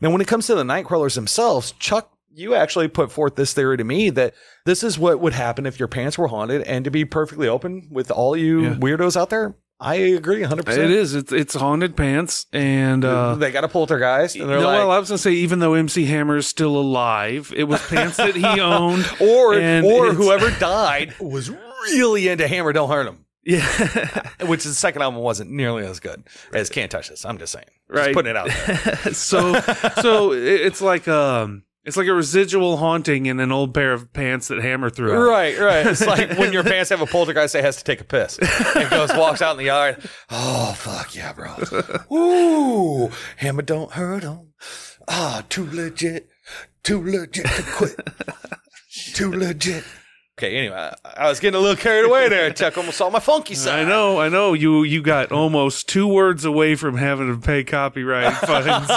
Now, 0.00 0.10
when 0.10 0.20
it 0.20 0.28
comes 0.28 0.46
to 0.46 0.54
the 0.54 0.62
Nightcrawlers 0.62 1.16
themselves, 1.16 1.72
Chuck, 1.78 2.13
you 2.34 2.54
actually 2.54 2.88
put 2.88 3.12
forth 3.12 3.36
this 3.36 3.52
theory 3.52 3.76
to 3.76 3.84
me 3.84 4.10
that 4.10 4.34
this 4.66 4.82
is 4.82 4.98
what 4.98 5.20
would 5.20 5.32
happen 5.32 5.66
if 5.66 5.78
your 5.78 5.88
pants 5.88 6.18
were 6.18 6.28
haunted. 6.28 6.62
And 6.62 6.84
to 6.84 6.90
be 6.90 7.04
perfectly 7.04 7.48
open 7.48 7.88
with 7.90 8.10
all 8.10 8.36
you 8.36 8.62
Yeah. 8.64 8.74
weirdos 8.74 9.16
out 9.16 9.30
there, 9.30 9.54
I 9.80 9.94
agree 9.96 10.40
100%. 10.42 10.68
it 10.78 10.90
is. 10.90 11.14
It's 11.14 11.32
it's 11.32 11.54
haunted 11.54 11.96
pants, 11.96 12.46
and 12.52 13.04
uh, 13.04 13.34
they 13.34 13.50
got 13.50 13.64
a 13.64 13.68
poltergeist, 13.68 14.36
and 14.36 14.48
they're 14.48 14.60
no, 14.60 14.66
like, 14.66 14.78
well, 14.78 14.90
I 14.92 14.98
was 14.98 15.08
gonna 15.08 15.18
say 15.18 15.32
even 15.32 15.58
though 15.58 15.74
MC 15.74 16.04
Hammer 16.06 16.36
is 16.36 16.46
still 16.46 16.76
alive, 16.76 17.52
it 17.56 17.64
was 17.64 17.84
pants 17.88 18.16
that 18.18 18.36
he 18.36 18.44
owned, 18.60 19.04
or 19.20 19.54
or 19.56 20.12
whoever 20.14 20.50
died 20.58 21.14
was 21.20 21.50
really 21.50 22.28
into 22.28 22.46
Hammer, 22.48 22.72
don't 22.72 22.88
hurt 22.88 23.06
him. 23.08 23.18
Yeah, 23.44 24.30
Which 24.46 24.64
the 24.64 24.72
second 24.72 25.02
album 25.02 25.20
wasn't 25.20 25.50
nearly 25.50 25.84
as 25.84 26.00
good 26.00 26.22
as 26.54 26.70
Can't 26.70 26.90
Touch 26.90 27.10
This. 27.10 27.24
I'm 27.26 27.36
just 27.36 27.52
saying, 27.52 27.66
just 27.92 28.06
Right. 28.06 28.14
putting 28.14 28.30
it 28.30 28.36
out 28.36 28.48
there. 28.48 28.96
so 29.12 29.54
so 30.00 30.32
it's 30.32 30.80
like 30.80 31.06
um 31.08 31.62
it's 31.84 31.96
like 31.96 32.06
a 32.06 32.14
residual 32.14 32.76
haunting 32.78 33.26
in 33.26 33.40
an 33.40 33.52
old 33.52 33.74
pair 33.74 33.92
of 33.92 34.12
pants 34.12 34.48
that 34.48 34.60
Hammer 34.62 34.90
threw 34.90 35.12
out. 35.12 35.28
Right, 35.28 35.58
right. 35.58 35.86
It's 35.86 36.06
like 36.06 36.38
when 36.38 36.52
your 36.52 36.62
pants 36.72 36.90
have 36.90 37.00
a 37.00 37.06
poltergeist 37.06 37.52
that 37.54 37.64
has 37.64 37.76
to 37.76 37.84
take 37.84 38.00
a 38.00 38.04
piss 38.04 38.38
and 38.76 38.88
goes, 38.90 39.10
walks 39.14 39.42
out 39.42 39.52
in 39.52 39.58
the 39.58 39.64
yard. 39.64 39.98
Oh, 40.30 40.72
fuck 40.76 41.14
yeah, 41.14 41.32
bro. 41.32 41.54
Ooh, 42.16 43.10
hammer 43.36 43.62
don't 43.62 43.92
hurt 43.92 44.22
him. 44.22 44.52
Ah, 45.08 45.44
too 45.48 45.68
legit. 45.70 46.28
Too 46.82 47.02
legit 47.02 47.46
to 47.46 47.62
quit. 47.62 48.00
too 49.14 49.32
legit. 49.32 49.84
Okay, 50.36 50.56
anyway, 50.56 50.76
I- 51.04 51.24
I 51.24 51.28
was 51.28 51.38
getting 51.38 51.56
a 51.58 51.60
little 51.60 51.76
carried 51.76 52.06
away 52.06 52.28
there. 52.28 52.50
Chuck 52.52 52.76
almost 52.76 52.98
saw 52.98 53.08
my 53.08 53.20
funky 53.20 53.54
side. 53.54 53.80
I 53.80 53.84
know, 53.88 54.18
I 54.18 54.28
know. 54.28 54.52
You 54.52 54.82
you 54.82 55.00
got 55.00 55.30
almost 55.30 55.88
two 55.88 56.08
words 56.08 56.44
away 56.44 56.74
from 56.74 56.96
having 56.96 57.28
to 57.32 57.38
pay 57.40 57.62
copyright 57.62 58.34
fines. 58.38 58.88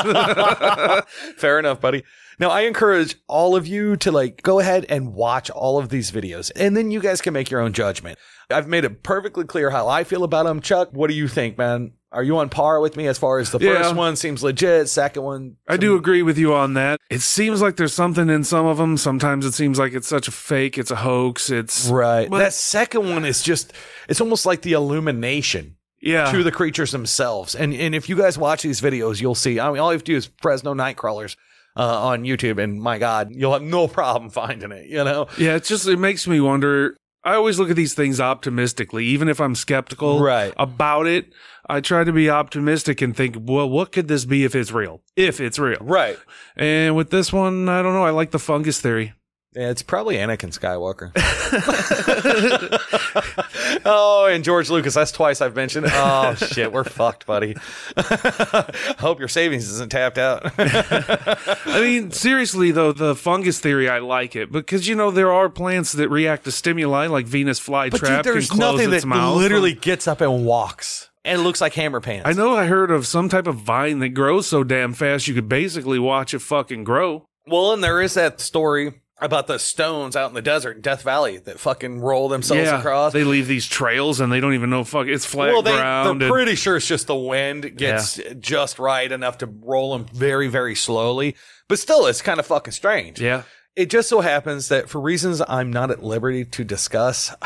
Fair 1.38 1.60
enough, 1.60 1.80
buddy. 1.80 2.04
Now, 2.40 2.50
I 2.50 2.62
encourage 2.62 3.16
all 3.28 3.56
of 3.56 3.66
you 3.66 3.96
to 3.98 4.12
like 4.12 4.44
go 4.44 4.60
ahead 4.60 4.86
and 4.90 5.14
watch 5.14 5.50
all 5.50 5.78
of 5.80 5.90
these 5.90 6.12
videos 6.12 6.52
and 6.56 6.78
then 6.78 6.92
you 6.92 7.00
guys 7.00 7.22
can 7.22 7.34
make 7.34 7.50
your 7.50 7.62
own 7.62 7.74
judgment. 7.74 8.18
I've 8.50 8.68
made 8.68 8.86
it 8.86 9.04
perfectly 9.04 9.44
clear 9.46 9.70
how 9.72 9.88
I 9.88 10.04
feel 10.04 10.24
about 10.24 10.46
them. 10.46 10.62
Chuck, 10.62 10.90
what 10.94 11.10
do 11.10 11.16
you 11.16 11.28
think, 11.28 11.58
man? 11.58 11.94
Are 12.12 12.24
you 12.24 12.38
on 12.38 12.48
par 12.48 12.80
with 12.80 12.96
me 12.96 13.08
as 13.08 13.18
far 13.18 13.40
as 13.40 13.52
the 13.52 13.60
Yeah. 13.60 13.82
first 13.84 13.96
one 13.96 14.16
seems 14.16 14.42
legit, 14.42 14.88
second 14.88 15.24
one? 15.24 15.56
I 15.68 15.76
do 15.76 15.96
agree 15.98 16.24
with 16.24 16.38
you 16.38 16.54
on 16.54 16.74
that. 16.76 17.00
It 17.10 17.22
seems 17.22 17.62
like 17.62 17.76
there's 17.76 17.94
something 17.94 18.30
in 18.30 18.46
some 18.46 18.66
of 18.66 18.78
them. 18.78 18.96
Sometimes 18.96 19.46
it 19.46 19.52
seems 19.54 19.78
like 19.78 19.94
it's 19.94 20.08
such 20.08 20.28
a 20.30 20.32
fake. 20.32 20.78
It's 20.78 20.92
a 20.92 20.96
hoax. 20.98 21.50
It's 21.50 21.90
Right. 21.90 22.30
But- 22.30 22.38
that 22.40 22.54
second 22.54 23.10
one 23.10 23.26
is 23.26 23.42
just, 23.44 23.74
it's 24.08 24.22
almost 24.22 24.46
like 24.46 24.62
the 24.62 24.72
illumination 24.74 25.76
yeah. 26.00 26.32
to 26.32 26.44
the 26.44 26.52
creatures 26.52 26.92
themselves. 26.92 27.56
And 27.56 27.74
and 27.74 27.94
if 27.94 28.08
you 28.08 28.16
guys 28.16 28.38
watch 28.38 28.62
these 28.64 28.80
videos, 28.80 29.20
you'll 29.20 29.36
see. 29.36 29.60
I 29.60 29.70
mean, 29.70 29.80
all 29.80 29.90
you 29.92 29.98
have 29.98 30.04
to 30.06 30.12
do 30.14 30.18
is 30.18 30.30
Fresno 30.42 30.74
Nightcrawlers 30.74 31.36
uh, 31.78 32.08
on 32.08 32.24
YouTube, 32.24 32.62
and 32.62 32.82
my 32.82 32.98
God, 32.98 33.30
you'll 33.32 33.54
have 33.54 33.62
no 33.62 33.88
problem 33.88 34.30
finding 34.42 34.72
it. 34.72 34.88
You 34.88 35.04
know, 35.04 35.28
Yeah, 35.38 35.56
it's 35.56 35.70
just 35.70 35.88
it 35.88 35.98
makes 36.00 36.28
me 36.28 36.40
wonder. 36.42 36.98
I 37.24 37.34
always 37.36 37.60
look 37.60 37.70
at 37.70 37.76
these 37.76 37.94
things 37.94 38.22
optimistically, 38.22 39.04
even 39.06 39.28
if 39.28 39.42
I'm 39.42 39.54
skeptical 39.54 40.22
Right. 40.22 40.54
about 40.58 41.08
it. 41.08 41.34
I 41.70 41.82
try 41.82 42.06
to 42.06 42.14
be 42.14 42.30
optimistic 42.30 43.02
and 43.02 43.14
think, 43.14 43.36
well, 43.38 43.70
what 43.70 43.92
could 43.92 44.08
this 44.08 44.24
be 44.24 44.46
if 44.46 44.56
it's 44.56 44.72
real? 44.72 45.02
If 45.18 45.42
it's 45.42 45.60
real. 45.60 45.80
right? 45.82 46.18
And 46.56 46.96
with 46.96 47.10
this 47.10 47.34
one, 47.34 47.68
I 47.68 47.82
don't 47.82 47.92
know. 47.94 48.06
I 48.06 48.12
like 48.12 48.32
the 48.32 48.40
fungus 48.40 48.80
theory. 48.80 49.14
Yeah, 49.58 49.72
it's 49.72 49.82
probably 49.82 50.18
Anakin 50.18 50.54
Skywalker. 50.54 51.12
oh, 53.86 54.28
and 54.28 54.44
George 54.44 54.70
Lucas. 54.70 54.94
That's 54.94 55.12
twice 55.12 55.42
I've 55.42 55.56
mentioned. 55.56 55.88
Oh 55.90 56.36
shit, 56.36 56.72
we're 56.72 56.84
fucked, 56.84 57.26
buddy. 57.26 57.56
Hope 59.00 59.18
your 59.18 59.28
savings 59.28 59.68
isn't 59.68 59.90
tapped 59.90 60.20
out. 60.20 60.44
I 60.60 61.82
mean, 61.82 62.12
seriously 62.12 62.70
though, 62.70 62.92
the 62.92 63.16
fungus 63.16 63.60
theory, 63.60 63.90
I 63.90 63.98
like 63.98 64.36
it 64.36 64.52
because 64.52 64.88
you 64.88 64.94
know 64.94 65.10
there 65.10 65.34
are 65.34 65.50
plants 65.50 65.94
that 65.94 66.10
react 66.10 66.44
to 66.44 66.52
stimuli 66.52 67.08
like 67.08 67.26
Venus 67.26 67.60
flytrap 67.60 67.92
but 67.92 68.02
dude, 68.02 68.24
there's 68.26 68.54
nothing 68.54 68.92
that 68.92 69.06
mouth. 69.06 69.38
literally 69.38 69.74
gets 69.74 70.08
up 70.08 70.22
and 70.22 70.46
walks 70.46 71.10
and 71.26 71.42
it 71.42 71.44
looks 71.44 71.62
like 71.62 71.74
hammer 71.74 72.00
pants. 72.00 72.30
I 72.30 72.34
know 72.34 72.56
I 72.56 72.68
heard 72.68 72.92
of 72.92 73.08
some 73.08 73.28
type 73.28 73.48
of 73.48 73.56
vine 73.56 73.98
that 74.00 74.10
grows 74.10 74.46
so 74.46 74.64
damn 74.64 74.94
fast 74.94 75.28
you 75.28 75.34
could 75.34 75.50
basically 75.50 75.98
watch 75.98 76.36
it 76.36 76.44
fucking 76.44 76.84
grow. 76.84 77.26
Well, 77.48 77.74
and 77.74 77.84
there 77.84 78.02
is 78.02 78.14
that 78.14 78.40
story 78.40 79.02
about 79.20 79.48
the 79.48 79.58
stones 79.58 80.16
out 80.16 80.30
in 80.30 80.36
the 80.36 80.42
desert 80.42 80.76
in 80.76 80.82
Death 80.82 81.02
Valley 81.02 81.38
that 81.38 81.60
fucking 81.60 82.00
roll 82.02 82.30
themselves 82.30 82.70
across. 82.70 83.14
They 83.14 83.24
leave 83.24 83.48
these 83.48 83.66
trails 83.66 84.20
and 84.20 84.32
they 84.32 84.40
don't 84.40 84.54
even 84.54 84.70
know 84.70 84.84
fuck 84.84 85.08
it's 85.08 85.26
flat 85.26 85.48
well, 85.52 85.62
they, 85.62 85.72
ground. 85.76 86.22
they're 86.22 86.28
and- 86.28 86.34
pretty 86.34 86.56
sure 86.56 86.78
it's 86.78 86.88
just 86.88 87.08
the 87.08 87.16
wind 87.16 87.78
gets 87.78 88.20
just 88.40 88.78
right 88.80 89.12
enough 89.12 89.40
to 89.40 89.48
roll 89.48 89.98
them 89.98 90.06
very, 90.14 90.48
very 90.48 90.76
slowly. 90.76 91.36
But 91.68 91.80
still, 91.80 92.06
it's 92.06 92.22
kind 92.22 92.40
of 92.40 92.46
fucking 92.46 92.74
strange. 92.74 93.20
yeah. 93.20 93.44
It 93.76 93.92
just 93.92 94.10
so 94.10 94.22
happens 94.22 94.70
that 94.70 94.90
for 94.90 95.00
reasons 95.00 95.40
I'm 95.48 95.72
not 95.72 95.92
at 95.92 96.02
liberty 96.02 96.46
to 96.46 96.64
discuss, 96.64 97.34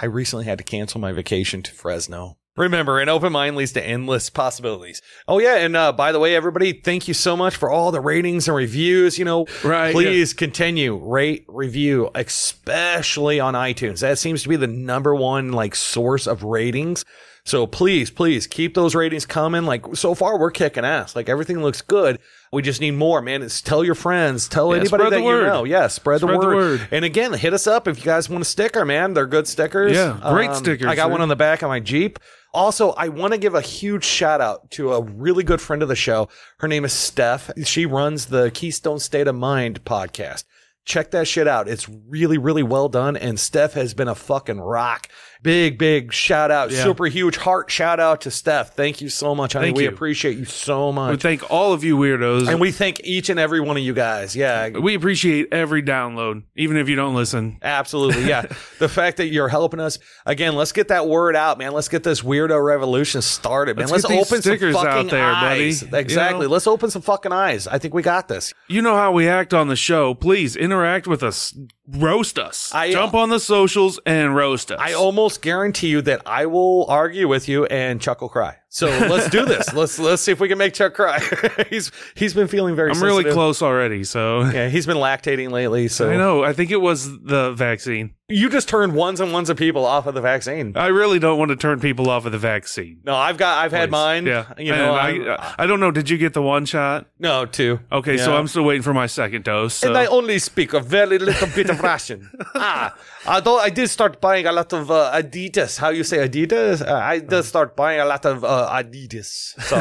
I 0.00 0.06
recently 0.06 0.46
had 0.46 0.58
to 0.58 0.64
cancel 0.64 1.00
my 1.00 1.12
vacation 1.12 1.62
to 1.62 1.72
Fresno. 1.72 2.38
Remember, 2.56 2.98
an 3.00 3.08
open 3.08 3.32
mind 3.32 3.56
leads 3.56 3.72
to 3.72 3.86
endless 3.86 4.30
possibilities. 4.30 5.02
Oh 5.28 5.38
yeah, 5.38 5.56
and 5.56 5.76
uh, 5.76 5.92
by 5.92 6.12
the 6.12 6.18
way, 6.18 6.34
everybody, 6.34 6.72
thank 6.72 7.06
you 7.06 7.14
so 7.14 7.36
much 7.36 7.56
for 7.56 7.70
all 7.70 7.92
the 7.92 8.00
ratings 8.00 8.48
and 8.48 8.56
reviews. 8.56 9.18
You 9.18 9.24
know, 9.26 9.46
Right, 9.62 9.92
Please 9.92 10.32
continue 10.32 10.96
rate, 10.96 11.44
review, 11.48 12.10
especially 12.14 13.40
on 13.40 13.54
iTunes. 13.54 14.00
That 14.00 14.18
seems 14.18 14.42
to 14.42 14.48
be 14.48 14.56
the 14.56 14.66
number 14.66 15.14
one 15.14 15.52
like 15.52 15.74
source 15.74 16.26
of 16.26 16.42
ratings. 16.44 17.04
So 17.44 17.66
please, 17.66 18.10
please 18.10 18.46
keep 18.46 18.74
those 18.74 18.94
ratings 18.94 19.24
coming. 19.24 19.64
Like 19.64 19.94
so 19.94 20.14
far, 20.14 20.38
we're 20.38 20.50
kicking 20.50 20.84
ass. 20.84 21.14
Like 21.14 21.28
everything 21.28 21.62
looks 21.62 21.80
good. 21.80 22.18
We 22.52 22.62
just 22.62 22.80
need 22.80 22.92
more, 22.92 23.20
man. 23.20 23.42
It's 23.42 23.60
tell 23.60 23.82
your 23.84 23.94
friends, 23.94 24.48
tell 24.48 24.72
Yeah, 24.72 24.80
anybody 24.80 25.04
that 25.04 25.10
the 25.10 25.22
you 25.22 25.42
know. 25.42 25.64
Yeah, 25.64 25.88
spread, 25.88 26.20
the, 26.20 26.26
Spread 26.26 26.40
the 26.40 26.46
word. 26.46 26.54
word. 26.56 26.88
And 26.90 27.04
again, 27.04 27.32
hit 27.32 27.52
us 27.52 27.66
up 27.66 27.88
if 27.88 27.98
you 27.98 28.04
guys 28.04 28.28
want 28.30 28.42
a 28.42 28.44
sticker, 28.44 28.84
man. 28.84 29.14
They're 29.14 29.26
good 29.26 29.46
stickers. 29.48 29.94
Yeah, 29.96 30.18
great 30.30 30.50
Um, 30.50 30.56
stickers, 30.56 30.86
I 30.86 30.94
got 30.94 31.10
one 31.10 31.20
on 31.20 31.28
the 31.28 31.36
back 31.36 31.62
of 31.62 31.68
my 31.68 31.80
Jeep. 31.80 32.18
Also, 32.54 32.92
I 32.92 33.08
want 33.08 33.32
to 33.34 33.38
give 33.38 33.54
a 33.54 33.60
huge 33.60 34.04
shout 34.04 34.40
out 34.40 34.70
to 34.72 34.94
a 34.94 35.02
really 35.02 35.44
good 35.44 35.60
friend 35.60 35.82
of 35.82 35.88
the 35.88 35.96
show. 35.96 36.28
Her 36.58 36.68
name 36.68 36.84
is 36.86 36.92
Steph. 36.92 37.50
She 37.64 37.84
runs 37.84 38.26
the 38.26 38.50
Keystone 38.50 38.98
State 38.98 39.26
of 39.26 39.34
Mind 39.34 39.84
podcast. 39.84 40.44
Check 40.86 41.10
that 41.10 41.26
shit 41.28 41.48
out. 41.48 41.68
It's 41.68 41.88
really, 41.88 42.38
really 42.38 42.62
well 42.62 42.88
done. 42.88 43.16
And 43.16 43.38
Steph 43.40 43.74
has 43.74 43.92
been 43.92 44.08
a 44.08 44.14
fucking 44.14 44.60
rock. 44.60 45.08
Big, 45.42 45.78
big 45.78 46.12
shout 46.12 46.50
out. 46.50 46.70
Yeah. 46.70 46.82
Super 46.82 47.06
huge 47.06 47.36
heart 47.36 47.70
shout 47.70 48.00
out 48.00 48.22
to 48.22 48.30
Steph. 48.30 48.74
Thank 48.74 49.00
you 49.00 49.08
so 49.08 49.34
much, 49.34 49.52
honey. 49.52 49.66
Thank 49.66 49.76
we 49.76 49.82
you. 49.84 49.88
appreciate 49.90 50.36
you 50.38 50.44
so 50.44 50.92
much. 50.92 51.10
We 51.12 51.16
thank 51.16 51.50
all 51.50 51.72
of 51.72 51.84
you 51.84 51.96
weirdos. 51.96 52.48
and 52.48 52.60
we 52.60 52.72
thank 52.72 53.00
each 53.04 53.28
and 53.28 53.38
every 53.38 53.60
one 53.60 53.76
of 53.76 53.82
you 53.82 53.94
guys. 53.94 54.34
Yeah. 54.34 54.70
we 54.70 54.94
appreciate 54.94 55.48
every 55.52 55.82
download, 55.82 56.42
even 56.56 56.76
if 56.76 56.88
you 56.88 56.96
don't 56.96 57.14
listen. 57.14 57.58
Absolutely. 57.62 58.26
Yeah. 58.28 58.42
the 58.78 58.88
fact 58.88 59.18
that 59.18 59.26
you're 59.28 59.48
helping 59.48 59.80
us 59.80 59.98
again, 60.24 60.54
let's 60.54 60.72
get 60.72 60.88
that 60.88 61.06
word 61.08 61.36
out, 61.36 61.58
man. 61.58 61.72
Let's 61.72 61.88
get 61.88 62.02
this 62.02 62.22
weirdo 62.22 62.64
revolution 62.64 63.22
started, 63.22 63.76
man. 63.76 63.88
Let's 63.88 64.04
Let's, 64.04 64.14
open 64.14 64.24
some 64.26 64.40
stickers 64.42 64.76
out 64.76 64.84
fucking 64.84 65.08
there, 65.08 65.32
buddy. 65.32 65.66
eyes. 65.66 65.82
You 65.82 65.88
Exactly. 65.96 66.46
know? 66.46 66.52
Let's 66.52 66.66
open 66.66 66.90
some 66.90 67.02
fucking 67.02 67.32
eyes. 67.32 67.66
I 67.66 67.78
think 67.78 67.94
we 67.94 68.02
got 68.02 68.28
this. 68.28 68.52
You 68.68 68.82
know 68.82 68.94
how 68.94 69.12
we 69.12 69.28
act 69.28 69.52
on 69.54 69.68
the 69.68 69.76
show. 69.76 70.14
Please 70.14 70.56
interact 70.56 71.06
with 71.06 71.22
us. 71.22 71.56
Roast 71.88 72.38
us. 72.38 72.72
I- 72.74 72.90
Jump 72.92 73.14
on 73.14 73.28
the 73.30 73.40
socials 73.40 73.98
and 74.06 74.34
roast 74.34 74.70
us. 74.72 74.78
I 74.80 74.92
almost 74.92 75.25
guarantee 75.28 75.88
you 75.88 76.02
that 76.02 76.22
I 76.26 76.46
will 76.46 76.86
argue 76.88 77.28
with 77.28 77.48
you 77.48 77.66
and 77.66 78.00
Chuck 78.00 78.20
will 78.20 78.28
cry. 78.28 78.58
So 78.76 78.88
let's 78.88 79.30
do 79.30 79.46
this. 79.46 79.72
let's 79.74 79.98
let's 79.98 80.20
see 80.20 80.32
if 80.32 80.38
we 80.38 80.48
can 80.48 80.58
make 80.58 80.74
Chuck 80.74 80.92
cry. 80.92 81.18
he's 81.70 81.90
he's 82.14 82.34
been 82.34 82.46
feeling 82.46 82.76
very 82.76 82.90
I'm 82.90 83.02
really 83.02 83.24
close 83.24 83.62
already, 83.62 84.04
so 84.04 84.42
Yeah, 84.42 84.68
he's 84.68 84.84
been 84.84 84.98
lactating 84.98 85.50
lately. 85.50 85.88
So 85.88 86.10
I 86.10 86.16
know. 86.18 86.44
I 86.44 86.52
think 86.52 86.70
it 86.70 86.82
was 86.82 87.06
the 87.22 87.52
vaccine. 87.52 88.12
you 88.28 88.50
just 88.50 88.68
turned 88.68 88.94
ones 88.94 89.18
and 89.18 89.32
ones 89.32 89.48
of 89.48 89.56
people 89.56 89.86
off 89.86 90.06
of 90.06 90.12
the 90.12 90.20
vaccine. 90.20 90.76
I 90.76 90.88
really 90.88 91.18
don't 91.18 91.38
want 91.38 91.52
to 91.52 91.56
turn 91.56 91.80
people 91.80 92.10
off 92.10 92.26
of 92.26 92.32
the 92.32 92.38
vaccine. 92.38 93.00
No, 93.02 93.14
I've 93.14 93.38
got 93.38 93.64
I've 93.64 93.72
had 93.72 93.88
Please. 93.88 93.92
mine. 93.92 94.26
Yeah. 94.26 94.52
You 94.58 94.72
know, 94.72 94.92
I, 94.94 95.54
I, 95.58 95.66
don't 95.66 95.80
know. 95.80 95.90
Did 95.90 96.10
you 96.10 96.18
get 96.18 96.34
the 96.34 96.42
one 96.42 96.66
shot? 96.66 97.06
no, 97.18 97.46
two. 97.46 97.80
Okay, 97.90 98.18
so 98.18 98.36
I'm 98.36 98.46
still 98.46 98.64
waiting 98.64 98.82
for 98.82 98.92
my 98.92 99.06
second 99.06 99.44
dose. 99.44 99.76
So. 99.76 99.88
And 99.88 99.96
I 99.96 100.04
only 100.04 100.38
speak 100.38 100.74
a 100.74 100.80
very 100.80 101.18
little 101.18 101.48
bit 101.54 101.70
of 101.70 101.80
Russian. 101.80 102.30
ah, 102.54 102.94
although 103.26 103.58
I 103.58 103.70
did 103.70 103.88
start 103.88 104.20
buying 104.20 104.44
a 104.46 104.52
lot 104.52 104.74
of 104.74 104.90
uh, 104.90 105.12
Adidas. 105.14 105.78
How 105.78 105.88
you 105.88 106.04
say 106.04 106.18
Adidas? 106.28 106.86
Uh, 106.86 106.94
I 106.94 107.20
did 107.20 107.44
start 107.44 107.74
buying 107.74 108.00
a 108.00 108.04
lot 108.04 108.26
of 108.26 108.44
uh, 108.44 108.65
Adidas. 108.66 109.54
So, 109.62 109.78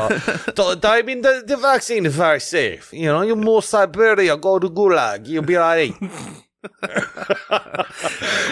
so, 0.55 0.89
I 0.89 1.01
mean, 1.01 1.21
the, 1.21 1.43
the 1.45 1.57
vaccine 1.57 2.05
is 2.05 2.15
very 2.15 2.39
safe. 2.39 2.91
You 2.93 3.05
know, 3.07 3.21
you 3.21 3.35
move 3.35 3.63
Siberia, 3.65 4.37
go 4.37 4.59
to 4.59 4.69
Gulag, 4.69 5.27
you'll 5.27 5.43
be 5.43 5.55
all 5.57 5.63
right. 5.63 5.93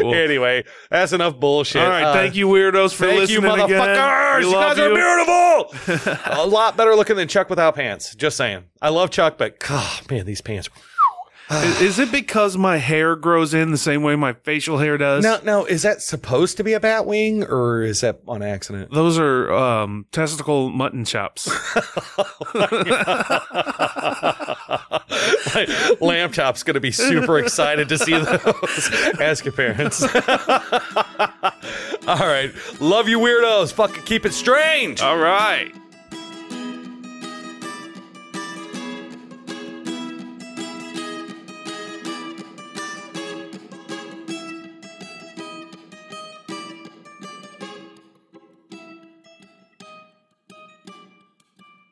Anyway, 0.04 0.64
that's 0.90 1.14
enough 1.14 1.40
bullshit. 1.40 1.82
All 1.82 1.90
right, 1.90 2.04
Uh, 2.04 2.14
thank 2.14 2.36
you, 2.36 2.48
weirdos, 2.48 2.94
for 2.94 3.06
Thank 3.08 3.30
you, 3.30 3.42
listening 3.42 3.64
again. 3.64 3.80
motherfuckers! 3.82 4.42
You 4.42 4.52
guys 4.52 4.80
are 4.80 4.94
beautiful. 4.94 6.34
a 6.44 6.46
lot 6.46 6.78
better 6.78 6.96
looking 6.96 7.16
than 7.16 7.28
Chuck 7.28 7.50
without 7.50 7.76
pants. 7.76 8.14
Just 8.16 8.38
saying. 8.38 8.66
I 8.82 8.90
love 8.90 9.10
Chuck, 9.12 9.38
but 9.38 9.60
God, 9.60 10.12
man, 10.12 10.26
these 10.26 10.42
pants. 10.42 10.70
Is- 11.82 12.00
it 12.00 12.12
because 12.12 12.58
my 12.58 12.78
hair 12.78 13.16
grows 13.16 13.54
in 13.54 13.72
the 13.72 13.78
same 13.78 14.02
way 14.04 14.16
my 14.16 14.34
facial 14.34 14.78
hair 14.80 14.98
does? 14.98 15.24
No, 15.24 15.40
now, 15.44 15.66
is 15.66 15.84
that 15.84 16.02
supposed 16.02 16.58
to 16.58 16.64
be 16.64 16.74
a 16.74 16.80
bat 16.80 17.06
wing, 17.06 17.44
or 17.44 17.84
is 17.84 18.02
that 18.02 18.20
on 18.28 18.42
accident? 18.42 18.92
Those 18.92 19.20
are 19.20 19.52
um, 19.54 20.06
testicle 20.12 20.70
mutton 20.70 21.06
chops. 21.06 21.48
Lamb 26.02 26.32
Chop's 26.32 26.64
going 26.64 26.74
to 26.76 26.80
be 26.80 26.92
super 26.92 27.40
excited 27.40 27.90
to 27.90 27.98
see 27.98 28.18
those. 28.18 28.90
Ask 29.22 29.46
your 29.46 29.54
parents. 29.54 30.04
All 32.08 32.28
right, 32.28 32.52
love 32.80 33.08
you, 33.08 33.20
weirdos. 33.20 33.74
Fucking 33.74 34.04
keep 34.04 34.26
it 34.26 34.34
strange. 34.34 35.02
All 35.02 35.18
right. 35.18 35.74